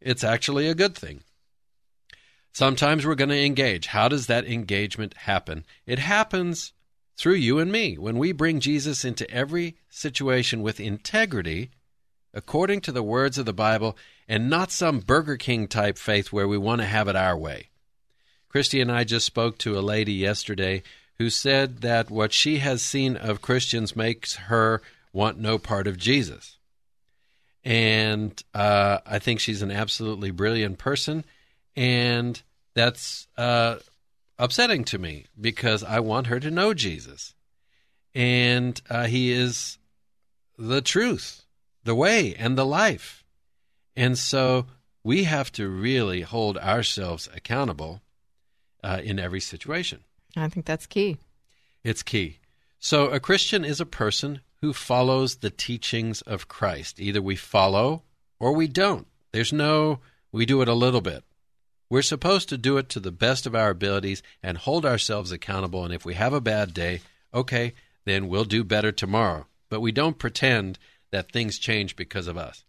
it's 0.00 0.22
actually 0.22 0.68
a 0.68 0.76
good 0.76 0.94
thing. 0.94 1.24
Sometimes 2.52 3.06
we're 3.06 3.14
going 3.14 3.30
to 3.30 3.44
engage. 3.44 3.88
How 3.88 4.08
does 4.08 4.26
that 4.26 4.46
engagement 4.46 5.14
happen? 5.14 5.64
It 5.86 5.98
happens 5.98 6.72
through 7.16 7.34
you 7.34 7.58
and 7.58 7.72
me. 7.72 7.96
When 7.96 8.18
we 8.18 8.32
bring 8.32 8.60
Jesus 8.60 9.04
into 9.04 9.30
every 9.30 9.76
situation 9.88 10.62
with 10.62 10.78
integrity, 10.78 11.70
according 12.34 12.82
to 12.82 12.92
the 12.92 13.02
words 13.02 13.38
of 13.38 13.46
the 13.46 13.52
Bible, 13.52 13.96
and 14.28 14.50
not 14.50 14.70
some 14.70 15.00
Burger 15.00 15.36
King 15.36 15.66
type 15.66 15.98
faith 15.98 16.32
where 16.32 16.48
we 16.48 16.58
want 16.58 16.80
to 16.80 16.86
have 16.86 17.08
it 17.08 17.16
our 17.16 17.36
way. 17.36 17.68
Christy 18.48 18.80
and 18.80 18.92
I 18.92 19.04
just 19.04 19.26
spoke 19.26 19.56
to 19.58 19.78
a 19.78 19.80
lady 19.80 20.12
yesterday 20.12 20.82
who 21.18 21.30
said 21.30 21.78
that 21.78 22.10
what 22.10 22.32
she 22.32 22.58
has 22.58 22.82
seen 22.82 23.16
of 23.16 23.42
Christians 23.42 23.96
makes 23.96 24.36
her 24.36 24.82
want 25.12 25.38
no 25.38 25.58
part 25.58 25.86
of 25.86 25.96
Jesus. 25.96 26.58
And 27.64 28.42
uh, 28.54 28.98
I 29.06 29.18
think 29.18 29.40
she's 29.40 29.62
an 29.62 29.70
absolutely 29.70 30.30
brilliant 30.30 30.78
person. 30.78 31.24
And 31.76 32.40
that's 32.74 33.28
uh, 33.36 33.76
upsetting 34.38 34.84
to 34.84 34.98
me 34.98 35.26
because 35.40 35.82
I 35.82 36.00
want 36.00 36.26
her 36.26 36.40
to 36.40 36.50
know 36.50 36.74
Jesus. 36.74 37.34
And 38.14 38.80
uh, 38.90 39.06
he 39.06 39.32
is 39.32 39.78
the 40.58 40.82
truth, 40.82 41.44
the 41.84 41.94
way, 41.94 42.34
and 42.34 42.58
the 42.58 42.66
life. 42.66 43.24
And 43.96 44.18
so 44.18 44.66
we 45.02 45.24
have 45.24 45.50
to 45.52 45.68
really 45.68 46.22
hold 46.22 46.58
ourselves 46.58 47.28
accountable 47.34 48.02
uh, 48.84 49.00
in 49.02 49.18
every 49.18 49.40
situation. 49.40 50.00
I 50.36 50.48
think 50.48 50.66
that's 50.66 50.86
key. 50.86 51.18
It's 51.84 52.02
key. 52.02 52.38
So 52.78 53.08
a 53.08 53.20
Christian 53.20 53.64
is 53.64 53.80
a 53.80 53.86
person 53.86 54.40
who 54.60 54.72
follows 54.72 55.36
the 55.36 55.50
teachings 55.50 56.22
of 56.22 56.48
Christ. 56.48 57.00
Either 57.00 57.20
we 57.20 57.36
follow 57.36 58.02
or 58.38 58.52
we 58.52 58.68
don't. 58.68 59.06
There's 59.32 59.52
no, 59.52 60.00
we 60.30 60.46
do 60.46 60.62
it 60.62 60.68
a 60.68 60.74
little 60.74 61.00
bit. 61.00 61.24
We're 61.92 62.00
supposed 62.00 62.48
to 62.48 62.56
do 62.56 62.78
it 62.78 62.88
to 62.88 63.00
the 63.00 63.12
best 63.12 63.44
of 63.44 63.54
our 63.54 63.68
abilities 63.68 64.22
and 64.42 64.56
hold 64.56 64.86
ourselves 64.86 65.30
accountable. 65.30 65.84
And 65.84 65.92
if 65.92 66.06
we 66.06 66.14
have 66.14 66.32
a 66.32 66.40
bad 66.40 66.72
day, 66.72 67.02
okay, 67.34 67.74
then 68.06 68.28
we'll 68.28 68.46
do 68.46 68.64
better 68.64 68.90
tomorrow. 68.92 69.46
But 69.68 69.82
we 69.82 69.92
don't 69.92 70.18
pretend 70.18 70.78
that 71.10 71.30
things 71.30 71.58
change 71.58 71.94
because 71.94 72.28
of 72.28 72.38
us. 72.38 72.64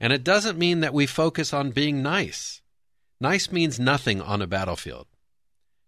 And 0.00 0.14
it 0.14 0.24
doesn't 0.24 0.56
mean 0.56 0.80
that 0.80 0.94
we 0.94 1.04
focus 1.04 1.52
on 1.52 1.72
being 1.72 2.02
nice. 2.02 2.62
Nice 3.20 3.52
means 3.52 3.78
nothing 3.78 4.22
on 4.22 4.40
a 4.40 4.46
battlefield. 4.46 5.08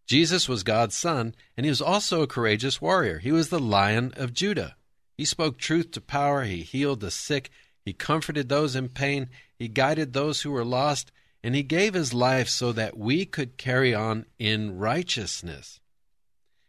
Jesus 0.06 0.46
was 0.46 0.62
God's 0.62 0.94
son, 0.94 1.34
and 1.56 1.64
he 1.64 1.70
was 1.70 1.80
also 1.80 2.20
a 2.20 2.26
courageous 2.26 2.78
warrior. 2.78 3.20
He 3.20 3.32
was 3.32 3.48
the 3.48 3.58
lion 3.58 4.12
of 4.18 4.34
Judah. 4.34 4.76
He 5.16 5.24
spoke 5.24 5.56
truth 5.56 5.92
to 5.92 6.02
power, 6.02 6.44
he 6.44 6.60
healed 6.60 7.00
the 7.00 7.10
sick, 7.10 7.48
he 7.86 7.94
comforted 7.94 8.50
those 8.50 8.76
in 8.76 8.90
pain, 8.90 9.30
he 9.58 9.66
guided 9.66 10.12
those 10.12 10.42
who 10.42 10.50
were 10.50 10.62
lost, 10.62 11.10
and 11.47 11.55
he 11.55 11.62
gave 11.62 11.94
his 11.94 12.12
life 12.12 12.49
so 12.49 12.72
that 12.72 12.99
we 12.99 13.24
could 13.24 13.57
carry 13.57 13.94
on 13.94 14.26
in 14.36 14.76
righteousness. 14.76 15.78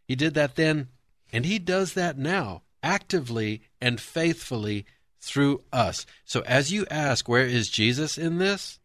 He 0.08 0.16
did 0.16 0.36
that 0.36 0.56
then, 0.56 0.90
and 1.34 1.48
he 1.48 1.58
does 1.58 1.94
that 1.94 2.20
now, 2.20 2.62
actively 2.84 3.64
and 3.82 4.00
faithfully 4.00 4.86
through 5.20 5.64
us. 5.74 6.06
So 6.26 6.42
as 6.42 6.72
you 6.72 6.86
ask, 6.92 7.28
where 7.28 7.48
is 7.48 7.72
Jesus 7.72 8.20
in 8.20 8.38
this? 8.38 8.78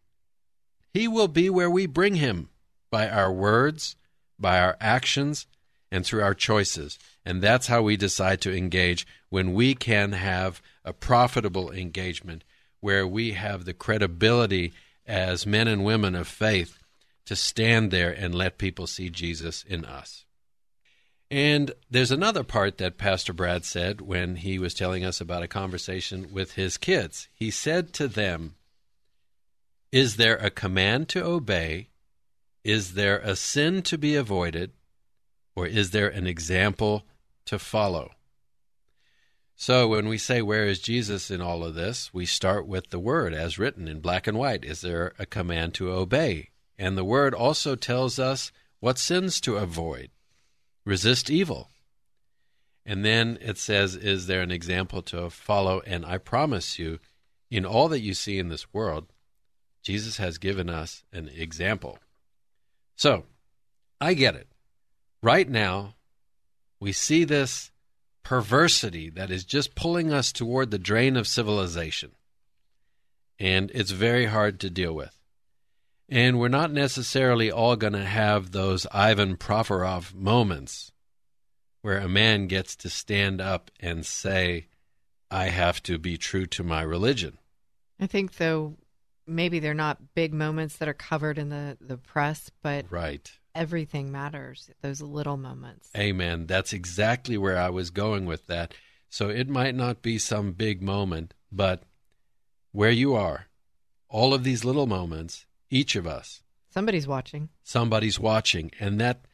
He 0.95 1.07
will 1.07 1.27
be 1.27 1.47
where 1.47 1.69
we 1.69 1.85
bring 1.85 2.15
him 2.15 2.49
by 2.89 3.07
our 3.07 3.31
words, 3.31 3.95
by 4.39 4.59
our 4.59 4.75
actions, 4.81 5.45
and 5.91 6.03
through 6.03 6.23
our 6.23 6.33
choices. 6.33 6.97
And 7.23 7.39
that's 7.39 7.67
how 7.67 7.83
we 7.83 7.97
decide 7.97 8.41
to 8.41 8.57
engage 8.57 9.05
when 9.29 9.53
we 9.53 9.75
can 9.75 10.13
have 10.13 10.59
a 10.83 10.91
profitable 10.91 11.71
engagement 11.71 12.43
where 12.79 13.05
we 13.05 13.33
have 13.33 13.65
the 13.65 13.75
credibility 13.75 14.73
as 15.07 15.45
men 15.45 15.67
and 15.67 15.83
women 15.83 16.15
of 16.15 16.27
faith 16.27 16.79
to 17.25 17.35
stand 17.35 17.91
there 17.91 18.11
and 18.11 18.35
let 18.35 18.57
people 18.57 18.87
see 18.87 19.09
Jesus 19.09 19.63
in 19.63 19.85
us. 19.85 20.25
And 21.31 21.71
there's 21.89 22.11
another 22.11 22.43
part 22.43 22.77
that 22.77 22.97
Pastor 22.97 23.33
Brad 23.33 23.65
said 23.65 24.01
when 24.01 24.35
he 24.35 24.59
was 24.59 24.73
telling 24.73 25.03
us 25.03 25.19
about 25.19 25.41
a 25.41 25.47
conversation 25.47 26.31
with 26.31 26.53
his 26.53 26.77
kids. 26.77 27.27
He 27.33 27.49
said 27.49 27.91
to 27.93 28.07
them, 28.07 28.55
Is 29.91 30.17
there 30.17 30.37
a 30.37 30.51
command 30.51 31.09
to 31.09 31.23
obey? 31.23 31.89
Is 32.63 32.93
there 32.93 33.17
a 33.19 33.35
sin 33.35 33.81
to 33.83 33.97
be 33.97 34.15
avoided? 34.15 34.73
Or 35.55 35.65
is 35.65 35.91
there 35.91 36.07
an 36.07 36.27
example 36.27 37.03
to 37.45 37.57
follow? 37.57 38.11
So 39.65 39.87
when 39.87 40.09
we 40.09 40.17
say, 40.17 40.41
Where 40.41 40.65
is 40.65 40.81
Jesus 40.81 41.31
in 41.31 41.39
all 41.39 41.63
of 41.63 41.73
this? 41.73 42.13
we 42.13 42.25
start 42.25 42.67
with 42.67 42.89
the 42.89 42.99
word 42.99 43.33
as 43.33 43.57
written 43.57 43.87
in 43.87 44.01
black 44.01 44.27
and 44.27 44.37
white. 44.37 44.65
Is 44.65 44.81
there 44.81 45.13
a 45.17 45.25
command 45.25 45.73
to 45.75 45.89
obey? 45.89 46.49
And 46.77 46.97
the 46.97 47.05
word 47.05 47.33
also 47.33 47.77
tells 47.77 48.19
us 48.19 48.51
what 48.81 48.97
sins 48.97 49.39
to 49.39 49.55
avoid. 49.55 50.09
Resist 50.83 51.29
evil. 51.29 51.69
And 52.85 53.05
then 53.05 53.37
it 53.39 53.57
says, 53.57 53.95
Is 53.95 54.27
there 54.27 54.41
an 54.41 54.51
example 54.51 55.01
to 55.03 55.29
follow? 55.29 55.79
And 55.85 56.05
I 56.05 56.17
promise 56.17 56.77
you, 56.77 56.99
in 57.49 57.65
all 57.65 57.87
that 57.87 58.01
you 58.01 58.13
see 58.13 58.39
in 58.39 58.49
this 58.49 58.73
world, 58.73 59.13
Jesus 59.81 60.17
has 60.17 60.37
given 60.39 60.69
us 60.69 61.05
an 61.13 61.29
example. 61.33 61.99
So, 62.97 63.23
I 64.01 64.13
get 64.13 64.35
it. 64.35 64.49
Right 65.21 65.47
now, 65.47 65.95
we 66.81 66.91
see 66.91 67.23
this 67.23 67.71
perversity 68.23 69.09
that 69.11 69.29
is 69.29 69.43
just 69.43 69.75
pulling 69.75 70.11
us 70.11 70.31
toward 70.31 70.71
the 70.71 70.79
drain 70.79 71.17
of 71.17 71.27
civilization. 71.27 72.11
And 73.39 73.71
it's 73.73 73.91
very 73.91 74.25
hard 74.25 74.59
to 74.61 74.69
deal 74.69 74.93
with. 74.93 75.17
And 76.09 76.39
we're 76.39 76.47
not 76.47 76.71
necessarily 76.71 77.51
all 77.51 77.75
going 77.75 77.93
to 77.93 78.05
have 78.05 78.51
those 78.51 78.85
Ivan 78.91 79.37
Provorov 79.37 80.13
moments 80.13 80.91
where 81.81 81.97
a 81.97 82.07
man 82.07 82.47
gets 82.47 82.75
to 82.77 82.89
stand 82.89 83.41
up 83.41 83.69
and 83.79 84.05
say, 84.05 84.67
I 85.29 85.45
have 85.45 85.83
to 85.83 85.97
be 85.97 86.17
true 86.17 86.45
to 86.47 86.63
my 86.63 86.81
religion. 86.81 87.37
I 87.99 88.07
think, 88.07 88.37
though, 88.37 88.77
maybe 89.27 89.59
they're 89.59 89.73
not 89.73 90.13
big 90.15 90.33
moments 90.33 90.77
that 90.77 90.87
are 90.87 90.93
covered 90.93 91.37
in 91.37 91.49
the, 91.49 91.77
the 91.81 91.97
press, 91.97 92.51
but 92.61 92.85
right. 92.89 93.31
Everything 93.55 94.11
matters, 94.11 94.69
those 94.81 95.01
little 95.01 95.37
moments. 95.37 95.89
Amen. 95.97 96.47
That's 96.47 96.73
exactly 96.73 97.37
where 97.37 97.57
I 97.57 97.69
was 97.69 97.89
going 97.89 98.25
with 98.25 98.47
that. 98.47 98.73
So 99.09 99.29
it 99.29 99.47
might 99.47 99.75
not 99.75 100.01
be 100.01 100.17
some 100.17 100.53
big 100.53 100.81
moment, 100.81 101.33
but 101.51 101.83
where 102.71 102.91
you 102.91 103.13
are, 103.13 103.47
all 104.09 104.33
of 104.33 104.43
these 104.43 104.65
little 104.65 104.87
moments, 104.87 105.45
each 105.69 105.95
of 105.95 106.07
us, 106.07 106.41
somebody's 106.71 107.07
watching. 107.07 107.49
Somebody's 107.63 108.19
watching, 108.19 108.71
and 108.79 108.99
that 108.99 109.25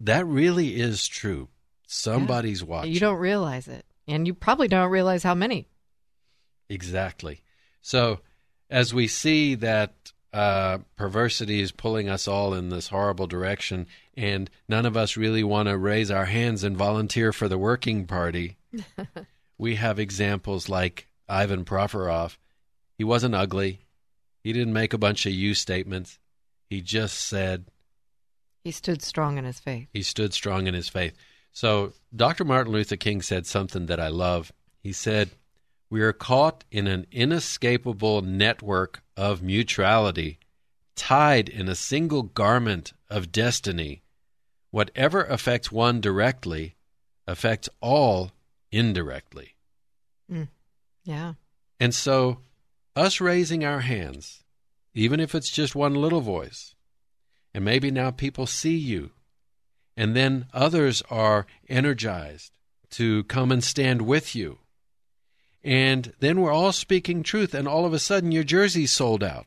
that 0.00 0.26
really 0.26 0.80
is 0.80 1.06
true. 1.06 1.48
Somebody's 1.86 2.62
yeah. 2.62 2.68
watching. 2.68 2.92
You 2.92 3.00
don't 3.00 3.18
realize 3.18 3.68
it, 3.68 3.84
and 4.08 4.26
you 4.26 4.34
probably 4.34 4.68
don't 4.68 4.90
realize 4.90 5.22
how 5.22 5.34
many. 5.34 5.68
Exactly. 6.68 7.42
So 7.82 8.20
as 8.68 8.94
we 8.94 9.06
see 9.06 9.54
that 9.56 10.12
uh, 10.32 10.78
perversity 10.96 11.60
is 11.60 11.72
pulling 11.72 12.08
us 12.08 12.28
all 12.28 12.54
in 12.54 12.68
this 12.68 12.88
horrible 12.88 13.26
direction, 13.26 13.86
and 14.16 14.48
none 14.68 14.86
of 14.86 14.96
us 14.96 15.16
really 15.16 15.42
want 15.42 15.68
to 15.68 15.76
raise 15.76 16.10
our 16.10 16.26
hands 16.26 16.62
and 16.62 16.76
volunteer 16.76 17.32
for 17.32 17.48
the 17.48 17.58
working 17.58 18.06
party, 18.06 18.56
we 19.58 19.76
have 19.76 19.98
examples 19.98 20.68
like 20.68 21.08
Ivan 21.28 21.64
Provorov. 21.64 22.36
He 22.96 23.04
wasn't 23.04 23.34
ugly. 23.34 23.80
He 24.42 24.52
didn't 24.52 24.72
make 24.72 24.92
a 24.92 24.98
bunch 24.98 25.26
of 25.26 25.32
you 25.32 25.54
statements. 25.54 26.18
He 26.68 26.80
just 26.80 27.18
said. 27.18 27.66
He 28.62 28.70
stood 28.70 29.02
strong 29.02 29.38
in 29.38 29.44
his 29.44 29.58
faith. 29.58 29.88
He 29.92 30.02
stood 30.02 30.32
strong 30.32 30.66
in 30.66 30.74
his 30.74 30.88
faith. 30.88 31.14
So 31.52 31.92
Dr. 32.14 32.44
Martin 32.44 32.72
Luther 32.72 32.96
King 32.96 33.22
said 33.22 33.46
something 33.46 33.86
that 33.86 33.98
I 33.98 34.08
love. 34.08 34.52
He 34.82 34.92
said, 34.92 35.30
we 35.90 36.02
are 36.02 36.12
caught 36.12 36.64
in 36.70 36.86
an 36.86 37.06
inescapable 37.10 38.22
network 38.22 39.02
of 39.20 39.42
mutuality, 39.42 40.38
tied 40.96 41.46
in 41.46 41.68
a 41.68 41.74
single 41.74 42.22
garment 42.22 42.94
of 43.10 43.30
destiny. 43.30 44.02
Whatever 44.70 45.24
affects 45.24 45.70
one 45.70 46.00
directly 46.00 46.74
affects 47.26 47.68
all 47.82 48.32
indirectly. 48.72 49.56
Mm. 50.32 50.48
Yeah. 51.04 51.34
And 51.78 51.94
so, 51.94 52.38
us 52.96 53.20
raising 53.20 53.62
our 53.62 53.80
hands, 53.80 54.42
even 54.94 55.20
if 55.20 55.34
it's 55.34 55.50
just 55.50 55.74
one 55.74 55.94
little 55.94 56.22
voice, 56.22 56.74
and 57.52 57.62
maybe 57.62 57.90
now 57.90 58.10
people 58.10 58.46
see 58.46 58.76
you, 58.76 59.10
and 59.98 60.16
then 60.16 60.46
others 60.54 61.02
are 61.10 61.46
energized 61.68 62.52
to 62.92 63.24
come 63.24 63.52
and 63.52 63.62
stand 63.62 64.00
with 64.00 64.34
you 64.34 64.60
and 65.62 66.12
then 66.20 66.40
we're 66.40 66.52
all 66.52 66.72
speaking 66.72 67.22
truth, 67.22 67.54
and 67.54 67.68
all 67.68 67.84
of 67.84 67.92
a 67.92 67.98
sudden 67.98 68.32
your 68.32 68.44
jersey's 68.44 68.92
sold 68.92 69.22
out. 69.22 69.46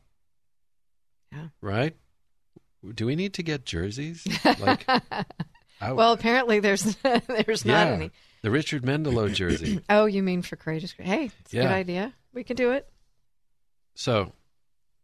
Yeah. 1.32 1.48
Right? 1.60 1.96
Do 2.94 3.06
we 3.06 3.16
need 3.16 3.34
to 3.34 3.42
get 3.42 3.64
jerseys? 3.64 4.26
Like, 4.44 4.84
I, 5.80 5.92
well, 5.92 6.12
apparently 6.12 6.60
there's 6.60 6.96
there's 7.02 7.64
yeah, 7.64 7.84
not 7.84 7.86
any. 7.88 8.10
The 8.42 8.50
Richard 8.50 8.82
Mendelow 8.82 9.32
jersey. 9.32 9.80
oh, 9.88 10.04
you 10.04 10.22
mean 10.22 10.42
for 10.42 10.56
courageous? 10.56 10.94
Hey, 10.98 11.30
it's 11.40 11.54
yeah. 11.54 11.62
a 11.62 11.64
good 11.64 11.74
idea. 11.74 12.12
We 12.32 12.44
can 12.44 12.56
do 12.56 12.72
it. 12.72 12.88
So, 13.94 14.32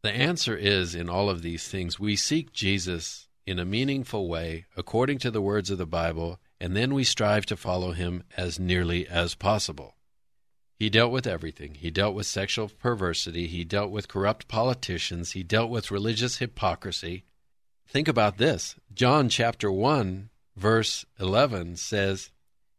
the 0.03 0.11
answer 0.11 0.57
is 0.57 0.95
in 0.95 1.09
all 1.09 1.31
of 1.31 1.43
these 1.43 1.67
things, 1.69 1.99
we 1.99 2.17
seek 2.17 2.53
Jesus 2.53 3.29
in 3.47 3.59
a 3.59 3.65
meaningful 3.65 4.29
way, 4.29 4.67
according 4.77 5.19
to 5.19 5.31
the 5.31 5.41
words 5.41 5.71
of 5.71 5.79
the 5.79 5.87
Bible, 5.87 6.39
and 6.61 6.77
then 6.77 6.93
we 6.93 7.05
strive 7.05 7.47
to 7.47 7.57
follow 7.57 7.93
him 7.93 8.23
as 8.37 8.59
nearly 8.59 9.07
as 9.09 9.35
possible. 9.35 9.97
He 10.81 10.89
dealt 10.89 11.12
with 11.12 11.26
everything. 11.26 11.74
He 11.74 11.91
dealt 11.91 12.14
with 12.14 12.24
sexual 12.24 12.70
perversity. 12.70 13.47
He 13.47 13.64
dealt 13.64 13.91
with 13.91 14.09
corrupt 14.09 14.49
politicians. 14.49 15.33
He 15.33 15.43
dealt 15.43 15.68
with 15.68 15.91
religious 15.91 16.39
hypocrisy. 16.39 17.24
Think 17.87 18.09
about 18.09 18.39
this. 18.39 18.76
John 18.95 19.28
chapter 19.28 19.70
1, 19.70 20.31
verse 20.57 21.05
11 21.18 21.76
says, 21.76 22.31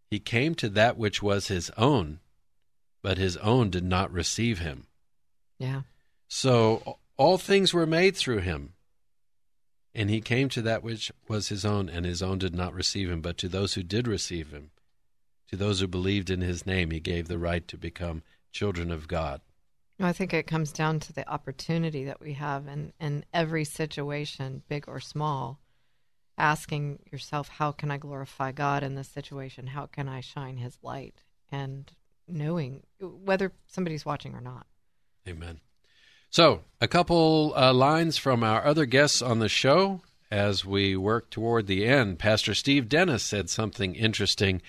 He 0.09 0.17
came 0.17 0.55
to 0.55 0.69
that 0.69 0.97
which 0.97 1.21
was 1.21 1.49
his 1.49 1.69
own, 1.77 2.21
but 3.03 3.19
his 3.19 3.37
own 3.37 3.69
did 3.69 3.83
not 3.83 4.11
receive 4.11 4.57
him. 4.57 4.87
Yeah. 5.59 5.83
So 6.27 6.97
all 7.17 7.37
things 7.37 7.71
were 7.71 7.85
made 7.85 8.17
through 8.17 8.39
him. 8.39 8.73
And 9.93 10.09
he 10.09 10.21
came 10.21 10.49
to 10.49 10.63
that 10.63 10.81
which 10.81 11.11
was 11.27 11.49
his 11.49 11.63
own, 11.63 11.87
and 11.87 12.03
his 12.07 12.23
own 12.23 12.39
did 12.39 12.55
not 12.55 12.73
receive 12.73 13.11
him. 13.11 13.21
But 13.21 13.37
to 13.37 13.47
those 13.47 13.75
who 13.75 13.83
did 13.83 14.07
receive 14.07 14.49
him, 14.49 14.71
to 15.51 15.57
those 15.57 15.81
who 15.81 15.87
believed 15.87 16.29
in 16.29 16.41
his 16.41 16.65
name, 16.65 16.91
he 16.91 16.99
gave 16.99 17.27
the 17.27 17.37
right 17.37 17.67
to 17.67 17.77
become 17.77 18.23
children 18.51 18.89
of 18.91 19.07
God? 19.07 19.41
I 19.99 20.13
think 20.13 20.33
it 20.33 20.47
comes 20.47 20.71
down 20.71 20.99
to 21.01 21.13
the 21.13 21.29
opportunity 21.29 22.05
that 22.05 22.19
we 22.19 22.33
have 22.33 22.67
in, 22.67 22.93
in 22.99 23.23
every 23.33 23.65
situation, 23.65 24.63
big 24.67 24.85
or 24.87 24.99
small, 24.99 25.59
asking 26.37 26.99
yourself, 27.11 27.49
how 27.49 27.71
can 27.71 27.91
I 27.91 27.97
glorify 27.97 28.51
God 28.51 28.81
in 28.81 28.95
this 28.95 29.09
situation? 29.09 29.67
How 29.67 29.85
can 29.85 30.09
I 30.09 30.21
shine 30.21 30.57
his 30.57 30.77
light? 30.81 31.21
And 31.51 31.91
knowing 32.27 32.83
whether 32.99 33.51
somebody's 33.67 34.05
watching 34.05 34.33
or 34.33 34.41
not. 34.41 34.65
Amen. 35.27 35.59
So, 36.29 36.61
a 36.79 36.87
couple 36.87 37.53
uh, 37.55 37.73
lines 37.73 38.17
from 38.17 38.43
our 38.43 38.65
other 38.65 38.85
guests 38.85 39.21
on 39.21 39.39
the 39.39 39.49
show 39.49 40.01
as 40.31 40.63
we 40.63 40.95
work 40.95 41.29
toward 41.29 41.67
the 41.67 41.85
end. 41.85 42.17
Pastor 42.17 42.53
Steve 42.53 42.87
Dennis 42.87 43.21
said 43.21 43.49
something 43.49 43.93
interesting 43.93 44.61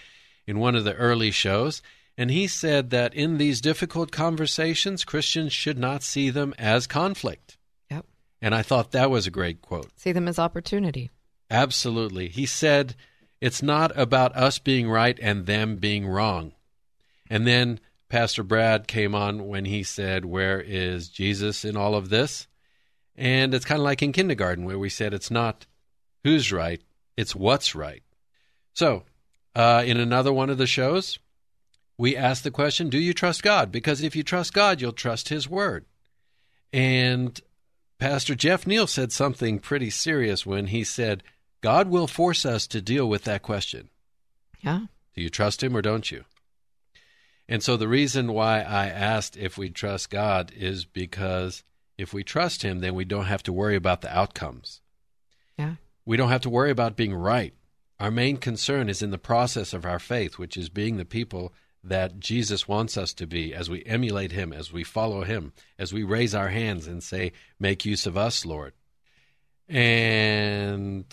in 0.47 0.59
one 0.59 0.75
of 0.75 0.85
the 0.85 0.95
early 0.95 1.31
shows, 1.31 1.83
and 2.17 2.31
he 2.31 2.47
said 2.47 2.91
that 2.91 3.15
in 3.15 3.39
these 3.39 3.61
difficult 3.61 4.11
conversations, 4.11 5.05
Christians 5.05 5.53
should 5.53 5.79
not 5.79 6.03
see 6.03 6.31
them 6.31 6.55
as 6.59 6.87
conflict. 6.87 7.57
Yep. 7.91 8.07
And 8.41 8.55
I 8.55 8.63
thought 8.63 8.93
that 8.93 9.11
was 9.11 9.27
a 9.27 9.31
great 9.31 9.63
quote. 9.63 9.89
See 9.97 10.13
them 10.13 10.29
as 10.29 10.39
opportunity. 10.39 11.11
Absolutely. 11.51 12.29
He 12.29 12.47
said, 12.47 12.95
it's 13.41 13.63
not 13.63 13.91
about 13.99 14.37
us 14.37 14.59
being 14.59 14.89
right 14.89 15.19
and 15.21 15.47
them 15.47 15.77
being 15.77 16.07
wrong. 16.07 16.53
And 17.29 17.47
then 17.47 17.81
Pastor 18.09 18.43
Brad 18.43 18.87
came 18.87 19.15
on 19.15 19.49
when 19.49 19.65
he 19.65 19.83
said, 19.83 20.25
Where 20.25 20.61
is 20.61 21.09
Jesus 21.09 21.65
in 21.65 21.77
all 21.77 21.95
of 21.95 22.09
this? 22.09 22.47
And 23.17 23.55
it's 23.55 23.65
kind 23.65 23.81
of 23.81 23.85
like 23.85 24.03
in 24.03 24.13
kindergarten 24.13 24.65
where 24.65 24.79
we 24.79 24.89
said 24.89 25.13
it's 25.13 25.31
not 25.31 25.67
who's 26.23 26.53
right, 26.53 26.81
it's 27.17 27.35
what's 27.35 27.75
right. 27.75 28.03
So, 28.75 29.05
uh, 29.55 29.83
in 29.87 29.99
another 29.99 30.33
one 30.33 30.51
of 30.51 30.59
the 30.59 30.67
shows, 30.67 31.19
we 31.99 32.17
asked 32.17 32.45
the 32.45 32.51
question 32.51 32.89
Do 32.89 32.99
you 32.99 33.15
trust 33.15 33.43
God? 33.43 33.71
Because 33.71 34.03
if 34.03 34.17
you 34.17 34.23
trust 34.23 34.53
God, 34.53 34.81
you'll 34.81 34.93
trust 34.93 35.29
His 35.29 35.49
Word. 35.49 35.85
And 36.73 37.39
Pastor 37.99 38.35
Jeff 38.35 38.67
Neal 38.67 38.87
said 38.87 39.13
something 39.13 39.59
pretty 39.59 39.91
serious 39.91 40.45
when 40.47 40.69
he 40.69 40.85
said, 40.85 41.23
God 41.61 41.89
will 41.89 42.09
force 42.09 42.45
us 42.45 42.67
to 42.69 42.83
deal 42.83 43.09
with 43.09 43.25
that 43.25 43.43
question. 43.43 43.91
Yeah. 44.61 44.87
Do 45.15 45.21
you 45.23 45.29
trust 45.29 45.63
Him 45.63 45.77
or 45.77 45.83
don't 45.83 46.11
you? 46.11 46.25
And 47.49 47.63
so 47.63 47.77
the 47.77 47.89
reason 47.89 48.33
why 48.33 48.61
I 48.61 48.89
asked 48.89 49.37
if 49.37 49.59
we 49.59 49.71
trust 49.71 50.11
God 50.11 50.53
is 50.57 50.85
because 50.85 51.63
if 51.99 52.13
we 52.13 52.25
trust 52.25 52.63
Him, 52.63 52.81
then 52.81 52.95
we 52.95 53.05
don't 53.05 53.27
have 53.27 53.43
to 53.45 53.53
worry 53.53 53.77
about 53.77 54.01
the 54.01 54.17
outcomes. 54.17 54.81
Yeah. 55.57 55.75
We 56.05 56.17
don't 56.17 56.31
have 56.31 56.41
to 56.43 56.51
worry 56.51 56.71
about 56.71 56.97
being 56.97 57.15
right. 57.15 57.55
Our 58.03 58.11
main 58.11 58.39
concern 58.39 58.89
is 58.89 59.01
in 59.01 59.13
the 59.13 59.17
process 59.17 59.73
of 59.73 59.87
our 59.87 60.01
faith, 60.01 60.37
which 60.37 60.57
is 60.57 60.69
being 60.69 60.97
the 60.97 61.05
people 61.05 61.55
that 61.85 62.19
Jesus 62.19 62.67
wants 62.67 62.97
us 62.97 63.13
to 63.15 63.29
be 63.29 63.55
as 63.55 63.71
we 63.71 63.85
emulate 63.85 64.33
Him, 64.33 64.53
as 64.53 64.73
we 64.73 64.83
follow 64.83 65.23
Him, 65.23 65.53
as 65.79 65.93
we 65.93 66.03
raise 66.03 66.35
our 66.35 66.49
hands 66.49 66.89
and 66.89 67.01
say, 67.01 67.31
Make 67.61 67.85
use 67.85 68.05
of 68.05 68.17
us, 68.17 68.45
Lord. 68.45 68.73
And 69.69 71.05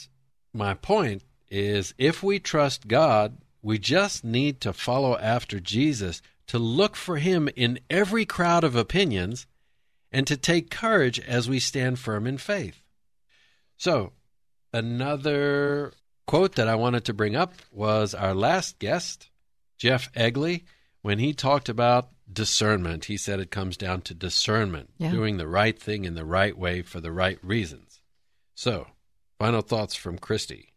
my 0.52 0.74
point 0.74 1.22
is 1.52 1.94
if 2.00 2.24
we 2.24 2.40
trust 2.40 2.88
God, 2.88 3.38
we 3.62 3.78
just 3.78 4.24
need 4.24 4.60
to 4.62 4.74
follow 4.74 5.16
after 5.16 5.60
Jesus, 5.60 6.24
to 6.48 6.58
look 6.58 6.96
for 6.96 7.18
him 7.18 7.48
in 7.56 7.82
every 7.92 8.26
crowd 8.26 8.64
of 8.64 8.76
opinions, 8.76 9.46
and 10.12 10.26
to 10.26 10.36
take 10.36 10.72
courage 10.72 11.20
as 11.20 11.48
we 11.48 11.60
stand 11.60 12.00
firm 12.00 12.26
in 12.26 12.40
faith. 12.40 12.82
So, 13.78 14.14
another 14.74 15.94
quote 16.30 16.54
that 16.56 16.68
I 16.68 16.76
wanted 16.76 17.06
to 17.06 17.14
bring 17.14 17.36
up 17.36 17.54
was 17.72 18.14
our 18.14 18.36
last 18.36 18.78
guest, 18.78 19.32
Jeff 19.80 20.14
Egley, 20.14 20.64
when 21.02 21.18
he 21.18 21.34
talked 21.34 21.70
about 21.70 22.10
discernment. 22.32 23.06
He 23.06 23.18
said 23.18 23.40
it 23.40 23.50
comes 23.50 23.76
down 23.78 24.02
to 24.02 24.14
discernment, 24.14 24.92
Yeah. 25.00 25.10
doing 25.10 25.38
the 25.38 25.48
right 25.48 25.78
thing 25.78 26.06
in 26.06 26.14
the 26.14 26.26
right 26.26 26.56
way 26.56 26.84
for 26.84 27.02
the 27.02 27.12
right 27.12 27.44
reasons. 27.44 28.00
So, 28.54 28.86
final 29.40 29.62
thoughts 29.62 29.96
from 29.96 30.20
Christy. 30.20 30.74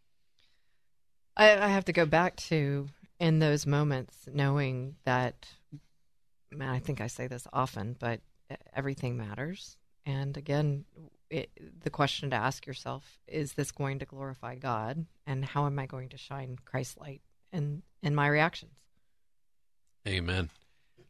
I, 1.37 1.51
I 1.51 1.67
have 1.67 1.85
to 1.85 1.93
go 1.93 2.07
back 2.07 2.35
to 2.47 2.87
in 3.19 3.37
those 3.37 3.67
moments 3.67 4.27
knowing 4.33 4.95
that 5.05 5.47
man, 6.51 6.69
I 6.69 6.79
think 6.79 6.99
I 6.99 7.07
say 7.07 7.27
this 7.27 7.47
often, 7.53 7.95
but 7.99 8.21
everything 8.75 9.17
matters. 9.17 9.77
And 10.03 10.35
again, 10.35 10.85
it, 11.33 11.49
the 11.81 11.89
question 11.89 12.29
to 12.29 12.35
ask 12.35 12.65
yourself 12.67 13.17
is 13.27 13.53
this 13.53 13.71
going 13.71 13.99
to 13.99 14.05
glorify 14.05 14.55
God? 14.55 15.05
And 15.25 15.43
how 15.43 15.65
am 15.65 15.79
I 15.79 15.85
going 15.85 16.09
to 16.09 16.17
shine 16.17 16.57
Christ's 16.63 16.97
light 16.97 17.21
in, 17.51 17.81
in 18.01 18.13
my 18.13 18.27
reactions? 18.27 18.73
Amen. 20.07 20.49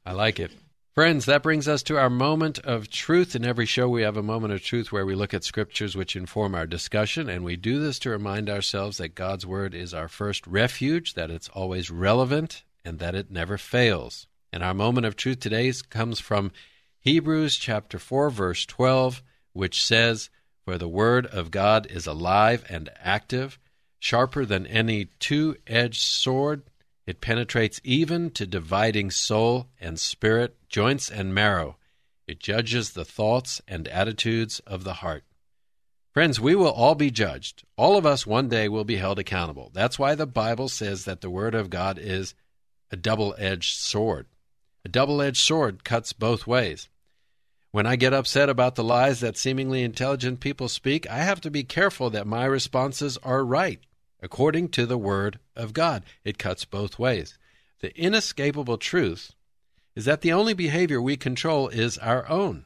I 0.05 0.13
like 0.13 0.39
it. 0.39 0.51
Friends, 0.93 1.25
that 1.25 1.41
brings 1.41 1.67
us 1.67 1.81
to 1.83 1.97
our 1.97 2.09
moment 2.09 2.59
of 2.59 2.89
truth. 2.89 3.35
In 3.35 3.43
every 3.43 3.65
show, 3.65 3.89
we 3.89 4.03
have 4.03 4.15
a 4.15 4.21
moment 4.21 4.53
of 4.53 4.61
truth 4.61 4.91
where 4.91 5.05
we 5.05 5.15
look 5.15 5.33
at 5.33 5.43
scriptures 5.43 5.97
which 5.97 6.15
inform 6.15 6.53
our 6.53 6.67
discussion, 6.67 7.29
and 7.29 7.43
we 7.43 7.55
do 7.55 7.79
this 7.79 7.97
to 7.99 8.11
remind 8.11 8.47
ourselves 8.47 8.97
that 8.97 9.15
God's 9.15 9.45
Word 9.45 9.73
is 9.73 9.93
our 9.93 10.07
first 10.07 10.45
refuge, 10.45 11.15
that 11.15 11.31
it's 11.31 11.49
always 11.49 11.89
relevant, 11.89 12.63
and 12.85 12.99
that 12.99 13.15
it 13.15 13.31
never 13.31 13.57
fails. 13.57 14.27
And 14.51 14.63
our 14.63 14.75
moment 14.75 15.07
of 15.07 15.15
truth 15.15 15.39
today 15.39 15.73
comes 15.89 16.19
from 16.19 16.51
Hebrews 16.99 17.55
chapter 17.55 17.97
4, 17.97 18.29
verse 18.29 18.63
12, 18.67 19.23
which 19.53 19.83
says, 19.83 20.29
For 20.65 20.77
the 20.77 20.89
Word 20.89 21.25
of 21.27 21.51
God 21.51 21.87
is 21.89 22.05
alive 22.05 22.65
and 22.69 22.89
active, 22.99 23.57
sharper 23.99 24.45
than 24.45 24.67
any 24.67 25.05
two 25.19 25.55
edged 25.65 26.01
sword 26.01 26.63
it 27.05 27.19
penetrates 27.19 27.81
even 27.83 28.31
to 28.31 28.47
dividing 28.47 29.11
soul 29.11 29.67
and 29.79 29.99
spirit, 29.99 30.55
joints 30.69 31.11
and 31.11 31.33
marrow. 31.33 31.77
It 32.27 32.39
judges 32.39 32.91
the 32.91 33.03
thoughts 33.03 33.61
and 33.67 33.87
attitudes 33.89 34.59
of 34.61 34.85
the 34.85 34.95
heart. 34.95 35.25
Friends, 36.13 36.39
we 36.39 36.55
will 36.55 36.71
all 36.71 36.95
be 36.95 37.11
judged. 37.11 37.63
All 37.75 37.97
of 37.97 38.05
us 38.05 38.25
one 38.25 38.47
day 38.47 38.69
will 38.69 38.85
be 38.85 38.97
held 38.97 39.19
accountable. 39.19 39.71
That's 39.73 39.99
why 39.99 40.15
the 40.15 40.27
Bible 40.27 40.69
says 40.69 41.05
that 41.05 41.21
the 41.21 41.29
Word 41.29 41.55
of 41.55 41.69
God 41.69 41.97
is 41.97 42.35
a 42.91 42.95
double 42.95 43.35
edged 43.37 43.75
sword. 43.77 44.27
A 44.85 44.89
double 44.89 45.21
edged 45.21 45.41
sword 45.41 45.83
cuts 45.83 46.13
both 46.13 46.47
ways. 46.47 46.87
When 47.73 47.87
I 47.87 47.95
get 47.95 48.13
upset 48.13 48.49
about 48.49 48.75
the 48.75 48.83
lies 48.83 49.21
that 49.21 49.35
seemingly 49.35 49.81
intelligent 49.81 50.41
people 50.41 50.69
speak, 50.69 51.09
I 51.09 51.23
have 51.23 51.41
to 51.41 51.49
be 51.49 51.63
careful 51.63 52.11
that 52.11 52.27
my 52.27 52.45
responses 52.45 53.17
are 53.23 53.43
right 53.43 53.79
according 54.21 54.69
to 54.69 54.85
the 54.85 54.95
Word 54.95 55.39
of 55.55 55.73
God. 55.73 56.03
It 56.23 56.37
cuts 56.37 56.65
both 56.65 56.99
ways. 56.99 57.35
The 57.81 57.91
inescapable 57.99 58.77
truth 58.77 59.33
is 59.95 60.05
that 60.05 60.21
the 60.21 60.31
only 60.31 60.53
behavior 60.53 61.01
we 61.01 61.17
control 61.17 61.67
is 61.67 61.97
our 61.97 62.29
own. 62.29 62.65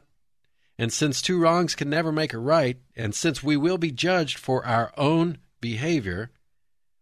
And 0.77 0.91
since 0.91 1.21
two 1.21 1.39
wrongs 1.39 1.73
can 1.73 1.89
never 1.89 2.11
make 2.11 2.33
a 2.33 2.37
right, 2.37 2.75
and 2.93 3.15
since 3.15 3.41
we 3.41 3.55
will 3.55 3.77
be 3.77 3.91
judged 3.91 4.37
for 4.37 4.65
our 4.65 4.91
own 4.97 5.37
behavior, 5.61 6.31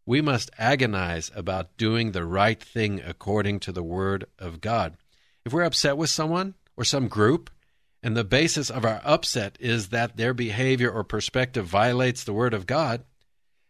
we 0.06 0.22
must 0.22 0.52
agonize 0.60 1.32
about 1.36 1.76
doing 1.76 2.12
the 2.12 2.24
right 2.24 2.62
thing 2.62 3.02
according 3.04 3.62
to 3.62 3.72
the 3.72 3.82
Word 3.82 4.26
of 4.38 4.62
God. 4.62 4.96
If 5.44 5.54
we're 5.54 5.64
upset 5.64 5.98
with 5.98 6.12
someone 6.12 6.54
or 6.78 6.84
some 6.84 7.08
group, 7.08 7.50
and 8.06 8.16
the 8.16 8.24
basis 8.24 8.70
of 8.70 8.86
our 8.86 9.02
upset 9.04 9.58
is 9.60 9.90
that 9.90 10.16
their 10.16 10.36
behavior 10.36 10.92
or 10.92 11.04
perspective 11.04 11.66
violates 11.66 12.24
the 12.24 12.34
Word 12.34 12.54
of 12.54 12.68
God, 12.68 13.04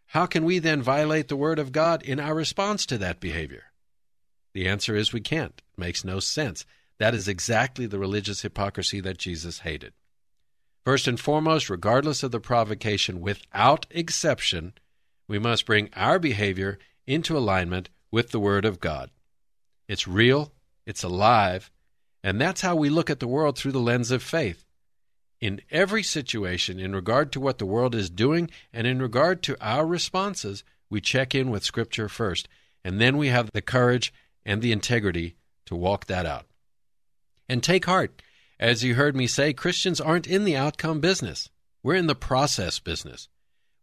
how 0.08 0.26
can 0.26 0.44
we 0.44 0.60
then 0.60 0.82
violate 0.82 1.30
the 1.30 1.38
Word 1.38 1.58
of 1.58 1.72
God 1.72 2.04
in 2.04 2.20
our 2.20 2.36
response 2.36 2.86
to 2.88 2.98
that 2.98 3.22
behavior? 3.22 3.72
The 4.52 4.68
answer 4.68 4.94
is 4.94 5.14
we 5.14 5.22
can't. 5.22 5.62
It 5.78 5.80
makes 5.80 6.04
no 6.04 6.20
sense. 6.20 6.66
That 6.98 7.16
is 7.16 7.30
exactly 7.30 7.86
the 7.86 7.98
religious 7.98 8.42
hypocrisy 8.42 9.00
that 9.00 9.20
Jesus 9.20 9.60
hated. 9.60 9.94
First 10.84 11.08
and 11.08 11.18
foremost, 11.18 11.70
regardless 11.70 12.22
of 12.22 12.32
the 12.32 12.42
provocation, 12.42 13.22
without 13.22 13.86
exception, 13.90 14.74
we 15.30 15.40
must 15.40 15.66
bring 15.66 15.90
our 15.94 16.20
behavior 16.20 16.78
into 17.08 17.38
alignment 17.38 17.90
with 18.12 18.32
the 18.32 18.42
Word 18.42 18.66
of 18.66 18.82
God. 18.82 19.12
It's 19.88 20.10
real, 20.10 20.52
it's 20.86 21.04
alive, 21.04 21.72
and 22.26 22.42
that's 22.42 22.62
how 22.62 22.76
we 22.76 22.90
look 22.90 23.10
at 23.10 23.20
the 23.20 23.28
world 23.28 23.58
through 23.58 23.72
the 23.72 23.80
lens 23.80 24.10
of 24.10 24.24
faith 24.24 24.66
in 25.42 25.62
every 25.70 26.02
situation, 26.02 26.80
in 26.80 26.96
regard 26.96 27.32
to 27.32 27.40
what 27.40 27.60
the 27.60 27.66
world 27.66 27.94
is 27.94 28.10
doing 28.10 28.50
and 28.74 28.88
in 28.88 29.00
regard 29.00 29.44
to 29.44 29.58
our 29.62 29.86
responses, 29.86 30.64
we 30.90 31.00
check 31.02 31.36
in 31.36 31.52
with 31.52 31.64
Scripture 31.64 32.10
first, 32.10 32.48
and 32.84 33.00
then 33.00 33.18
we 33.18 33.28
have 33.28 33.52
the 33.52 33.62
courage 33.62 34.12
and 34.44 34.62
the 34.62 34.72
integrity 34.72 35.36
to 35.66 35.76
walk 35.76 36.06
that 36.06 36.26
out. 36.26 36.46
And 37.48 37.62
take 37.62 37.86
heart. 37.86 38.24
As 38.60 38.84
you 38.84 38.96
heard 38.96 39.16
me 39.16 39.28
say, 39.28 39.54
Christians 39.54 40.02
aren't 40.02 40.26
in 40.28 40.46
the 40.46 40.56
outcome 40.56 41.00
business, 41.00 41.50
we're 41.84 41.96
in 41.96 42.08
the 42.08 42.16
process 42.16 42.80
business. 42.80 43.28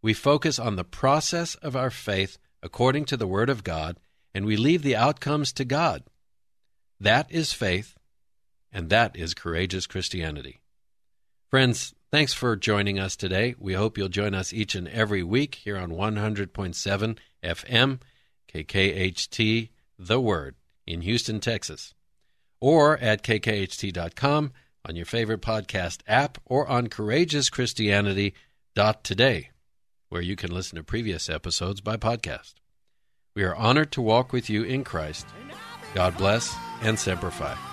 We 0.01 0.13
focus 0.13 0.59
on 0.59 0.75
the 0.75 0.83
process 0.83 1.55
of 1.55 1.77
our 1.77 1.89
faith 1.89 2.37
according 2.61 3.05
to 3.05 3.15
the 3.15 3.27
Word 3.27 3.49
of 3.49 3.63
God, 3.63 3.97
and 4.33 4.45
we 4.45 4.57
leave 4.57 4.81
the 4.81 4.97
outcomes 4.97 5.53
to 5.53 5.63
God. 5.63 6.03
That 6.99 7.31
is 7.31 7.53
faith, 7.53 7.95
and 8.73 8.89
that 8.89 9.15
is 9.15 9.33
courageous 9.33 9.87
Christianity. 9.87 10.59
Friends, 11.49 11.93
thanks 12.11 12.33
for 12.33 12.55
joining 12.55 12.99
us 12.99 13.15
today. 13.15 13.55
We 13.59 13.73
hope 13.73 13.97
you'll 13.97 14.09
join 14.09 14.33
us 14.33 14.51
each 14.51 14.75
and 14.75 14.87
every 14.87 15.23
week 15.23 15.55
here 15.63 15.77
on 15.77 15.91
100.7 15.91 17.17
FM, 17.43 17.99
KKHT, 18.53 19.69
The 19.99 20.19
Word, 20.19 20.55
in 20.87 21.01
Houston, 21.01 21.39
Texas. 21.39 21.93
or 22.59 22.97
at 22.97 23.21
kkht.com 23.23 24.51
on 24.85 24.95
your 24.95 25.05
favorite 25.05 25.41
podcast 25.41 25.99
app 26.07 26.37
or 26.45 26.67
on 26.67 26.87
courageouschristianity.today, 26.87 29.49
where 30.09 30.21
you 30.21 30.35
can 30.35 30.51
listen 30.51 30.75
to 30.77 30.83
previous 30.83 31.29
episodes 31.29 31.81
by 31.81 31.97
podcast. 31.97 32.53
We 33.35 33.43
are 33.43 33.55
honored 33.55 33.91
to 33.93 34.01
walk 34.01 34.33
with 34.33 34.49
you 34.49 34.63
in 34.63 34.83
Christ. 34.83 35.27
God 35.93 36.17
bless 36.17 36.55
and 36.81 36.97
Semper 36.99 37.31
Fi. 37.31 37.72